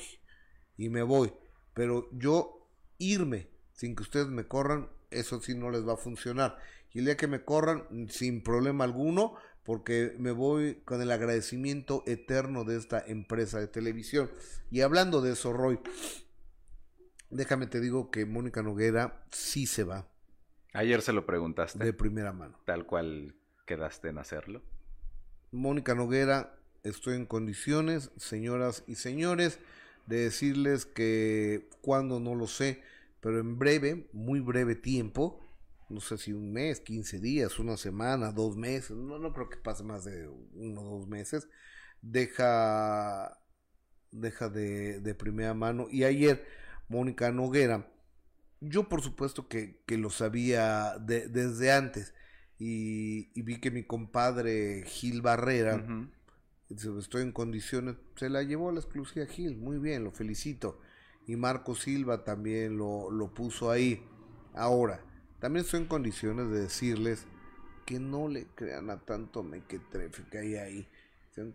Y 0.77 0.89
me 0.89 1.01
voy. 1.01 1.33
Pero 1.75 2.09
yo 2.13 2.67
irme 2.97 3.49
sin 3.73 3.95
que 3.95 4.01
ustedes 4.01 4.29
me 4.29 4.47
corran, 4.47 4.89
eso 5.11 5.39
sí 5.41 5.53
no 5.53 5.69
les 5.69 5.87
va 5.87 5.93
a 5.93 5.97
funcionar. 5.97 6.57
Y 6.93 6.99
el 6.99 7.05
día 7.05 7.17
que 7.17 7.27
me 7.27 7.43
corran, 7.43 7.83
sin 8.09 8.41
problema 8.41 8.85
alguno, 8.85 9.35
porque 9.63 10.15
me 10.17 10.31
voy 10.31 10.75
con 10.85 11.01
el 11.01 11.11
agradecimiento 11.11 12.03
eterno 12.07 12.63
de 12.63 12.77
esta 12.77 13.03
empresa 13.05 13.59
de 13.59 13.67
televisión. 13.67 14.31
Y 14.71 14.81
hablando 14.81 15.21
de 15.21 15.33
eso, 15.33 15.51
Roy, 15.51 15.79
déjame 17.29 17.67
te 17.67 17.81
digo 17.81 18.09
que 18.09 18.25
Mónica 18.25 18.63
Noguera 18.63 19.25
sí 19.31 19.65
se 19.65 19.83
va. 19.83 20.07
Ayer 20.73 21.01
se 21.01 21.11
lo 21.11 21.25
preguntaste. 21.25 21.83
De 21.83 21.93
primera 21.93 22.31
mano. 22.31 22.57
Tal 22.65 22.85
cual 22.85 23.35
quedaste 23.65 24.09
en 24.09 24.17
hacerlo. 24.17 24.61
Mónica 25.51 25.95
Noguera, 25.95 26.57
estoy 26.83 27.15
en 27.15 27.25
condiciones, 27.25 28.11
señoras 28.15 28.83
y 28.87 28.95
señores 28.95 29.59
de 30.05 30.17
decirles 30.17 30.85
que 30.85 31.69
cuando 31.81 32.19
no 32.19 32.35
lo 32.35 32.47
sé, 32.47 32.81
pero 33.21 33.39
en 33.39 33.57
breve, 33.57 34.07
muy 34.13 34.39
breve 34.39 34.75
tiempo, 34.75 35.41
no 35.89 35.99
sé 35.99 36.17
si 36.17 36.33
un 36.33 36.51
mes, 36.51 36.79
15 36.79 37.19
días, 37.19 37.59
una 37.59 37.77
semana, 37.77 38.31
dos 38.31 38.57
meses, 38.57 38.91
no, 38.91 39.19
no 39.19 39.33
creo 39.33 39.49
que 39.49 39.57
pase 39.57 39.83
más 39.83 40.05
de 40.05 40.27
uno 40.53 40.81
o 40.81 40.99
dos 40.99 41.07
meses, 41.07 41.47
deja, 42.01 43.39
deja 44.11 44.49
de, 44.49 44.99
de 44.99 45.15
primera 45.15 45.53
mano. 45.53 45.87
Y 45.89 46.03
ayer, 46.03 46.45
Mónica 46.87 47.31
Noguera, 47.31 47.91
yo 48.61 48.89
por 48.89 49.01
supuesto 49.01 49.47
que, 49.47 49.83
que 49.85 49.97
lo 49.97 50.09
sabía 50.09 50.95
desde 50.99 51.71
antes, 51.71 52.13
y, 52.57 53.41
vi 53.41 53.59
que 53.59 53.71
mi 53.71 53.83
compadre 53.83 54.83
Gil 54.85 55.21
Barrera, 55.21 55.85
estoy 56.69 57.21
en 57.21 57.31
condiciones, 57.31 57.95
se 58.15 58.29
la 58.29 58.43
llevó 58.43 58.69
a 58.69 58.73
la 58.73 58.79
exclusiva 58.79 59.25
Gil, 59.25 59.57
muy 59.57 59.77
bien, 59.77 60.03
lo 60.03 60.11
felicito. 60.11 60.79
Y 61.27 61.35
Marco 61.35 61.75
Silva 61.75 62.23
también 62.23 62.77
lo, 62.77 63.09
lo 63.09 63.33
puso 63.33 63.71
ahí. 63.71 64.03
Ahora, 64.53 65.01
también 65.39 65.65
estoy 65.65 65.81
en 65.81 65.87
condiciones 65.87 66.49
de 66.49 66.61
decirles 66.61 67.25
que 67.85 67.99
no 67.99 68.27
le 68.27 68.47
crean 68.55 68.89
a 68.89 68.99
tanto 68.99 69.43
mequetrefe 69.43 70.23
que 70.29 70.37
hay 70.37 70.55
ahí. 70.55 70.87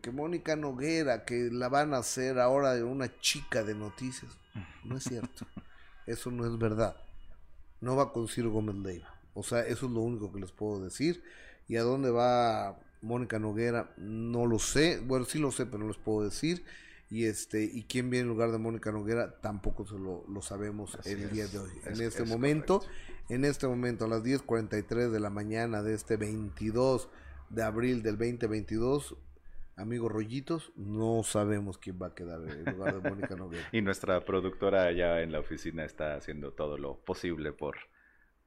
Que 0.03 0.11
Mónica 0.11 0.57
Noguera, 0.57 1.25
que 1.25 1.51
la 1.51 1.69
van 1.69 1.95
a 1.95 1.99
hacer 1.99 2.39
ahora 2.39 2.75
de 2.75 2.85
una 2.85 3.19
chica 3.21 3.65
de 3.65 3.75
noticias. 3.75 4.37
No 4.85 4.97
es 4.97 5.05
cierto. 5.05 5.47
Eso 6.07 6.31
no 6.31 6.47
es 6.47 6.59
verdad. 6.59 6.97
No 7.81 7.97
va 7.97 8.13
con 8.13 8.29
Ciro 8.29 8.51
Gómez 8.51 8.77
Leiva. 8.77 9.15
O 9.33 9.43
sea, 9.43 9.61
eso 9.61 9.87
es 9.87 9.93
lo 9.93 10.01
único 10.01 10.33
que 10.33 10.41
les 10.41 10.53
puedo 10.53 10.83
decir. 10.83 11.23
¿Y 11.69 11.77
a 11.77 11.83
dónde 11.83 12.11
va 12.11 12.79
Mónica 13.03 13.39
Noguera? 13.39 13.93
No 13.97 14.47
lo 14.47 14.59
sé. 14.59 15.01
Bueno, 15.01 15.25
sí 15.25 15.39
lo 15.39 15.51
sé, 15.51 15.67
pero 15.67 15.79
no 15.79 15.89
les 15.89 15.97
puedo 15.97 16.25
decir. 16.25 16.65
Y 17.11 17.25
este 17.25 17.65
y 17.65 17.85
quién 17.85 18.09
viene 18.09 18.23
en 18.23 18.29
lugar 18.29 18.53
de 18.53 18.59
Mónica 18.59 18.93
Noguera 18.93 19.41
tampoco 19.41 19.85
se 19.85 19.99
lo, 19.99 20.25
sabemos 20.43 20.97
el 21.05 21.29
día 21.31 21.49
de 21.49 21.59
hoy. 21.59 21.71
en 21.85 22.01
este 22.01 22.25
momento, 22.25 22.85
en 23.29 23.45
este 23.45 23.67
momento 23.67 24.05
a 24.05 24.09
las 24.09 24.23
10:43 24.23 25.11
de 25.11 25.19
la 25.19 25.31
mañana 25.31 25.83
de 25.83 25.95
este 25.95 26.17
22 26.17 27.09
de 27.49 27.63
abril 27.65 28.05
del 28.05 28.17
2022 28.17 29.17
amigos 29.75 30.13
rollitos, 30.13 30.73
no 30.77 31.23
sabemos 31.25 31.79
quién 31.79 31.99
va 32.01 32.09
a 32.09 32.15
quedar 32.15 32.41
en 32.43 32.65
lugar 32.77 33.03
de 33.03 33.11
Mónica 33.11 33.35
Noguera. 33.37 33.67
y 33.73 33.81
nuestra 33.81 34.25
productora 34.25 34.85
allá 34.85 35.23
en 35.23 35.33
la 35.33 35.41
oficina 35.41 35.85
está 35.85 36.15
haciendo 36.15 36.53
todo 36.53 36.79
lo 36.79 36.99
posible 36.99 37.53
por 37.53 37.77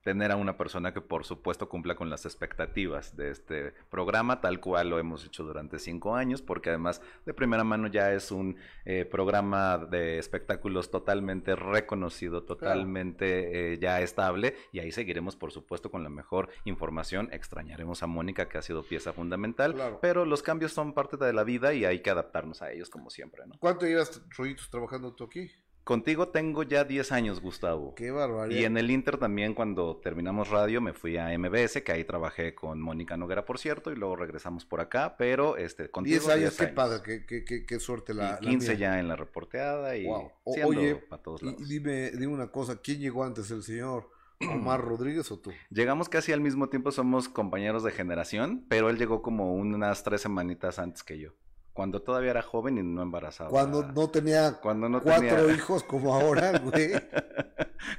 tener 0.03 0.31
a 0.31 0.35
una 0.35 0.57
persona 0.57 0.93
que 0.93 1.01
por 1.01 1.23
supuesto 1.23 1.69
cumpla 1.69 1.95
con 1.95 2.09
las 2.09 2.25
expectativas 2.25 3.15
de 3.15 3.31
este 3.31 3.73
programa, 3.89 4.41
tal 4.41 4.59
cual 4.59 4.89
lo 4.89 4.99
hemos 4.99 5.25
hecho 5.25 5.43
durante 5.43 5.79
cinco 5.79 6.15
años, 6.15 6.41
porque 6.41 6.69
además 6.69 7.01
de 7.25 7.33
primera 7.33 7.63
mano 7.63 7.87
ya 7.87 8.13
es 8.13 8.31
un 8.31 8.57
eh, 8.85 9.05
programa 9.05 9.77
de 9.77 10.19
espectáculos 10.19 10.91
totalmente 10.91 11.55
reconocido, 11.55 12.43
totalmente 12.43 13.73
eh, 13.73 13.79
ya 13.79 14.01
estable, 14.01 14.55
y 14.71 14.79
ahí 14.79 14.91
seguiremos 14.91 15.35
por 15.35 15.51
supuesto 15.51 15.89
con 15.89 16.03
la 16.03 16.09
mejor 16.09 16.49
información. 16.65 17.29
Extrañaremos 17.31 18.03
a 18.03 18.07
Mónica, 18.07 18.49
que 18.49 18.57
ha 18.57 18.61
sido 18.61 18.83
pieza 18.83 19.13
fundamental, 19.13 19.99
pero 20.01 20.25
los 20.25 20.43
cambios 20.43 20.73
son 20.73 20.93
parte 20.93 21.17
de 21.17 21.31
la 21.31 21.43
vida 21.43 21.73
y 21.73 21.85
hay 21.85 22.01
que 22.01 22.09
adaptarnos 22.09 22.61
a 22.61 22.71
ellos 22.71 22.89
como 22.89 23.09
siempre. 23.09 23.45
¿no? 23.47 23.55
¿Cuánto 23.59 23.85
llevas, 23.85 24.21
Rollitos, 24.35 24.69
trabajando 24.69 25.13
tú 25.13 25.23
aquí? 25.23 25.49
Contigo 25.83 26.29
tengo 26.29 26.63
ya 26.63 26.85
10 26.85 27.11
años, 27.11 27.41
Gustavo. 27.41 27.93
Qué 27.95 28.09
barbaridad. 28.09 28.57
Y 28.57 28.63
en 28.63 28.77
el 28.77 28.89
Inter 28.89 29.17
también, 29.17 29.53
cuando 29.53 29.97
terminamos 29.97 30.49
radio, 30.49 30.79
me 30.79 30.93
fui 30.93 31.17
a 31.17 31.37
MBS, 31.37 31.81
que 31.83 31.91
ahí 31.91 32.05
trabajé 32.05 32.55
con 32.55 32.79
Mónica 32.81 33.17
Noguera, 33.17 33.43
por 33.43 33.59
cierto, 33.59 33.91
y 33.91 33.95
luego 33.95 34.15
regresamos 34.15 34.63
por 34.63 34.79
acá, 34.79 35.15
pero 35.17 35.57
este, 35.57 35.89
contigo. 35.89 36.19
10 36.19 36.29
años, 36.29 36.55
qué 36.55 36.67
padre, 36.67 37.25
qué, 37.25 37.43
qué, 37.43 37.65
qué, 37.65 37.79
suerte 37.79 38.13
la. 38.13 38.39
Y 38.41 38.47
15 38.47 38.77
ya 38.77 38.97
en 38.97 39.09
la 39.09 39.17
reporteada 39.17 39.97
y. 39.97 40.05
Wow. 40.05 40.31
oye, 40.45 40.95
para 40.95 41.21
todos 41.21 41.43
lados. 41.43 41.67
Dime, 41.67 42.11
dime 42.11 42.27
una 42.27 42.47
cosa, 42.47 42.79
¿quién 42.81 43.01
llegó 43.01 43.25
antes, 43.25 43.51
el 43.51 43.61
señor? 43.61 44.09
Omar 44.39 44.79
Rodríguez 44.85 45.29
o 45.31 45.39
tú? 45.39 45.51
Llegamos 45.69 46.07
casi 46.07 46.31
al 46.31 46.39
mismo 46.39 46.69
tiempo, 46.69 46.93
somos 46.93 47.27
compañeros 47.27 47.83
de 47.83 47.91
generación, 47.91 48.65
pero 48.69 48.89
él 48.89 48.97
llegó 48.97 49.21
como 49.21 49.53
unas 49.53 50.03
tres 50.03 50.21
semanitas 50.21 50.79
antes 50.79 51.03
que 51.03 51.19
yo 51.19 51.33
cuando 51.73 52.01
todavía 52.01 52.31
era 52.31 52.41
joven 52.43 52.77
y 52.77 52.83
no 52.83 53.01
embarazaba. 53.01 53.49
Cuando 53.49 53.83
no 53.83 54.09
tenía 54.09 54.59
cuando 54.61 54.87
no 54.87 55.01
cuatro 55.01 55.51
hijos 55.53 55.83
como 55.83 56.13
ahora, 56.13 56.59
güey. 56.59 56.91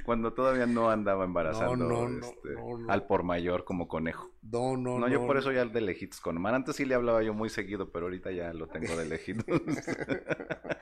cuando 0.05 0.33
todavía 0.33 0.65
no 0.65 0.89
andaba 0.89 1.25
embarazando 1.25 2.07
este, 2.07 2.55
al 2.87 3.05
por 3.05 3.23
mayor 3.23 3.65
como 3.65 3.87
conejo. 3.87 4.31
No, 4.41 4.77
no, 4.77 4.99
no. 4.99 5.07
yo 5.07 5.25
por 5.25 5.37
eso 5.37 5.51
ya 5.51 5.65
de 5.65 5.81
lejitos 5.81 6.21
con 6.21 6.37
Omar. 6.37 6.55
Antes 6.55 6.77
sí 6.77 6.85
le 6.85 6.95
hablaba 6.95 7.21
yo 7.23 7.33
muy 7.33 7.49
seguido, 7.49 7.91
pero 7.91 8.05
ahorita 8.05 8.31
ya 8.31 8.53
lo 8.53 8.67
tengo 8.67 8.95
de 8.95 9.05
lejitos. 9.05 9.45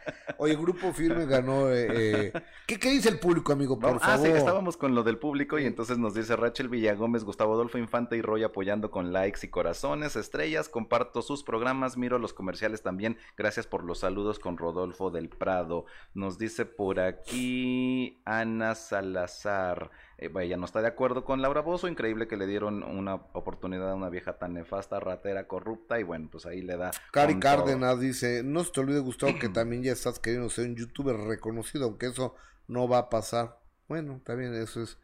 Oye, 0.43 0.55
Grupo 0.57 0.91
Firme 0.91 1.25
ganó. 1.25 1.69
Eh, 1.69 1.87
eh, 1.89 2.33
¿qué, 2.67 2.77
¿qué, 2.77 2.89
dice 2.89 3.07
el 3.07 3.17
público, 3.17 3.53
amigo? 3.53 3.79
Por 3.79 3.97
ah, 4.01 4.17
sí, 4.17 4.27
estábamos 4.27 4.75
con 4.75 4.93
lo 4.93 5.01
del 5.03 5.17
público 5.17 5.57
y 5.57 5.65
entonces 5.65 5.97
nos 5.97 6.13
dice 6.13 6.35
Rachel 6.35 6.67
Villagómez, 6.67 7.23
Gustavo 7.23 7.53
Adolfo 7.53 7.77
Infante 7.77 8.17
y 8.17 8.21
Roy 8.21 8.43
apoyando 8.43 8.91
con 8.91 9.13
likes 9.13 9.39
y 9.43 9.49
corazones, 9.49 10.17
estrellas. 10.17 10.67
Comparto 10.67 11.21
sus 11.21 11.43
programas, 11.43 11.95
miro 11.95 12.19
los 12.19 12.33
comerciales 12.33 12.81
también. 12.81 13.17
Gracias 13.37 13.67
por 13.67 13.85
los 13.85 13.99
saludos 13.99 14.37
con 14.37 14.57
Rodolfo 14.57 15.11
del 15.11 15.29
Prado. 15.29 15.85
Nos 16.13 16.37
dice 16.37 16.65
por 16.65 16.99
aquí 16.99 18.21
Ana 18.25 18.75
Salazar. 18.75 19.91
Eh, 20.17 20.31
ella 20.41 20.57
no 20.57 20.65
está 20.65 20.81
de 20.81 20.87
acuerdo 20.87 21.23
con 21.25 21.41
Laura 21.41 21.61
Bozo. 21.61 21.87
Increíble 21.87 22.27
que 22.27 22.37
le 22.37 22.47
dieron 22.47 22.83
una 22.83 23.15
oportunidad 23.15 23.91
a 23.91 23.95
una 23.95 24.09
vieja 24.09 24.37
tan 24.37 24.53
nefasta, 24.53 24.99
ratera, 24.99 25.47
corrupta. 25.47 25.99
Y 25.99 26.03
bueno, 26.03 26.29
pues 26.31 26.45
ahí 26.45 26.61
le 26.61 26.77
da. 26.77 26.91
Cari 27.11 27.39
Cárdenas 27.39 27.99
dice: 27.99 28.43
No 28.43 28.63
se 28.63 28.71
te 28.71 28.79
olvide, 28.79 28.99
Gustavo, 28.99 29.33
que 29.39 29.49
también 29.49 29.83
ya 29.83 29.91
estás 29.91 30.19
queriendo 30.19 30.49
ser 30.49 30.67
un 30.67 30.75
youtuber 30.75 31.15
reconocido, 31.15 31.85
aunque 31.85 32.07
eso 32.07 32.35
no 32.67 32.87
va 32.87 32.99
a 32.99 33.09
pasar. 33.09 33.59
Bueno, 33.87 34.21
también 34.23 34.53
eso 34.55 34.81
es, 34.81 34.97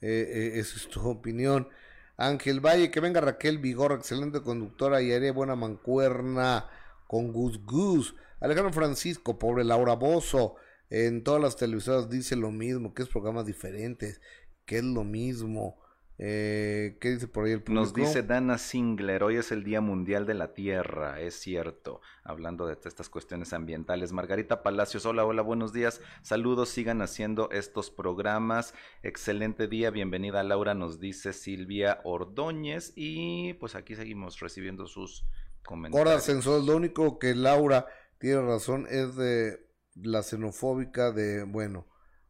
eh, 0.00 0.28
eh, 0.28 0.58
eso 0.58 0.76
es 0.76 0.88
tu 0.88 1.06
opinión. 1.08 1.68
Ángel 2.16 2.60
Valle, 2.60 2.90
que 2.90 3.00
venga 3.00 3.20
Raquel 3.20 3.58
Vigor, 3.58 3.92
excelente 3.92 4.40
conductora 4.40 5.02
y 5.02 5.12
haría 5.12 5.32
buena 5.32 5.54
mancuerna 5.54 6.68
con 7.06 7.32
Gus 7.32 7.64
Gus. 7.64 8.14
Alejandro 8.40 8.72
Francisco, 8.72 9.38
pobre 9.38 9.64
Laura 9.64 9.94
Bozo, 9.94 10.56
en 10.88 11.24
todas 11.24 11.40
las 11.40 11.56
televisoras 11.56 12.08
dice 12.08 12.36
lo 12.36 12.50
mismo, 12.50 12.94
que 12.94 13.02
es 13.02 13.08
programas 13.08 13.46
diferentes, 13.46 14.20
que 14.66 14.78
es 14.78 14.84
lo 14.84 15.04
mismo. 15.04 15.78
Eh, 16.18 16.96
¿Qué 16.98 17.10
dice 17.10 17.28
por 17.28 17.44
ahí 17.44 17.52
el 17.52 17.62
público? 17.62 17.82
Nos 17.82 17.92
dice 17.92 18.22
Dana 18.22 18.56
Singler, 18.56 19.22
hoy 19.22 19.36
es 19.36 19.52
el 19.52 19.64
Día 19.64 19.82
Mundial 19.82 20.24
de 20.24 20.32
la 20.32 20.54
Tierra, 20.54 21.20
es 21.20 21.34
cierto, 21.34 22.00
hablando 22.24 22.66
de 22.66 22.72
estas 22.72 23.10
cuestiones 23.10 23.52
ambientales. 23.52 24.12
Margarita 24.12 24.62
Palacios, 24.62 25.04
hola, 25.04 25.26
hola, 25.26 25.42
buenos 25.42 25.74
días, 25.74 26.00
saludos, 26.22 26.70
sigan 26.70 27.02
haciendo 27.02 27.50
estos 27.50 27.90
programas, 27.90 28.72
excelente 29.02 29.68
día, 29.68 29.90
bienvenida 29.90 30.42
Laura, 30.42 30.72
nos 30.72 31.00
dice 31.00 31.34
Silvia 31.34 32.00
Ordóñez 32.04 32.94
y 32.96 33.52
pues 33.54 33.74
aquí 33.74 33.94
seguimos 33.94 34.40
recibiendo 34.40 34.86
sus 34.86 35.26
comentarios. 35.66 36.24
Cora 36.24 36.60
lo 36.60 36.76
único 36.76 37.18
que 37.18 37.34
Laura 37.34 37.86
tiene 38.18 38.40
razón 38.40 38.86
es 38.88 39.16
de 39.16 39.66
la 39.94 40.22
xenofóbica 40.22 41.12
de, 41.12 41.44
bueno, 41.44 41.86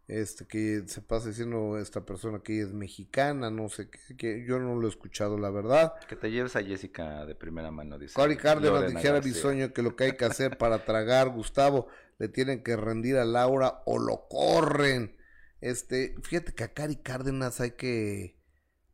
este 0.09 0.47
que 0.47 0.85
se 0.87 1.03
pasa 1.03 1.29
diciendo 1.29 1.79
esta 1.79 2.05
persona 2.05 2.39
que 2.39 2.61
es 2.61 2.73
mexicana, 2.73 3.51
no 3.51 3.69
sé 3.69 3.91
qué, 3.91 4.17
que 4.17 4.45
yo 4.47 4.59
no 4.61 4.77
lo 4.77 4.87
he 4.87 4.91
escuchado 4.91 5.37
la 5.37 5.51
verdad. 5.51 5.95
Que 6.09 6.15
te 6.15 6.31
lleves 6.31 6.55
a 6.55 6.63
Jessica 6.63 7.27
de 7.27 7.35
primera 7.35 7.71
mano, 7.73 7.99
dice. 7.99 8.15
Cari 8.15 8.37
Cárdenas 8.37 8.89
dijera 8.89 9.21
Bisoño 9.21 9.73
que 9.73 9.83
lo 9.83 9.97
que 9.97 10.05
hay 10.05 10.13
que 10.17 10.25
hacer 10.25 10.59
para 10.59 10.85
tragar, 10.85 11.31
Gustavo, 11.31 11.89
le 12.19 12.29
tienen 12.29 12.63
que 12.63 12.77
rendir 12.77 13.17
a 13.17 13.25
Laura 13.25 13.83
o 13.85 13.99
lo 13.99 14.29
corren. 14.29 15.17
Este, 15.61 16.15
fíjate 16.23 16.55
que 16.55 16.65
a 16.65 16.73
Cari 16.73 16.97
Cárdenas 16.97 17.61
hay 17.61 17.73
que 17.73 18.37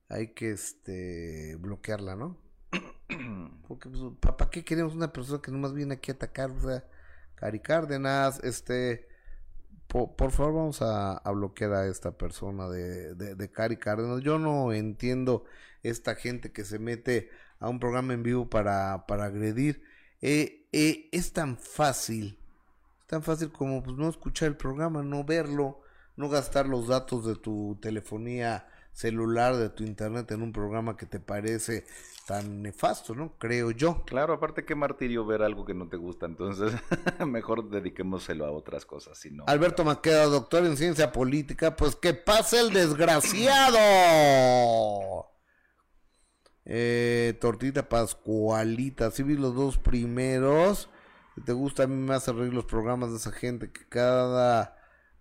hay 0.09 0.29
que 0.29 0.51
este 0.51 1.57
bloquearla, 1.59 2.17
¿no? 2.17 2.39
Porque 3.69 3.91
pues, 3.91 4.03
¿para 4.21 4.51
qué 4.51 4.65
queremos 4.65 4.95
una 4.95 5.13
persona 5.13 5.43
que 5.43 5.51
nomás 5.51 5.75
viene 5.75 5.95
aquí 5.95 6.11
a 6.11 6.15
atacar? 6.15 6.51
O 6.51 6.61
sea, 6.61 6.85
Cari 7.35 7.61
Cárdenas, 7.61 8.41
este 8.45 9.12
por, 9.93 10.31
favor 10.31 10.55
vamos 10.55 10.81
a, 10.81 11.21
bloquear 11.33 11.75
a 11.75 11.87
esta 11.87 12.13
persona 12.13 12.67
de, 12.69 13.15
de, 13.15 13.51
Cari 13.51 13.77
Cárdenas. 13.77 14.23
Yo 14.23 14.39
no 14.39 14.73
entiendo 14.73 15.45
esta 15.83 16.15
gente 16.15 16.51
que 16.51 16.65
se 16.65 16.79
mete 16.79 17.31
a 17.61 17.69
un 17.69 17.79
programa 17.79 18.15
en 18.15 18.23
vivo 18.23 18.49
para, 18.49 19.05
para 19.07 19.27
agredir. 19.27 19.83
Eh, 20.23 20.67
eh, 20.73 21.11
es 21.13 21.35
tan 21.35 21.59
fácil, 21.59 22.39
tan 23.07 23.23
fácil 23.23 23.53
como 23.53 23.83
pues, 23.83 23.97
no 23.99 24.09
escuchar 24.09 24.49
el 24.49 24.57
programa, 24.57 25.03
no 25.03 25.25
verlo, 25.25 25.83
no 26.17 26.31
gastar 26.31 26.67
los 26.67 26.89
datos 26.89 27.27
de 27.27 27.37
tu 27.37 27.79
telefonía 27.83 28.67
celular, 28.93 29.57
de 29.57 29.71
tu 29.71 29.85
internet 29.85 30.31
en 30.31 30.43
un 30.43 30.53
programa 30.53 30.97
que 30.97 31.07
te 31.07 31.19
parece 31.19 31.85
tan 32.27 32.63
nefasto, 32.63 33.15
¿no? 33.15 33.37
Creo 33.39 33.71
yo. 33.71 34.05
Claro, 34.05 34.35
aparte 34.35 34.65
que 34.65 34.75
martirio 34.75 35.27
ver 35.27 35.43
algo 35.43 35.65
que 35.65 35.75
no 35.75 35.89
te 35.89 35.97
gusta, 35.97 36.27
entonces 36.27 36.73
mejor 37.27 37.69
dediquémoselo 37.71 38.47
a 38.47 38.53
otras 38.53 38.87
cosas, 38.87 39.19
si 39.19 39.31
no. 39.31 39.45
Alberto 39.47 39.85
Maqueda, 39.85 40.27
doctor 40.27 40.65
en 40.65 40.77
ciencia 40.77 41.11
política, 41.13 41.77
pues 41.77 41.97
que 41.97 42.15
pase 42.15 42.61
el 42.61 42.73
desgraciado. 42.73 43.79
Eh, 46.65 47.37
tortita 47.41 47.89
Pascualita, 47.89 49.11
sí 49.11 49.23
vi 49.23 49.37
los 49.37 49.55
dos 49.55 49.79
primeros. 49.79 50.89
Si 51.35 51.41
te 51.43 51.53
gusta, 51.53 51.85
a 51.85 51.87
mí 51.87 51.97
me 51.97 52.15
hace 52.15 52.33
reír 52.33 52.53
los 52.53 52.67
programas 52.67 53.11
de 53.11 53.17
esa 53.17 53.33
gente 53.33 53.73
que 53.73 53.89
cada 53.89 54.77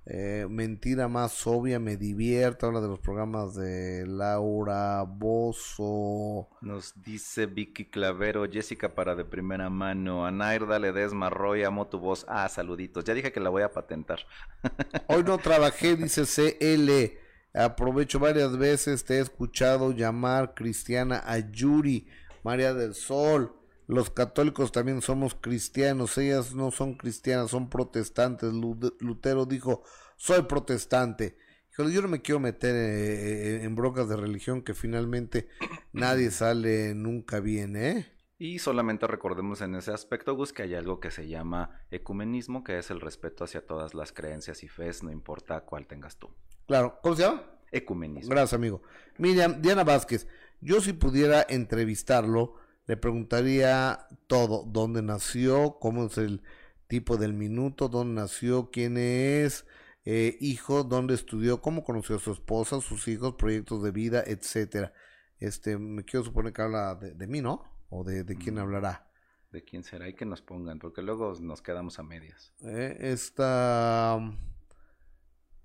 Eh, 0.05 0.47
mentira 0.49 1.07
más 1.07 1.45
obvia, 1.45 1.79
me 1.79 1.95
divierte. 1.95 2.65
Habla 2.65 2.81
de 2.81 2.87
los 2.87 2.99
programas 2.99 3.55
de 3.55 4.05
Laura 4.07 5.03
Bozo. 5.03 6.49
Nos 6.61 7.01
dice 7.03 7.45
Vicky 7.45 7.85
Clavero, 7.85 8.49
Jessica 8.49 8.95
para 8.95 9.15
de 9.15 9.25
primera 9.25 9.69
mano. 9.69 10.25
Anairda 10.25 10.79
Ledesma 10.79 11.29
Roy, 11.29 11.63
amo 11.63 11.87
tu 11.87 11.99
voz. 11.99 12.25
Ah, 12.27 12.49
saluditos. 12.49 13.03
Ya 13.03 13.13
dije 13.13 13.31
que 13.31 13.39
la 13.39 13.49
voy 13.49 13.61
a 13.61 13.71
patentar. 13.71 14.19
Hoy 15.07 15.23
no 15.23 15.37
trabajé, 15.37 15.95
dice 15.95 16.23
CL. 16.25 17.19
Aprovecho 17.53 18.17
varias 18.17 18.57
veces, 18.57 19.03
te 19.03 19.17
he 19.17 19.19
escuchado 19.19 19.91
llamar 19.91 20.53
cristiana 20.53 21.21
a 21.25 21.37
Yuri, 21.39 22.07
María 22.43 22.73
del 22.73 22.95
Sol. 22.95 23.60
Los 23.91 24.09
católicos 24.09 24.71
también 24.71 25.01
somos 25.01 25.35
cristianos, 25.35 26.17
ellas 26.17 26.55
no 26.55 26.71
son 26.71 26.93
cristianas, 26.93 27.51
son 27.51 27.69
protestantes. 27.69 28.53
Lutero 28.53 29.45
dijo, 29.45 29.83
soy 30.15 30.43
protestante. 30.43 31.37
yo 31.77 32.01
no 32.01 32.07
me 32.07 32.21
quiero 32.21 32.39
meter 32.39 32.73
eh, 32.73 33.65
en 33.65 33.75
broncas 33.75 34.07
de 34.07 34.15
religión 34.15 34.61
que 34.61 34.73
finalmente 34.73 35.49
nadie 35.91 36.31
sale 36.31 36.95
nunca 36.95 37.41
bien, 37.41 37.75
¿eh? 37.75 38.13
Y 38.37 38.59
solamente 38.59 39.07
recordemos 39.07 39.59
en 39.59 39.75
ese 39.75 39.91
aspecto, 39.91 40.37
Gus, 40.37 40.53
que 40.53 40.63
hay 40.63 40.73
algo 40.73 41.01
que 41.01 41.11
se 41.11 41.27
llama 41.27 41.81
ecumenismo, 41.91 42.63
que 42.63 42.77
es 42.77 42.91
el 42.91 43.01
respeto 43.01 43.43
hacia 43.43 43.65
todas 43.65 43.93
las 43.93 44.13
creencias 44.13 44.63
y 44.63 44.69
fes, 44.69 45.03
no 45.03 45.11
importa 45.11 45.65
cuál 45.65 45.85
tengas 45.85 46.15
tú. 46.15 46.29
Claro, 46.65 46.97
¿cómo 47.03 47.17
se 47.17 47.23
llama? 47.23 47.43
Ecumenismo. 47.73 48.29
Gracias, 48.29 48.53
amigo. 48.53 48.83
Miriam, 49.17 49.61
Diana 49.61 49.83
Vázquez, 49.83 50.29
yo 50.61 50.79
si 50.79 50.93
pudiera 50.93 51.45
entrevistarlo, 51.49 52.60
le 52.87 52.97
preguntaría 52.97 54.07
todo, 54.27 54.63
dónde 54.65 55.01
nació, 55.01 55.77
cómo 55.79 56.05
es 56.05 56.17
el 56.17 56.41
tipo 56.87 57.17
del 57.17 57.33
minuto, 57.33 57.87
dónde 57.87 58.21
nació, 58.21 58.69
quién 58.71 58.97
es, 58.97 59.65
eh, 60.03 60.37
hijo, 60.41 60.83
dónde 60.83 61.13
estudió, 61.13 61.61
cómo 61.61 61.83
conoció 61.83 62.15
a 62.15 62.19
su 62.19 62.31
esposa, 62.31 62.81
sus 62.81 63.07
hijos, 63.07 63.35
proyectos 63.35 63.83
de 63.83 63.91
vida, 63.91 64.23
etcétera. 64.25 64.93
Este, 65.39 65.77
me 65.77 66.03
quiero 66.03 66.25
suponer 66.25 66.53
que 66.53 66.61
habla 66.61 66.95
de, 66.95 67.27
mí, 67.27 67.41
¿no? 67.41 67.63
O 67.89 68.03
de, 68.03 68.25
quién 68.37 68.55
mm, 68.55 68.59
hablará. 68.59 69.07
De 69.51 69.63
quién 69.63 69.83
será 69.83 70.09
y 70.09 70.13
que 70.13 70.25
nos 70.25 70.41
pongan, 70.41 70.79
porque 70.79 71.01
luego 71.01 71.33
nos 71.39 71.61
quedamos 71.61 71.99
a 71.99 72.03
medias. 72.03 72.53
Eh, 72.61 72.97
esta, 72.99 74.19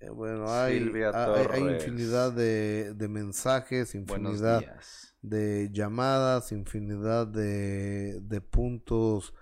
eh, 0.06 0.10
bueno, 0.10 0.48
hay, 0.48 0.76
hay, 0.76 1.62
infinidad 1.62 2.32
de, 2.32 2.94
de 2.94 3.08
mensajes, 3.08 3.94
infinidad 3.94 4.62
de 5.22 5.68
llamadas, 5.72 6.52
infinidad 6.52 7.26
de, 7.26 8.20
de 8.20 8.40
puntos 8.40 9.34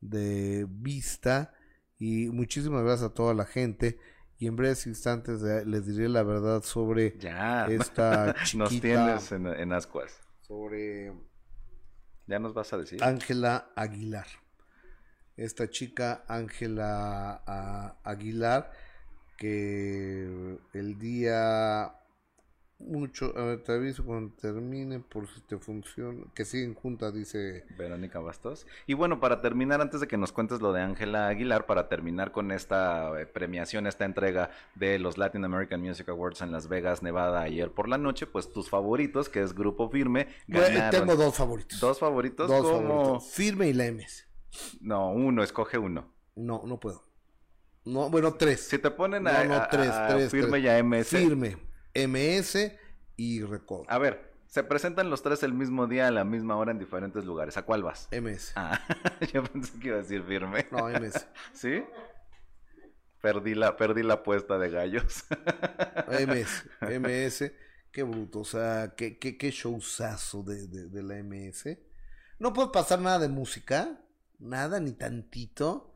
de 0.00 0.66
vista. 0.68 1.52
Y 1.98 2.28
muchísimas 2.30 2.82
gracias 2.82 3.10
a 3.10 3.14
toda 3.14 3.34
la 3.34 3.44
gente. 3.44 3.98
Y 4.38 4.46
en 4.46 4.56
breves 4.56 4.86
instantes 4.86 5.42
les 5.42 5.86
diré 5.86 6.08
la 6.08 6.22
verdad 6.22 6.62
sobre 6.62 7.16
ya, 7.18 7.66
esta 7.70 8.34
chiquita 8.44 8.58
nos 8.58 8.80
tienes 8.80 9.32
en, 9.32 9.46
en, 9.46 9.72
ascuas. 9.72 10.20
sobre 10.40 11.12
ya 12.26 12.40
nos 12.40 12.52
vas 12.52 12.72
a 12.72 12.78
decir 12.78 13.02
Ángela 13.04 13.70
Aguilar. 13.76 14.26
Esta 15.36 15.70
chica 15.70 16.24
Ángela 16.28 17.42
ah, 17.46 18.00
Aguilar 18.02 18.72
que 19.36 20.58
el 20.74 20.98
día 20.98 21.92
mucho, 22.86 23.32
a 23.36 23.44
ver, 23.44 23.62
te 23.62 23.72
aviso 23.72 24.04
cuando 24.04 24.34
termine 24.34 25.00
por 25.00 25.28
si 25.28 25.40
te 25.40 25.58
funciona, 25.58 26.24
que 26.34 26.44
siguen 26.44 26.74
juntas, 26.74 27.14
dice 27.14 27.64
Verónica 27.76 28.18
Bastos. 28.20 28.66
Y 28.86 28.94
bueno, 28.94 29.20
para 29.20 29.40
terminar, 29.40 29.80
antes 29.80 30.00
de 30.00 30.08
que 30.08 30.16
nos 30.16 30.32
cuentes 30.32 30.60
lo 30.60 30.72
de 30.72 30.82
Ángela 30.82 31.28
Aguilar, 31.28 31.66
para 31.66 31.88
terminar 31.88 32.32
con 32.32 32.50
esta 32.50 33.20
eh, 33.20 33.26
premiación, 33.26 33.86
esta 33.86 34.04
entrega 34.04 34.50
de 34.74 34.98
los 34.98 35.18
Latin 35.18 35.44
American 35.44 35.80
Music 35.80 36.08
Awards 36.08 36.42
en 36.42 36.52
Las 36.52 36.68
Vegas, 36.68 37.02
Nevada, 37.02 37.42
ayer 37.42 37.70
por 37.70 37.88
la 37.88 37.98
noche, 37.98 38.26
pues 38.26 38.52
tus 38.52 38.68
favoritos, 38.68 39.28
que 39.28 39.42
es 39.42 39.54
Grupo 39.54 39.88
Firme, 39.88 40.28
ganaron. 40.48 40.90
tengo 40.90 41.16
dos 41.16 41.34
favoritos. 41.34 41.80
¿Dos 41.80 41.98
favoritos? 41.98 42.48
Dos 42.48 42.70
favoritos. 42.70 43.32
Firme 43.32 43.68
y 43.68 43.72
la 43.72 43.90
MS. 43.90 44.26
No, 44.80 45.12
uno, 45.12 45.42
escoge 45.42 45.78
uno. 45.78 46.12
No, 46.34 46.62
no 46.66 46.78
puedo. 46.80 47.11
No, 47.84 48.10
bueno, 48.10 48.34
tres. 48.34 48.68
Si 48.68 48.78
te 48.78 48.90
ponen 48.90 49.26
a, 49.26 49.68
tres, 49.68 50.30
Firme 50.30 50.60
y 50.60 50.68
a 50.68 50.82
MS. 50.82 51.08
Firme. 51.08 51.56
MS 51.94 52.72
y 53.16 53.42
Record. 53.42 53.86
A 53.88 53.98
ver, 53.98 54.32
se 54.46 54.62
presentan 54.62 55.10
los 55.10 55.22
tres 55.22 55.42
el 55.42 55.52
mismo 55.52 55.86
día 55.86 56.08
a 56.08 56.10
la 56.10 56.24
misma 56.24 56.56
hora 56.56 56.72
en 56.72 56.78
diferentes 56.78 57.24
lugares. 57.24 57.56
¿A 57.56 57.62
cuál 57.62 57.82
vas? 57.82 58.08
MS. 58.12 58.52
Ah, 58.54 58.80
yo 59.32 59.42
pensé 59.44 59.78
que 59.80 59.88
iba 59.88 59.96
a 59.96 60.02
decir 60.02 60.22
firme. 60.22 60.68
No, 60.70 60.88
MS. 60.88 61.26
¿Sí? 61.52 61.82
Perdí 63.22 63.54
la, 63.54 63.76
perdí 63.76 64.02
la 64.02 64.14
apuesta 64.14 64.58
de 64.58 64.68
gallos. 64.68 65.24
MS, 66.26 66.64
MS, 66.80 67.52
qué 67.92 68.02
bruto, 68.02 68.40
o 68.40 68.44
sea, 68.44 68.94
qué, 68.96 69.16
qué, 69.16 69.38
qué 69.38 69.50
showzazo 69.50 70.42
de, 70.42 70.66
de, 70.66 71.02
la 71.02 71.22
MS. 71.22 71.78
No 72.40 72.52
puede 72.52 72.70
pasar 72.70 73.00
nada 73.00 73.20
de 73.20 73.28
música, 73.28 74.00
nada, 74.40 74.80
ni 74.80 74.92
tantito. 74.92 75.91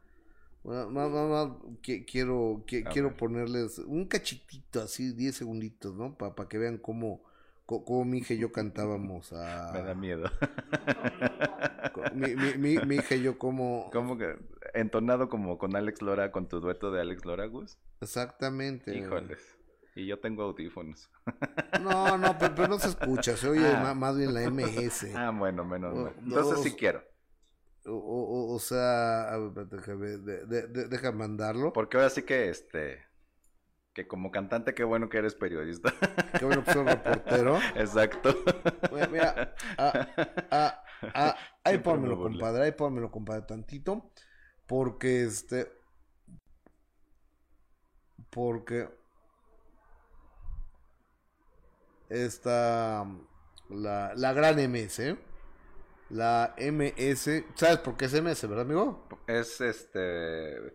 Más, 0.67 1.11
más, 1.11 1.49
quiero, 1.81 2.64
quiero 2.67 3.17
ponerles 3.17 3.79
un 3.79 4.05
cachitito, 4.07 4.83
así, 4.83 5.12
10 5.12 5.37
segunditos, 5.37 5.95
¿no? 5.95 6.19
Para 6.19 6.49
que 6.49 6.59
vean 6.59 6.79
cómo, 6.79 7.23
cómo, 7.67 8.05
mi 8.05 8.19
hija 8.19 8.35
y 8.35 8.39
yo 8.39 8.51
cantábamos 8.51 9.33
a... 9.33 9.71
Me 9.75 9.83
da 9.83 9.95
miedo. 9.95 10.29
mi, 12.14 12.35
mi, 12.35 12.79
mi, 12.79 12.97
hija 12.97 13.14
y 13.14 13.23
yo 13.23 13.39
como... 13.39 13.91
¿Cómo 13.93 14.19
que? 14.19 14.35
Entonado 14.75 15.29
como 15.29 15.57
con 15.57 15.77
Alex 15.77 16.03
Lora, 16.03 16.33
con 16.33 16.49
tu 16.49 16.59
dueto 16.59 16.91
de 16.91 17.01
Alex 17.01 17.25
Lora, 17.25 17.47
Gus. 17.47 17.79
Exactamente. 18.01 18.93
Híjoles. 18.97 19.57
Y 19.95 20.07
yo 20.07 20.19
tengo 20.19 20.43
audífonos. 20.43 21.09
No, 21.81 22.19
no, 22.19 22.37
pero, 22.39 22.67
no 22.67 22.79
se 22.79 22.89
escucha, 22.89 23.37
se 23.37 23.49
oye 23.49 23.69
ah. 23.69 23.95
más, 23.95 24.17
bien 24.17 24.35
la 24.35 24.51
MS. 24.51 25.14
Ah, 25.14 25.31
bueno, 25.31 25.64
menos 25.64 25.95
mal. 25.95 26.12
Entonces 26.25 26.64
sí 26.64 26.73
quiero. 26.73 27.03
O, 27.89 28.55
o, 28.55 28.59
sea, 28.59 29.39
déjame, 29.70 30.16
de, 30.18 31.12
mandarlo. 31.12 31.72
Porque 31.72 31.97
ahora 31.97 32.11
sí 32.11 32.22
que 32.22 32.49
este 32.49 33.07
que 33.97 34.07
como 34.07 34.30
cantante, 34.30 34.74
qué 34.74 34.84
bueno 34.84 35.09
que 35.09 35.16
eres 35.16 35.34
periodista. 35.34 35.91
Qué 36.39 36.45
bueno 36.45 36.62
que 36.62 36.72
soy 36.74 36.84
reportero. 36.84 37.59
Exacto. 37.76 38.37
Mira, 39.11 39.55
ah, 39.78 40.09
ah, 40.51 40.84
ah, 41.14 41.37
ahí 41.64 41.78
pónmelo, 41.78 42.18
compadre, 42.18 42.64
ahí 42.64 42.72
pónmelo, 42.72 43.11
compadre, 43.11 43.47
tantito. 43.47 44.11
Porque 44.66 45.22
este. 45.24 45.72
Porque. 48.28 48.87
Esta. 52.11 53.07
La, 53.70 54.12
la 54.14 54.32
gran 54.34 54.57
MS, 54.57 54.99
¿eh? 54.99 55.18
La 56.11 56.55
MS, 56.59 57.45
¿sabes 57.57 57.79
por 57.79 57.97
qué 57.97 58.05
es 58.05 58.23
MS, 58.23 58.43
verdad, 58.49 58.61
amigo? 58.61 59.09
Es 59.27 59.61
este 59.61 60.73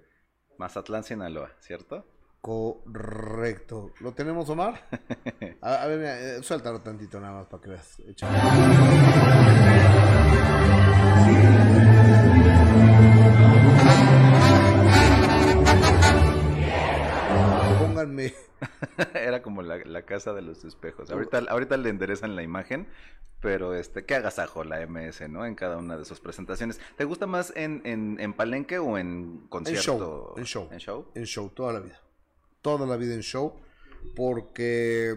Mazatlán, 0.57 1.03
Sinaloa, 1.03 1.51
¿cierto? 1.59 2.05
Correcto. 2.41 3.93
¿Lo 4.01 4.13
tenemos, 4.13 4.49
Omar? 4.49 4.87
A, 5.61 5.85
ver, 5.85 5.97
mira, 5.99 6.19
eh, 6.19 6.43
suéltalo 6.43 6.81
tantito 6.81 7.19
nada 7.19 7.33
más 7.33 7.47
para 7.47 7.63
que 7.63 7.69
veas. 7.69 7.97
Era 19.13 19.41
como 19.41 19.61
la, 19.61 20.01
casa 20.03 20.33
de 20.33 20.41
los 20.41 20.63
espejos. 20.63 21.11
Ahorita, 21.11 21.39
ahorita 21.49 21.77
le 21.77 21.89
enderezan 21.89 22.35
la 22.35 22.43
imagen, 22.43 22.87
pero 23.41 23.73
este, 23.73 24.05
qué 24.05 24.15
agasajo 24.15 24.63
la 24.63 24.85
MS, 24.85 25.29
¿no? 25.29 25.45
En 25.45 25.55
cada 25.55 25.77
una 25.77 25.97
de 25.97 26.05
sus 26.05 26.19
presentaciones. 26.19 26.79
¿Te 26.95 27.05
gusta 27.05 27.25
más 27.25 27.51
en, 27.55 27.81
en, 27.85 28.33
palenque 28.33 28.79
o 28.79 28.97
en 28.97 29.47
concierto? 29.49 30.35
En 30.37 30.45
show, 30.45 30.69
en 30.71 30.79
show. 30.79 31.11
En 31.15 31.25
show. 31.25 31.49
toda 31.49 31.73
la 31.73 31.79
vida. 31.79 32.01
Toda 32.61 32.85
la 32.85 32.97
vida 32.97 33.13
en 33.13 33.21
show. 33.21 33.59
Porque 34.15 35.15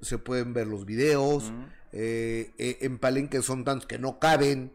se 0.00 0.18
pueden 0.18 0.52
ver 0.52 0.66
los 0.66 0.84
videos. 0.84 1.52
Eh, 1.92 2.52
eh, 2.58 2.78
en 2.80 2.98
palenque 2.98 3.42
son 3.42 3.64
tantos 3.64 3.86
que 3.86 3.98
no 3.98 4.18
caben. 4.18 4.72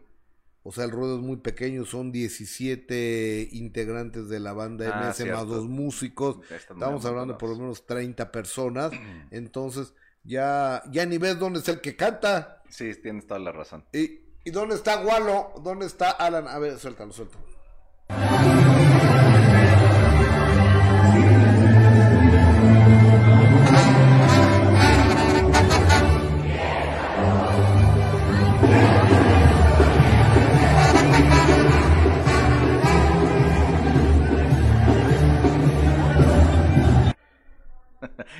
O 0.68 0.72
sea, 0.72 0.84
el 0.84 0.90
ruedo 0.90 1.16
es 1.16 1.22
muy 1.22 1.38
pequeño, 1.38 1.86
son 1.86 2.12
17 2.12 3.48
integrantes 3.52 4.28
de 4.28 4.38
la 4.38 4.52
banda 4.52 4.90
ah, 4.92 5.14
MS 5.18 5.26
más 5.32 5.46
dos 5.46 5.64
músicos. 5.66 6.40
Estamos 6.50 7.06
hablando 7.06 7.32
de 7.32 7.38
por 7.38 7.48
lo 7.48 7.56
menos 7.56 7.86
30 7.86 8.30
personas. 8.30 8.92
Entonces, 9.30 9.94
ya, 10.24 10.82
ya 10.90 11.06
ni 11.06 11.16
ves 11.16 11.38
dónde 11.38 11.60
está 11.60 11.70
el 11.70 11.80
que 11.80 11.96
canta. 11.96 12.62
Sí, 12.68 12.92
tienes 13.02 13.26
toda 13.26 13.40
la 13.40 13.50
razón. 13.50 13.86
¿Y, 13.94 14.20
y 14.44 14.50
dónde 14.50 14.74
está 14.74 15.00
Walo? 15.00 15.54
¿Dónde 15.64 15.86
está 15.86 16.10
Alan? 16.10 16.46
A 16.46 16.58
ver, 16.58 16.78
suéltalo, 16.78 17.14
suéltalo. 17.14 18.77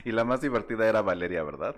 Y 0.08 0.12
la 0.12 0.24
más 0.24 0.40
divertida 0.40 0.88
era 0.88 1.02
Valeria, 1.02 1.42
¿verdad? 1.42 1.76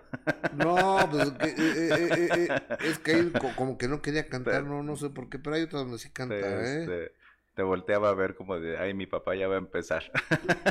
No, 0.54 0.98
pues 1.10 1.32
eh, 1.40 1.54
eh, 1.58 2.28
eh, 2.36 2.76
es 2.84 3.00
que 3.00 3.12
él 3.12 3.32
como 3.56 3.76
que 3.76 3.88
no 3.88 4.00
quería 4.00 4.28
cantar, 4.28 4.62
no, 4.64 4.84
no 4.84 4.96
sé 4.96 5.10
por 5.10 5.28
qué, 5.28 5.40
pero 5.40 5.56
hay 5.56 5.62
otras 5.62 5.82
donde 5.82 5.98
sí 5.98 6.10
canta, 6.10 6.36
¿eh? 6.36 6.80
Este, 6.82 7.12
te 7.54 7.62
volteaba 7.64 8.10
a 8.10 8.14
ver 8.14 8.36
como 8.36 8.60
de, 8.60 8.78
ay, 8.78 8.94
mi 8.94 9.06
papá 9.06 9.34
ya 9.34 9.48
va 9.48 9.56
a 9.56 9.58
empezar. 9.58 10.04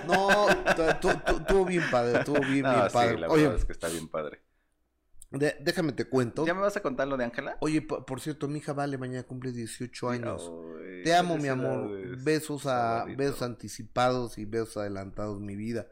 No, 0.07 0.47
estuvo 0.49 1.65
bien 1.65 1.83
padre, 1.91 2.19
estuvo 2.19 2.39
bien, 2.39 2.63
bien 2.63 2.87
padre. 2.93 3.19
la 3.19 3.27
Oye, 3.27 3.53
es 3.53 3.65
que 3.65 3.73
está 3.73 3.89
bien 3.89 4.07
padre. 4.07 4.41
déjame 5.29 5.91
te 5.91 6.05
cuento. 6.05 6.45
¿Ya 6.45 6.53
me 6.53 6.61
vas 6.61 6.77
a 6.77 6.81
contar 6.81 7.09
lo 7.09 7.17
de 7.17 7.25
Ángela? 7.25 7.57
Oye, 7.59 7.81
por, 7.81 8.21
cierto, 8.21 8.47
mi 8.47 8.59
hija 8.59 8.71
Vale 8.71 8.97
mañana 8.97 9.23
cumple 9.23 9.51
18 9.51 10.09
años. 10.09 10.49
te 11.03 11.13
amo, 11.13 11.37
mi 11.37 11.49
amor. 11.49 11.89
Besos 12.23 12.65
a 12.67 13.03
besos 13.17 13.41
anticipados 13.41 14.37
y 14.37 14.45
besos 14.45 14.77
adelantados, 14.77 15.41
mi 15.41 15.57
vida. 15.57 15.87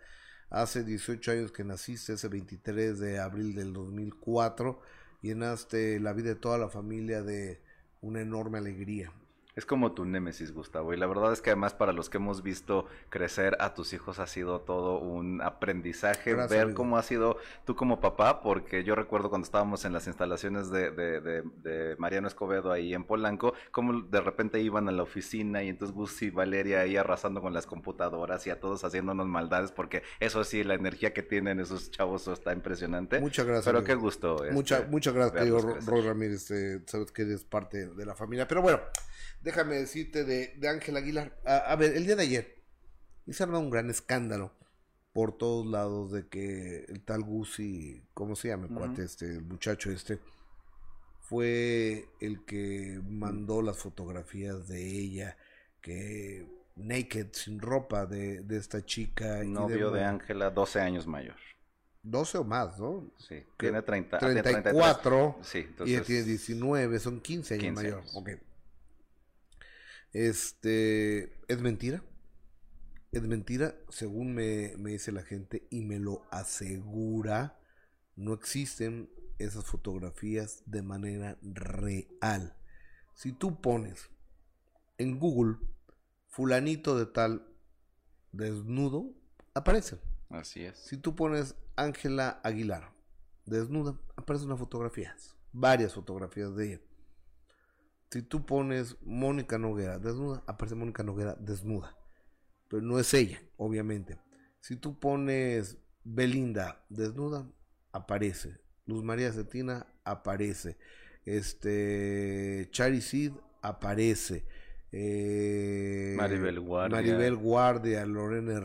Hace 0.49 0.85
18 0.85 1.31
años 1.31 1.51
que 1.51 1.65
naciste, 1.65 2.13
ese 2.13 2.29
23 2.29 2.99
de 2.99 3.19
abril 3.19 3.53
del 3.53 3.73
2004, 3.73 4.79
llenaste 5.21 5.99
la 5.99 6.13
vida 6.13 6.29
de 6.29 6.35
toda 6.35 6.57
la 6.57 6.69
familia 6.69 7.21
de 7.21 7.59
una 8.01 8.21
enorme 8.21 8.57
alegría. 8.57 9.11
Es 9.57 9.65
como 9.65 9.91
tu 9.93 10.05
némesis, 10.05 10.53
Gustavo. 10.53 10.93
Y 10.93 10.97
la 10.97 11.07
verdad 11.07 11.33
es 11.33 11.41
que 11.41 11.49
además 11.49 11.73
para 11.73 11.91
los 11.91 12.11
que 12.11 12.17
hemos 12.17 12.43
visto 12.43 12.85
crecer 13.09 13.57
a 13.59 13.73
tus 13.73 13.91
hijos 13.91 14.19
ha 14.19 14.27
sido 14.27 14.61
todo 14.61 14.99
un 14.99 15.41
aprendizaje, 15.41 16.35
ver 16.35 16.75
cómo 16.75 16.95
ha 16.95 17.01
sido 17.01 17.37
tú 17.65 17.75
como 17.75 17.99
papá, 17.99 18.41
porque 18.41 18.83
yo 18.83 18.93
recuerdo 18.93 19.29
cuando 19.29 19.45
estábamos 19.45 19.83
en 19.83 19.93
las 19.93 20.05
instalaciones 20.05 20.69
de, 20.69 20.91
de, 20.91 21.95
Mariano 21.97 22.27
Escobedo 22.27 22.71
ahí 22.71 22.93
en 22.93 23.03
Polanco, 23.03 23.55
cómo 23.71 23.99
de 23.99 24.21
repente 24.21 24.59
iban 24.59 24.89
a 24.89 24.91
la 24.91 25.01
oficina 25.01 25.63
y 25.63 25.69
entonces 25.69 25.95
Gus 25.95 26.21
y 26.21 26.29
Valeria 26.29 26.81
ahí 26.81 26.95
arrasando 26.95 27.41
con 27.41 27.51
las 27.51 27.65
computadoras 27.65 28.45
y 28.45 28.51
a 28.51 28.59
todos 28.59 28.83
haciéndonos 28.83 29.25
maldades, 29.25 29.71
porque 29.71 30.03
eso 30.19 30.43
sí, 30.43 30.63
la 30.63 30.75
energía 30.75 31.15
que 31.15 31.23
tienen 31.23 31.59
esos 31.59 31.89
chavos 31.89 32.27
está 32.27 32.53
impresionante. 32.53 33.19
Muchas 33.19 33.47
gracias. 33.47 33.65
Pero 33.65 33.83
qué 33.83 33.95
gusto. 33.95 34.37
Mucha, 34.51 34.77
este, 34.77 34.91
muchas 34.91 35.15
gracias, 35.15 35.49
Roy 35.87 36.01
Ramírez. 36.01 36.51
Eh, 36.51 36.83
sabes 36.85 37.11
que 37.11 37.23
eres 37.23 37.43
parte 37.43 37.87
de 37.87 38.05
la 38.05 38.13
familia. 38.13 38.47
Pero 38.47 38.61
bueno 38.61 38.81
déjame 39.41 39.75
decirte 39.75 40.23
de 40.23 40.67
Ángel 40.67 40.97
Aguilar. 40.97 41.37
A, 41.45 41.75
ver, 41.75 41.95
el 41.95 42.05
día 42.05 42.15
de 42.15 42.23
ayer 42.23 42.57
se 43.29 43.43
arma 43.43 43.59
un 43.59 43.69
gran 43.69 43.89
escándalo 43.89 44.53
por 45.13 45.35
todos 45.35 45.65
lados 45.65 46.11
de 46.11 46.27
que 46.27 46.85
el 46.87 47.03
tal 47.03 47.23
Gusi, 47.23 48.03
¿cómo 48.13 48.35
se 48.35 48.49
llama? 48.49 48.67
cuate 48.67 49.03
este, 49.03 49.25
el 49.25 49.45
muchacho 49.45 49.89
este, 49.89 50.19
fue 51.21 52.07
el 52.19 52.45
que 52.45 53.01
mandó 53.03 53.63
las 53.63 53.77
fotografías 53.77 54.67
de 54.67 54.87
ella, 54.87 55.35
que 55.81 56.47
naked, 56.75 57.29
sin 57.31 57.59
ropa, 57.59 58.05
de, 58.05 58.45
esta 58.51 58.85
chica. 58.85 59.43
Novio 59.43 59.89
de 59.89 60.03
Ángela, 60.03 60.51
12 60.51 60.79
años 60.79 61.07
mayor. 61.07 61.35
12 62.03 62.37
o 62.37 62.43
más, 62.43 62.79
¿no? 62.79 63.11
Sí, 63.17 63.43
tiene 63.57 63.81
30, 63.81 64.19
34 64.19 65.39
sí, 65.41 65.57
entonces, 65.67 65.93
y 65.93 65.95
ella 65.95 66.05
tiene 66.05 66.23
19, 66.23 66.99
son 66.99 67.19
15 67.19 67.53
años 67.55 67.75
mayor. 67.75 68.03
Okay. 68.13 68.35
Este, 70.17 71.31
es 71.47 71.61
mentira. 71.61 72.01
Es 73.11 73.21
mentira, 73.21 73.75
según 73.89 74.33
me, 74.33 74.75
dice 74.75 75.11
la 75.11 75.21
gente 75.21 75.67
y 75.69 75.81
me 75.81 75.99
lo 75.99 76.25
asegura, 76.31 77.59
no 78.15 78.33
existen 78.33 79.11
esas 79.37 79.65
fotografías 79.65 80.63
de 80.65 80.81
manera 80.81 81.37
real. 81.43 82.57
Si 83.13 83.31
tú 83.31 83.61
pones 83.61 84.09
en 84.97 85.19
Google 85.19 85.57
fulanito 86.29 86.97
de 86.97 87.05
tal 87.05 87.47
desnudo, 88.31 89.13
aparece. 89.53 89.99
Así 90.29 90.65
es. 90.65 90.79
Si 90.79 90.97
tú 90.97 91.15
pones 91.15 91.53
Ángela 91.75 92.41
Aguilar 92.43 92.91
desnuda, 93.45 93.95
aparecen 94.15 94.47
unas 94.47 94.59
fotografías, 94.59 95.35
varias 95.53 95.93
fotografías 95.93 96.55
de 96.55 96.73
ella. 96.73 96.81
Si 98.09 98.21
tú 98.21 98.45
pones 98.45 98.95
Mónica 99.01 99.57
Noguera 99.57 99.99
desnuda, 99.99 100.43
aparece 100.47 100.75
Mónica 100.75 101.03
Noguera 101.03 101.35
desnuda. 101.35 101.97
Pero 102.69 102.81
no 102.81 102.99
es 102.99 103.13
ella, 103.13 103.41
obviamente. 103.57 104.17
Si 104.59 104.75
tú 104.75 104.99
pones 104.99 105.77
Belinda 106.03 106.85
desnuda, 106.89 107.49
aparece. 107.91 108.59
Luz 108.85 109.03
María 109.03 109.31
Cetina 109.33 109.87
aparece. 110.03 110.77
Este 111.25 112.69
Chari 112.71 113.01
aparece. 113.61 114.45
Eh, 114.91 116.15
Maribel 116.17 116.61
Guardia. 116.61 116.95
Maribel 116.95 117.35
Guardia, 117.35 118.05
Lorena 118.05 118.61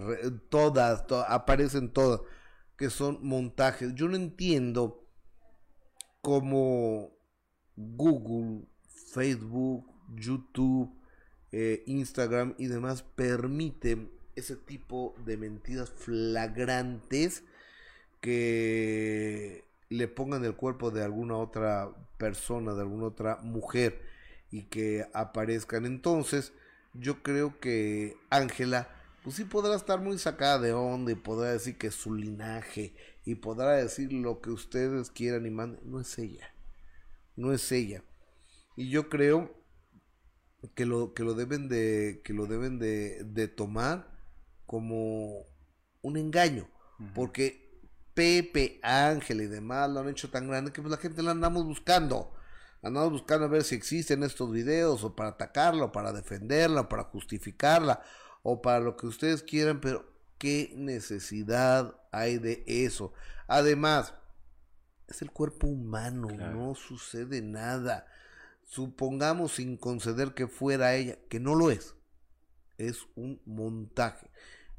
todas, 0.48 1.06
todas, 1.08 1.26
aparecen 1.28 1.92
todas, 1.92 2.20
que 2.76 2.90
son 2.90 3.18
montajes. 3.22 3.92
Yo 3.94 4.06
no 4.06 4.14
entiendo 4.14 5.04
cómo 6.20 7.18
Google 7.74 8.68
Facebook, 9.12 9.86
YouTube, 10.16 10.90
eh, 11.52 11.82
Instagram 11.86 12.54
y 12.56 12.66
demás 12.66 13.02
permiten 13.02 14.10
ese 14.36 14.56
tipo 14.56 15.14
de 15.26 15.36
mentiras 15.36 15.90
flagrantes 15.90 17.44
que 18.22 19.64
le 19.90 20.08
pongan 20.08 20.44
el 20.46 20.54
cuerpo 20.54 20.90
de 20.90 21.04
alguna 21.04 21.36
otra 21.36 21.90
persona, 22.16 22.72
de 22.72 22.80
alguna 22.80 23.04
otra 23.04 23.36
mujer 23.42 24.00
y 24.50 24.62
que 24.62 25.06
aparezcan. 25.12 25.84
Entonces, 25.84 26.54
yo 26.94 27.22
creo 27.22 27.60
que 27.60 28.16
Ángela, 28.30 28.88
pues 29.22 29.36
sí 29.36 29.44
podrá 29.44 29.76
estar 29.76 30.00
muy 30.00 30.18
sacada 30.18 30.58
de 30.58 30.72
onda 30.72 31.12
y 31.12 31.16
podrá 31.16 31.52
decir 31.52 31.76
que 31.76 31.88
es 31.88 31.94
su 31.94 32.14
linaje 32.14 32.94
y 33.26 33.34
podrá 33.34 33.72
decir 33.72 34.10
lo 34.10 34.40
que 34.40 34.50
ustedes 34.50 35.10
quieran 35.10 35.44
y 35.44 35.50
manden. 35.50 35.80
No 35.84 36.00
es 36.00 36.18
ella. 36.18 36.54
No 37.36 37.52
es 37.52 37.70
ella. 37.72 38.02
Y 38.76 38.88
yo 38.90 39.08
creo 39.08 39.62
que 40.74 40.86
lo, 40.86 41.12
que 41.14 41.24
lo 41.24 41.34
deben 41.34 41.68
de, 41.68 42.22
que 42.24 42.32
lo 42.32 42.46
deben 42.46 42.78
de, 42.78 43.48
tomar 43.48 44.08
como 44.66 45.46
un 46.00 46.16
engaño. 46.16 46.68
Porque 47.14 47.80
Pepe, 48.14 48.78
Ángel 48.82 49.40
y 49.40 49.46
demás 49.46 49.90
lo 49.90 50.00
han 50.00 50.08
hecho 50.08 50.30
tan 50.30 50.46
grande 50.46 50.72
que 50.72 50.80
pues 50.80 50.92
la 50.92 50.98
gente 50.98 51.22
la 51.22 51.32
andamos 51.32 51.64
buscando. 51.64 52.32
Andamos 52.82 53.12
buscando 53.12 53.46
a 53.46 53.48
ver 53.48 53.64
si 53.64 53.74
existen 53.74 54.22
estos 54.22 54.50
videos 54.50 55.04
o 55.04 55.14
para 55.14 55.30
atacarla, 55.30 55.86
o 55.86 55.92
para 55.92 56.12
defenderla, 56.12 56.82
o 56.82 56.88
para 56.88 57.04
justificarla, 57.04 58.02
o 58.42 58.62
para 58.62 58.80
lo 58.80 58.96
que 58.96 59.06
ustedes 59.06 59.42
quieran, 59.42 59.80
pero 59.80 60.04
¿qué 60.38 60.72
necesidad 60.76 61.96
hay 62.10 62.38
de 62.38 62.64
eso? 62.66 63.12
Además, 63.46 64.14
es 65.08 65.22
el 65.22 65.30
cuerpo 65.30 65.68
humano, 65.68 66.28
no 66.28 66.74
sucede 66.74 67.40
nada 67.40 68.06
supongamos 68.72 69.56
sin 69.56 69.76
conceder 69.76 70.32
que 70.32 70.48
fuera 70.48 70.94
ella, 70.94 71.18
que 71.28 71.40
no 71.40 71.54
lo 71.54 71.70
es, 71.70 71.94
es 72.78 73.06
un 73.16 73.38
montaje, 73.44 74.30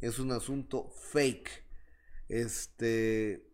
es 0.01 0.17
un 0.17 0.31
asunto 0.31 0.89
fake. 1.11 1.63
Este, 2.27 3.47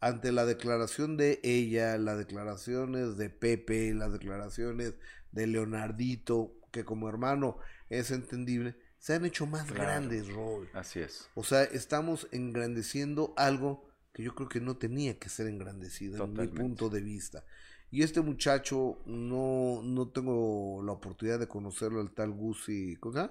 ante 0.00 0.32
la 0.32 0.44
declaración 0.44 1.16
de 1.16 1.40
ella, 1.42 1.96
las 1.96 2.18
declaraciones 2.18 3.16
de 3.16 3.30
Pepe, 3.30 3.94
las 3.94 4.12
declaraciones 4.12 4.92
de 5.32 5.46
Leonardito, 5.46 6.52
que 6.70 6.84
como 6.84 7.08
hermano 7.08 7.56
es 7.88 8.10
entendible, 8.10 8.76
se 8.98 9.14
han 9.14 9.24
hecho 9.24 9.46
más 9.46 9.72
grandes, 9.72 10.28
Roy. 10.28 10.68
Así 10.74 11.00
es. 11.00 11.30
O 11.34 11.42
sea, 11.42 11.62
estamos 11.64 12.28
engrandeciendo 12.32 13.32
algo 13.38 13.88
que 14.12 14.24
yo 14.24 14.34
creo 14.34 14.50
que 14.50 14.60
no 14.60 14.76
tenía 14.76 15.18
que 15.18 15.30
ser 15.30 15.46
engrandecido, 15.46 16.22
en 16.22 16.34
mi 16.34 16.48
punto 16.48 16.90
de 16.90 17.00
vista. 17.00 17.46
Y 17.90 18.02
este 18.02 18.20
muchacho, 18.20 18.98
no, 19.06 19.80
no 19.82 20.08
tengo 20.10 20.82
la 20.82 20.92
oportunidad 20.92 21.38
de 21.38 21.48
conocerlo, 21.48 22.00
el 22.00 22.12
tal 22.12 22.32
Gusi. 22.32 22.96
¿Cómo? 22.96 23.30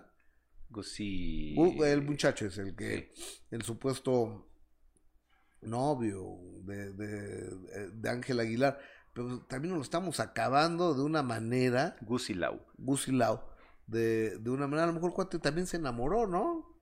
Gusi. 0.70 1.56
el 1.84 2.02
muchacho 2.02 2.48
es 2.48 2.58
el 2.58 2.76
que, 2.76 3.14
el 3.52 3.62
supuesto 3.62 4.50
novio 5.62 6.40
de, 6.64 6.92
de, 6.94 7.90
de 7.92 8.10
Ángel 8.10 8.40
Aguilar. 8.40 8.80
Pero 9.14 9.46
también 9.46 9.72
nos 9.72 9.80
lo 9.80 9.84
estamos 9.84 10.20
acabando 10.20 10.94
de 10.94 11.02
una 11.02 11.24
manera. 11.24 11.96
Gusi 12.02 12.34
Lau. 12.34 12.60
Gusi 12.78 13.12
Lau. 13.12 13.42
De, 13.86 14.38
de 14.40 14.50
una 14.50 14.68
manera, 14.68 14.84
a 14.84 14.88
lo 14.88 14.94
mejor 14.94 15.14
cuate 15.14 15.40
también 15.40 15.66
se 15.66 15.78
enamoró, 15.78 16.28
¿no? 16.28 16.82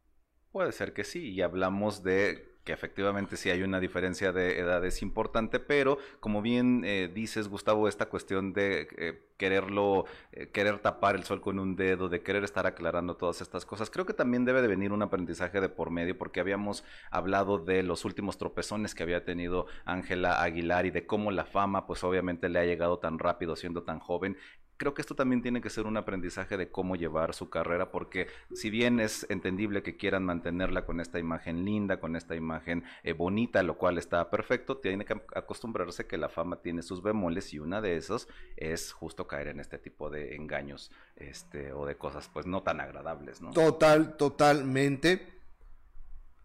Puede 0.51 0.71
ser 0.71 0.93
que 0.93 1.03
sí, 1.03 1.33
y 1.33 1.41
hablamos 1.41 2.03
de 2.03 2.54
que 2.65 2.73
efectivamente 2.73 3.37
sí 3.37 3.51
hay 3.51 3.61
una 3.61 3.79
diferencia 3.79 4.31
de 4.31 4.59
edades 4.59 5.03
importante, 5.03 5.59
pero 5.59 5.99
como 6.19 6.41
bien 6.41 6.81
eh, 6.83 7.09
dices, 7.13 7.47
Gustavo, 7.47 7.87
esta 7.87 8.07
cuestión 8.07 8.53
de 8.53 8.87
eh, 8.97 9.21
quererlo, 9.37 10.05
eh, 10.31 10.47
querer 10.47 10.79
tapar 10.79 11.15
el 11.15 11.23
sol 11.23 11.41
con 11.41 11.59
un 11.59 11.75
dedo, 11.75 12.09
de 12.09 12.23
querer 12.23 12.43
estar 12.43 12.65
aclarando 12.65 13.17
todas 13.17 13.39
estas 13.41 13.65
cosas, 13.65 13.91
creo 13.91 14.07
que 14.07 14.13
también 14.13 14.45
debe 14.45 14.63
de 14.63 14.67
venir 14.67 14.91
un 14.91 15.03
aprendizaje 15.03 15.61
de 15.61 15.69
por 15.69 15.91
medio, 15.91 16.17
porque 16.17 16.39
habíamos 16.39 16.83
hablado 17.11 17.59
de 17.59 17.83
los 17.83 18.03
últimos 18.03 18.39
tropezones 18.39 18.95
que 18.95 19.03
había 19.03 19.23
tenido 19.23 19.67
Ángela 19.85 20.41
Aguilar 20.41 20.87
y 20.87 20.91
de 20.91 21.05
cómo 21.05 21.29
la 21.29 21.45
fama, 21.45 21.85
pues 21.85 22.03
obviamente 22.03 22.49
le 22.49 22.57
ha 22.57 22.65
llegado 22.65 22.97
tan 22.97 23.19
rápido 23.19 23.55
siendo 23.55 23.83
tan 23.83 23.99
joven 23.99 24.37
creo 24.77 24.93
que 24.93 25.01
esto 25.01 25.15
también 25.15 25.41
tiene 25.41 25.61
que 25.61 25.69
ser 25.69 25.85
un 25.85 25.97
aprendizaje 25.97 26.57
de 26.57 26.69
cómo 26.69 26.95
llevar 26.95 27.33
su 27.33 27.49
carrera, 27.49 27.91
porque 27.91 28.27
si 28.53 28.69
bien 28.69 28.99
es 28.99 29.25
entendible 29.29 29.83
que 29.83 29.97
quieran 29.97 30.25
mantenerla 30.25 30.85
con 30.85 30.99
esta 30.99 31.19
imagen 31.19 31.65
linda, 31.65 31.99
con 31.99 32.15
esta 32.15 32.35
imagen 32.35 32.83
eh, 33.03 33.13
bonita, 33.13 33.63
lo 33.63 33.77
cual 33.77 33.97
está 33.97 34.29
perfecto, 34.29 34.77
tiene 34.77 35.05
que 35.05 35.21
acostumbrarse 35.35 36.07
que 36.07 36.17
la 36.17 36.29
fama 36.29 36.61
tiene 36.61 36.83
sus 36.83 37.01
bemoles 37.01 37.53
y 37.53 37.59
una 37.59 37.81
de 37.81 37.97
esos 37.97 38.27
es 38.57 38.91
justo 38.91 39.27
caer 39.27 39.47
en 39.47 39.59
este 39.59 39.77
tipo 39.77 40.09
de 40.09 40.35
engaños 40.35 40.91
este, 41.15 41.73
o 41.73 41.85
de 41.85 41.97
cosas 41.97 42.29
pues 42.33 42.45
no 42.45 42.63
tan 42.63 42.81
agradables. 42.81 43.41
Total, 43.53 44.17
totalmente. 44.17 45.33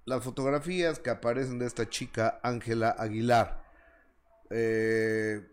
Las 0.05 0.25
fotografías 0.25 0.99
que 0.99 1.11
aparecen 1.11 1.59
de 1.59 1.67
esta 1.67 1.89
chica, 1.89 2.41
Ángela 2.43 2.91
Aguilar, 2.91 3.63
eh, 4.51 5.47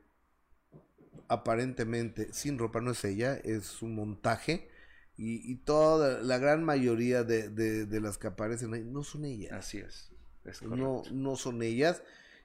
aparentemente 1.28 2.32
sin 2.34 2.58
ropa, 2.58 2.82
no 2.82 2.92
es 2.92 3.04
ella, 3.04 3.36
es 3.36 3.82
un 3.82 3.96
montaje. 3.96 4.70
Y, 5.20 5.56
toda 5.56 6.22
la 6.22 6.38
gran 6.38 6.64
mayoría 6.64 7.24
de, 7.24 7.50
de, 7.50 8.02
las 8.02 8.20
que 8.20 8.28
aparecen 8.28 8.74
ahí 8.76 8.84
no 8.84 9.04
son 9.04 9.26
ellas. 9.26 9.52
Así 9.52 9.80
es. 9.80 10.12
no, 10.62 11.02
no 11.12 11.36
son 11.36 11.64
ellas. 11.64 12.04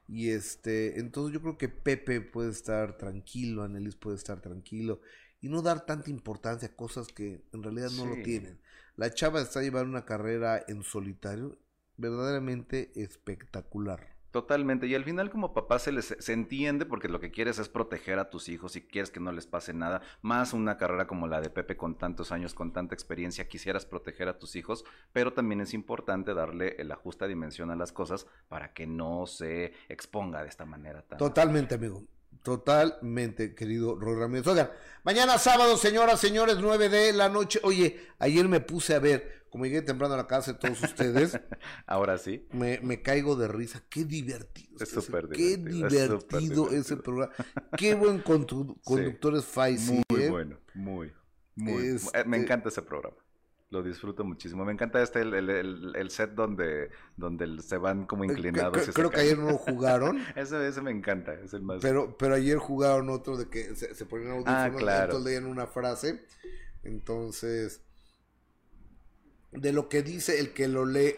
Y 0.09 0.31
este, 0.31 0.99
entonces 0.99 1.35
yo 1.35 1.43
creo 1.43 1.59
que 1.59 1.69
Pepe 1.69 2.23
puede 2.23 2.51
estar 2.51 2.97
tranquilo, 2.97 3.63
Anelis 3.63 3.97
puede 3.97 4.17
estar 4.17 4.41
tranquilo 4.41 5.01
y 5.41 5.49
no 5.49 5.61
dar 5.61 5.85
tanta 5.85 6.11
importancia 6.11 6.69
a 6.69 6.77
cosas 6.77 7.09
que 7.09 7.43
en 7.53 7.63
realidad 7.63 7.91
no 7.97 8.07
lo 8.07 8.23
tienen. 8.23 8.59
La 8.97 9.13
chava 9.13 9.41
está 9.41 9.61
llevando 9.63 9.91
una 9.91 10.05
carrera 10.05 10.65
en 10.69 10.83
solitario 10.83 11.59
verdaderamente 11.97 12.93
espectacular. 12.95 14.12
Totalmente. 14.33 14.87
Y 14.87 14.95
al 14.95 15.05
final 15.05 15.31
como 15.31 15.53
papá 15.53 15.79
se 15.79 15.93
les 15.93 16.17
se 16.19 16.33
entiende 16.33 16.87
porque 16.87 17.09
lo 17.09 17.21
que 17.21 17.31
quieres 17.31 17.59
es 17.59 17.69
proteger 17.69 18.19
a 18.19 18.31
tus 18.31 18.49
hijos 18.49 18.77
y 18.77 18.81
quieres 18.81 19.11
que 19.11 19.21
no 19.21 19.31
les 19.31 19.47
pase 19.47 19.75
nada. 19.75 20.01
Más 20.23 20.55
una 20.55 20.79
carrera 20.79 21.07
como 21.07 21.29
la 21.29 21.43
de 21.43 21.51
Pepe 21.51 21.77
con 21.77 21.97
tantos 21.97 22.33
años, 22.33 22.55
con 22.55 22.73
tanta 22.73 22.95
experiencia, 22.95 23.47
quisieras 23.47 23.85
proteger 23.85 24.29
a 24.29 24.39
tus 24.39 24.57
hijos, 24.57 24.87
pero 25.13 25.35
también 25.35 25.61
es 25.61 25.75
importante 25.75 26.33
darle 26.33 26.83
la 26.83 26.97
justa 26.97 27.27
dimensión 27.27 27.71
a 27.71 27.77
las 27.77 27.93
cosas 27.93 28.27
para 28.49 28.73
que 28.73 28.87
no 28.87 29.27
se 29.27 29.75
exponga 29.91 30.43
de 30.43 30.49
esta 30.49 30.65
manera 30.65 31.03
tan... 31.03 31.19
Totalmente, 31.19 31.75
amigo. 31.75 32.03
Totalmente, 32.43 33.55
querido 33.55 33.95
Roy 33.95 34.19
Ramírez. 34.19 34.47
Oigan, 34.47 34.71
mañana 35.05 35.39
sábado, 35.39 35.77
señoras, 35.77 36.19
señores, 36.19 36.57
9 36.59 36.89
de 36.89 37.13
la 37.13 37.29
noche. 37.29 37.61
Oye, 37.63 38.01
ayer 38.19 38.49
me 38.49 38.61
puse 38.61 38.95
a 38.95 38.99
ver, 38.99 39.42
como 39.53 39.67
llegué 39.67 39.83
temprano 39.83 40.15
a 40.15 40.17
la 40.17 40.27
casa 40.27 40.55
de 40.55 40.59
todos 40.59 40.83
ustedes. 40.83 41.39
Ahora 41.87 42.17
sí. 42.17 42.49
Me, 42.53 42.81
me, 42.81 43.03
caigo 43.03 43.37
de 43.37 43.49
risa. 43.49 43.83
Qué 43.91 44.07
divertido. 44.07 44.79
Es 44.81 44.89
súper 44.89 45.29
divertido. 45.29 45.89
Qué 45.89 46.39
divertido, 46.39 46.71
ese 46.71 46.97
programa. 46.97 47.35
Qué 47.77 47.95
buen 47.95 48.21
conductor 48.85 49.37
es 49.37 49.45
Faisy. 49.45 50.03
Muy 50.09 50.23
¿eh? 50.23 50.31
bueno, 50.31 50.59
muy, 50.73 51.13
muy. 51.55 51.83
Me 51.83 51.97
este 51.97 52.37
encanta 52.37 52.71
ese 52.71 52.81
programa 52.81 53.19
lo 53.69 53.83
disfruto 53.83 54.25
muchísimo. 54.25 54.65
Me 54.65 54.73
encanta 54.73 55.03
este, 55.03 55.21
el, 55.21 55.33
el, 55.35 55.93
el 55.97 56.11
set 56.11 56.33
donde, 56.33 56.91
donde 57.17 57.63
se 57.63 57.79
van 57.79 58.07
como 58.07 58.25
eh, 58.25 58.29
inclinados. 58.29 58.91
Creo, 58.95 59.11
que 59.11 59.21
ayer 59.21 59.39
no 59.39 59.57
jugaron. 59.59 60.19
ese, 60.37 60.67
ese 60.69 60.83
me 60.83 60.91
encanta, 60.91 61.33
es 61.33 61.55
el 61.55 61.63
más... 61.63 61.81
Pero, 61.81 62.17
pero 62.19 62.35
ayer 62.35 62.59
jugaron 62.59 63.09
otro 63.09 63.39
de 63.39 63.49
que 63.49 63.75
se, 63.75 63.95
se 63.95 64.05
ponían 64.05 64.33
audífonos 64.33 64.63
ah, 64.63 64.71
claro. 64.77 65.19
leían 65.21 65.47
una 65.47 65.67
frase. 65.67 66.23
Entonces, 66.83 67.81
de 69.53 69.73
lo 69.73 69.89
que 69.89 70.03
dice 70.03 70.41
el 70.41 70.53
que 70.53 70.69
lo 70.69 70.87
lee 70.87 71.15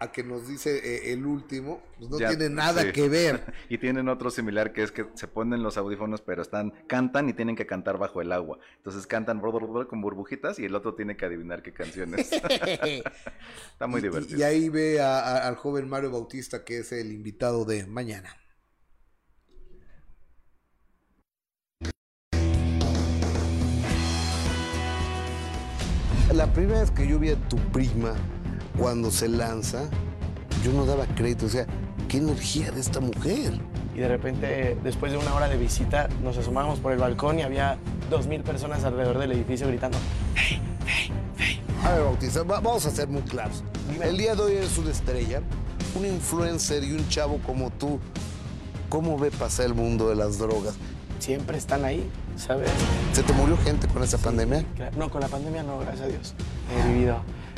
a 0.00 0.12
que 0.12 0.24
nos 0.24 0.48
dice 0.48 0.76
eh, 0.76 1.12
el 1.12 1.24
último, 1.24 1.82
pues 1.98 2.10
no 2.10 2.16
tiene 2.18 2.48
nada 2.48 2.92
que 2.92 3.08
ver. 3.08 3.54
y 3.68 3.78
tienen 3.78 4.08
otro 4.08 4.30
similar 4.30 4.72
que 4.72 4.82
es 4.82 4.92
que 4.92 5.06
se 5.14 5.28
ponen 5.28 5.62
los 5.62 5.76
audífonos, 5.76 6.20
pero 6.20 6.42
están, 6.42 6.72
cantan 6.86 7.28
y 7.28 7.32
tienen 7.32 7.56
que 7.56 7.66
cantar 7.66 7.96
bajo 7.96 8.20
el 8.20 8.32
agua. 8.32 8.58
Entonces 8.76 9.06
cantan 9.06 9.40
con 9.40 10.00
burbujitas 10.02 10.58
y 10.58 10.64
el 10.64 10.74
otro 10.74 10.94
tiene 10.94 11.16
que 11.16 11.24
adivinar 11.24 11.62
qué 11.62 11.72
canciones. 11.72 12.32
Está 13.72 13.86
muy 13.86 14.00
divertido. 14.00 14.38
Y, 14.38 14.42
ahí 14.42 14.68
ve 14.68 15.00
al 15.00 15.56
joven 15.56 15.88
Mario 15.88 16.10
Bautista, 16.10 16.64
que 16.64 16.78
es 16.78 16.92
el 16.92 17.12
invitado 17.12 17.64
de 17.64 17.86
mañana. 17.86 18.36
La 26.34 26.52
primera 26.52 26.80
vez 26.80 26.90
que 26.90 27.06
yo 27.06 27.20
vi 27.20 27.30
a 27.30 27.36
tu 27.36 27.56
prima 27.70 28.12
cuando 28.76 29.12
se 29.12 29.28
lanza, 29.28 29.88
yo 30.64 30.72
no 30.72 30.84
daba 30.84 31.06
crédito, 31.14 31.46
o 31.46 31.48
sea, 31.48 31.64
qué 32.08 32.16
energía 32.16 32.72
de 32.72 32.80
esta 32.80 32.98
mujer. 32.98 33.52
Y 33.94 34.00
de 34.00 34.08
repente, 34.08 34.76
después 34.82 35.12
de 35.12 35.18
una 35.18 35.32
hora 35.32 35.48
de 35.48 35.56
visita, 35.56 36.08
nos 36.24 36.36
asomamos 36.36 36.80
por 36.80 36.90
el 36.90 36.98
balcón 36.98 37.38
y 37.38 37.42
había 37.42 37.78
dos 38.10 38.26
mil 38.26 38.42
personas 38.42 38.82
alrededor 38.82 39.20
del 39.20 39.30
edificio 39.30 39.68
gritando, 39.68 39.96
¡Hey, 40.34 40.60
hey, 40.88 41.12
hey! 41.38 41.62
A 41.84 41.92
ver, 41.92 42.02
Bautista, 42.02 42.42
vamos 42.42 42.84
a 42.84 42.90
ser 42.90 43.06
muy 43.06 43.22
claros. 43.22 43.62
El 44.02 44.16
día 44.16 44.34
de 44.34 44.42
hoy 44.42 44.52
eres 44.54 44.76
una 44.76 44.90
estrella, 44.90 45.40
un 45.94 46.04
influencer 46.04 46.82
y 46.82 46.94
un 46.94 47.08
chavo 47.08 47.38
como 47.46 47.70
tú. 47.70 48.00
¿Cómo 48.88 49.16
ve 49.16 49.30
pasar 49.30 49.66
el 49.66 49.74
mundo 49.74 50.08
de 50.08 50.16
las 50.16 50.38
drogas? 50.38 50.74
Siempre 51.24 51.56
están 51.56 51.86
ahí, 51.86 52.06
¿sabes? 52.36 52.70
¿Se 53.14 53.22
te 53.22 53.32
murió 53.32 53.56
gente 53.56 53.88
con 53.88 54.02
esa 54.02 54.18
pandemia? 54.18 54.62
No, 54.94 55.08
con 55.08 55.22
la 55.22 55.28
pandemia 55.28 55.62
no, 55.62 55.78
gracias 55.78 56.02
a 56.02 56.06
Dios. 56.08 56.34
He 56.70 56.92
vivido 56.92 57.16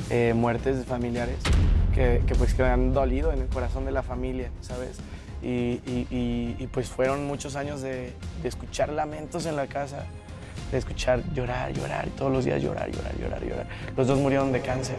eh, 0.09 0.35
muertes 0.37 0.87
familiares 0.87 1.39
que, 1.93 2.23
pues 2.39 2.55
que 2.55 2.62
han 2.62 2.95
dolido 2.95 3.33
en 3.33 3.41
el 3.41 3.49
corazón 3.49 3.85
de 3.85 3.91
la 3.91 4.05
familia, 4.05 4.51
¿sabes? 4.61 4.99
Y, 5.43 6.64
pues 6.69 6.89
fueron 6.89 7.27
muchos 7.27 7.57
años 7.57 7.83
de, 7.83 8.12
escuchar 8.45 8.91
lamentos 8.91 9.47
en 9.47 9.57
la 9.57 9.67
casa, 9.67 10.05
de 10.71 10.79
escuchar 10.79 11.25
llorar, 11.35 11.73
llorar, 11.73 12.07
todos 12.17 12.31
los 12.31 12.45
días 12.45 12.62
llorar, 12.62 12.89
llorar, 12.93 13.19
llorar, 13.19 13.45
llorar. 13.45 13.67
Los 13.97 14.07
dos 14.07 14.21
murieron 14.21 14.53
de 14.53 14.61
cáncer. 14.61 14.95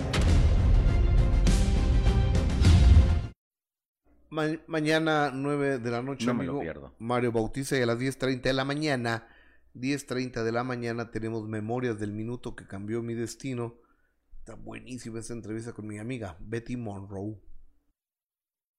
Mañana 4.68 5.32
9 5.34 5.80
de 5.80 5.92
la 5.92 6.02
noche, 6.02 6.26
no 6.26 6.34
me 6.34 6.46
lo 6.46 6.60
pierdo. 6.60 6.94
Mario 7.00 7.32
Bautista 7.32 7.78
y 7.78 7.82
a 7.82 7.86
las 7.86 8.00
10.30 8.00 8.42
de 8.42 8.54
la 8.54 8.66
mañana, 8.66 9.28
10.30 9.76 10.44
de 10.44 10.52
la 10.52 10.64
mañana 10.64 11.12
tenemos 11.12 11.48
Memorias 11.48 12.00
del 12.00 12.12
Minuto 12.14 12.56
que 12.56 12.66
cambió 12.66 13.02
mi 13.02 13.14
destino 13.14 13.76
Está 14.48 14.56
buenísima 14.56 15.20
esta 15.20 15.34
entrevista 15.34 15.74
con 15.74 15.86
mi 15.86 15.98
amiga 15.98 16.38
Betty 16.40 16.78
Monroe. 16.78 17.36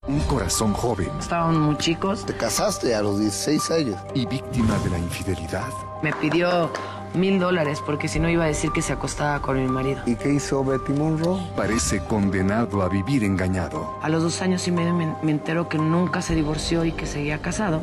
Un 0.08 0.20
corazón 0.20 0.72
joven. 0.72 1.10
Estaban 1.18 1.60
muy 1.60 1.76
chicos. 1.76 2.24
Te 2.24 2.32
casaste 2.32 2.94
a 2.94 3.02
los 3.02 3.20
16 3.20 3.70
años. 3.70 3.96
Y 4.14 4.24
víctima 4.24 4.78
de 4.78 4.88
la 4.90 4.98
infidelidad. 4.98 5.68
Me 6.02 6.14
pidió 6.14 6.70
mil 7.14 7.38
dólares 7.38 7.82
porque 7.84 8.08
si 8.08 8.18
no 8.18 8.30
iba 8.30 8.44
a 8.44 8.46
decir 8.46 8.70
que 8.72 8.80
se 8.80 8.94
acostaba 8.94 9.42
con 9.42 9.62
mi 9.62 9.70
marido. 9.70 10.00
¿Y 10.06 10.16
qué 10.16 10.32
hizo 10.32 10.64
Betty 10.64 10.94
Monroe? 10.94 11.38
Parece 11.54 12.00
condenado 12.04 12.80
a 12.80 12.88
vivir 12.88 13.22
engañado. 13.22 13.98
A 14.00 14.08
los 14.08 14.22
dos 14.22 14.40
años 14.40 14.66
y 14.66 14.70
medio 14.70 14.94
me, 14.94 15.14
me 15.22 15.30
enteró 15.30 15.68
que 15.68 15.76
nunca 15.76 16.22
se 16.22 16.34
divorció 16.34 16.86
y 16.86 16.92
que 16.92 17.04
seguía 17.04 17.42
casado 17.42 17.82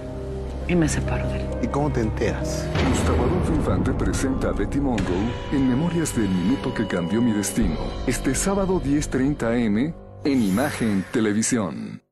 y 0.68 0.76
me 0.76 0.90
separo 0.90 1.28
de 1.30 1.42
él. 1.42 1.48
¿Y 1.62 1.68
cómo 1.68 1.92
te 1.92 2.02
enteras? 2.02 2.66
Gustavo 2.90 3.24
Adolfo 3.24 3.54
Infante 3.54 3.92
presenta 3.94 4.50
a 4.50 4.52
Betty 4.52 4.80
Monroe 4.80 5.32
en 5.52 5.70
Memorias 5.70 6.16
del 6.16 6.30
Minuto 6.30 6.74
que 6.74 6.88
Cambió 6.88 7.22
Mi 7.22 7.34
Destino. 7.34 7.78
Este 8.08 8.34
sábado 8.34 8.82
10.30 8.82 9.60
M 9.64 9.94
en 10.24 10.42
Imagen 10.42 11.06
Televisión. 11.12 12.05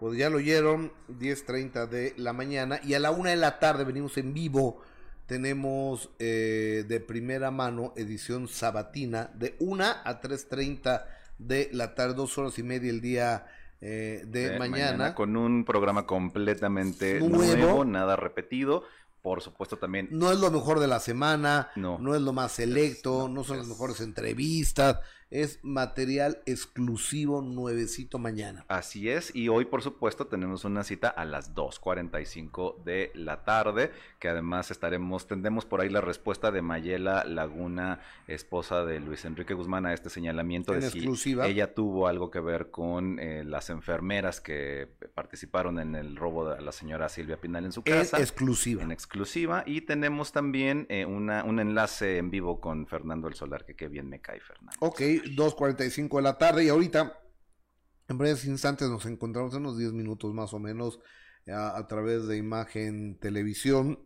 Pues 0.00 0.18
ya 0.18 0.30
lo 0.30 0.38
oyeron, 0.38 0.90
10.30 1.08 1.86
de 1.86 2.14
la 2.16 2.32
mañana 2.32 2.80
y 2.82 2.94
a 2.94 2.98
la 2.98 3.10
una 3.10 3.30
de 3.30 3.36
la 3.36 3.58
tarde 3.58 3.84
venimos 3.84 4.16
en 4.16 4.32
vivo. 4.32 4.80
Tenemos 5.26 6.08
eh, 6.18 6.84
de 6.88 7.00
primera 7.00 7.50
mano 7.50 7.92
edición 7.96 8.48
sabatina 8.48 9.30
de 9.34 9.56
1 9.60 9.84
a 9.84 10.20
3.30 10.22 11.04
de 11.38 11.68
la 11.72 11.94
tarde, 11.94 12.14
dos 12.14 12.36
horas 12.38 12.58
y 12.58 12.62
media 12.62 12.90
el 12.90 13.02
día 13.02 13.46
eh, 13.82 14.24
de, 14.26 14.58
mañana, 14.58 15.14
Con 15.14 15.36
un 15.36 15.66
programa 15.66 16.06
completamente 16.06 17.20
nuevo. 17.20 17.84
nada 17.84 18.16
repetido. 18.16 18.84
Por 19.22 19.42
supuesto 19.42 19.76
también. 19.76 20.08
No 20.10 20.32
es 20.32 20.38
lo 20.38 20.50
mejor 20.50 20.80
de 20.80 20.86
la 20.86 20.98
semana, 20.98 21.68
no, 21.76 21.98
no 21.98 22.14
es 22.14 22.22
lo 22.22 22.32
más 22.32 22.52
selecto, 22.52 23.28
no, 23.28 23.44
son 23.44 23.58
las 23.58 23.66
mejores 23.66 24.00
entrevistas, 24.00 25.00
es 25.30 25.60
material 25.62 26.42
exclusivo 26.46 27.40
nuevecito 27.40 28.18
mañana. 28.18 28.64
Así 28.68 29.08
es, 29.08 29.34
y 29.34 29.48
hoy 29.48 29.64
por 29.64 29.82
supuesto 29.82 30.26
tenemos 30.26 30.64
una 30.64 30.82
cita 30.82 31.08
a 31.08 31.24
las 31.24 31.54
2.45 31.54 32.82
de 32.82 33.12
la 33.14 33.44
tarde, 33.44 33.92
que 34.18 34.28
además 34.28 34.70
estaremos, 34.70 35.26
tendremos 35.26 35.64
por 35.64 35.80
ahí 35.80 35.88
la 35.88 36.00
respuesta 36.00 36.50
de 36.50 36.62
Mayela 36.62 37.24
Laguna, 37.24 38.00
esposa 38.26 38.84
de 38.84 38.98
Luis 39.00 39.24
Enrique 39.24 39.54
Guzmán, 39.54 39.86
a 39.86 39.94
este 39.94 40.10
señalamiento 40.10 40.72
de 40.72 40.90
si 40.90 41.36
ella 41.44 41.74
tuvo 41.74 42.08
algo 42.08 42.30
que 42.30 42.40
ver 42.40 42.70
con 42.70 43.18
eh, 43.20 43.44
las 43.44 43.70
enfermeras 43.70 44.40
que 44.40 44.88
participaron 45.14 45.78
en 45.78 45.94
el 45.94 46.16
robo 46.16 46.48
de 46.48 46.60
la 46.60 46.72
señora 46.72 47.08
Silvia 47.08 47.40
Pinal 47.40 47.64
en 47.64 47.72
su 47.72 47.82
casa. 47.82 48.16
En 48.16 48.22
exclusiva. 48.22 48.82
En 48.82 48.90
exclusiva, 48.90 49.62
y 49.66 49.82
tenemos 49.82 50.32
también 50.32 50.86
eh, 50.88 51.04
una, 51.04 51.44
un 51.44 51.60
enlace 51.60 52.18
en 52.18 52.30
vivo 52.30 52.60
con 52.60 52.86
Fernando 52.86 53.28
El 53.28 53.34
Solar, 53.34 53.64
que 53.64 53.74
qué 53.74 53.88
bien 53.88 54.08
me 54.08 54.20
cae 54.20 54.40
Fernando. 54.40 54.76
Ok, 54.80 55.00
2.45 55.24 56.16
de 56.16 56.22
la 56.22 56.38
tarde 56.38 56.64
y 56.64 56.68
ahorita 56.68 57.18
en 58.08 58.18
breves 58.18 58.44
instantes 58.44 58.88
nos 58.88 59.06
encontramos 59.06 59.54
en 59.54 59.60
unos 59.60 59.78
10 59.78 59.92
minutos 59.92 60.34
más 60.34 60.52
o 60.52 60.58
menos 60.58 60.98
a, 61.46 61.86
través 61.86 62.26
de 62.26 62.36
imagen 62.36 63.16
televisión 63.18 64.00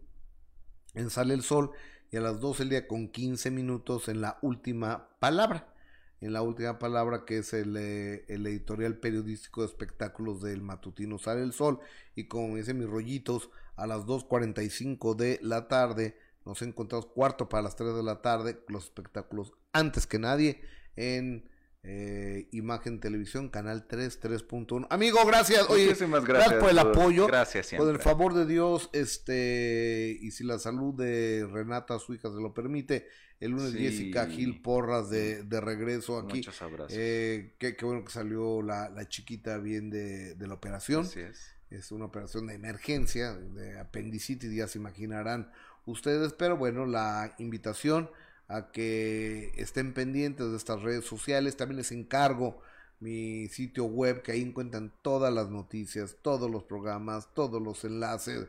en 0.94 1.10
Sale 1.10 1.34
el 1.34 1.42
Sol 1.42 1.70
y 2.10 2.16
a 2.16 2.20
las 2.20 2.40
12 2.40 2.64
del 2.64 2.70
día 2.70 2.86
con 2.86 3.08
15 3.08 3.50
minutos 3.50 4.08
en 4.08 4.20
la 4.20 4.38
última 4.42 5.08
palabra. 5.18 5.72
En 6.20 6.32
la 6.32 6.42
última 6.42 6.78
palabra 6.78 7.24
que 7.26 7.38
es 7.38 7.52
el, 7.52 7.76
eh, 7.76 8.24
el 8.28 8.46
editorial 8.46 8.96
periodístico 8.98 9.62
de 9.62 9.68
espectáculos 9.68 10.40
del 10.42 10.62
matutino 10.62 11.18
Sale 11.18 11.42
el 11.42 11.52
Sol 11.52 11.80
y 12.14 12.28
como 12.28 12.56
dicen 12.56 12.78
mis 12.78 12.88
rollitos 12.88 13.50
a 13.76 13.86
las 13.86 14.06
2.45 14.06 15.16
de 15.16 15.38
la 15.42 15.68
tarde 15.68 16.16
nos 16.44 16.62
encontramos 16.62 17.06
cuarto 17.06 17.48
para 17.48 17.62
las 17.62 17.76
3 17.76 17.94
de 17.94 18.02
la 18.02 18.22
tarde 18.22 18.62
los 18.68 18.84
espectáculos 18.84 19.52
antes 19.72 20.06
que 20.06 20.18
nadie 20.18 20.62
en 20.96 21.48
eh, 21.86 22.48
Imagen 22.52 22.98
Televisión, 22.98 23.50
Canal 23.50 23.86
3, 23.86 24.20
3.1. 24.22 24.86
Amigo, 24.88 25.18
gracias. 25.26 25.68
Oye, 25.68 25.84
Muchísimas 25.84 26.24
gracias, 26.24 26.54
por 26.54 26.70
el 26.70 26.78
apoyo. 26.78 27.26
Gracias 27.26 27.66
siempre. 27.66 27.86
Con 27.86 27.94
el 27.94 28.00
favor 28.00 28.32
de 28.32 28.46
Dios, 28.46 28.88
este, 28.94 30.16
y 30.18 30.30
si 30.30 30.44
la 30.44 30.58
salud 30.58 30.94
de 30.94 31.46
Renata, 31.46 31.98
su 31.98 32.14
hija, 32.14 32.30
se 32.30 32.40
lo 32.40 32.54
permite, 32.54 33.06
el 33.38 33.50
lunes 33.50 33.74
Jessica 33.74 34.26
Gil 34.26 34.62
Porras 34.62 35.10
de, 35.10 35.42
de 35.42 35.60
regreso 35.60 36.18
aquí. 36.18 36.38
Muchos 36.38 36.62
abrazos. 36.62 36.96
Eh, 36.96 37.54
qué, 37.58 37.76
qué, 37.76 37.84
bueno 37.84 38.02
que 38.02 38.12
salió 38.12 38.62
la, 38.62 38.88
la 38.88 39.06
chiquita 39.06 39.58
bien 39.58 39.90
de, 39.90 40.34
de 40.36 40.46
la 40.46 40.54
operación. 40.54 41.02
Así 41.02 41.20
es. 41.20 41.54
Es 41.68 41.92
una 41.92 42.06
operación 42.06 42.46
de 42.46 42.54
emergencia, 42.54 43.34
de 43.34 43.78
apendicitis, 43.78 44.50
ya 44.52 44.68
se 44.68 44.78
imaginarán 44.78 45.50
ustedes, 45.86 46.32
pero 46.32 46.56
bueno, 46.56 46.86
la 46.86 47.34
invitación 47.38 48.10
a 48.48 48.72
que 48.72 49.52
estén 49.56 49.94
pendientes 49.94 50.50
de 50.50 50.56
estas 50.56 50.82
redes 50.82 51.04
sociales. 51.04 51.56
También 51.56 51.76
les 51.78 51.92
encargo 51.92 52.58
mi 53.00 53.48
sitio 53.48 53.84
web, 53.84 54.22
que 54.22 54.32
ahí 54.32 54.42
encuentran 54.42 54.92
todas 55.02 55.32
las 55.32 55.50
noticias, 55.50 56.16
todos 56.22 56.50
los 56.50 56.64
programas, 56.64 57.28
todos 57.34 57.62
los 57.62 57.84
enlaces. 57.84 58.48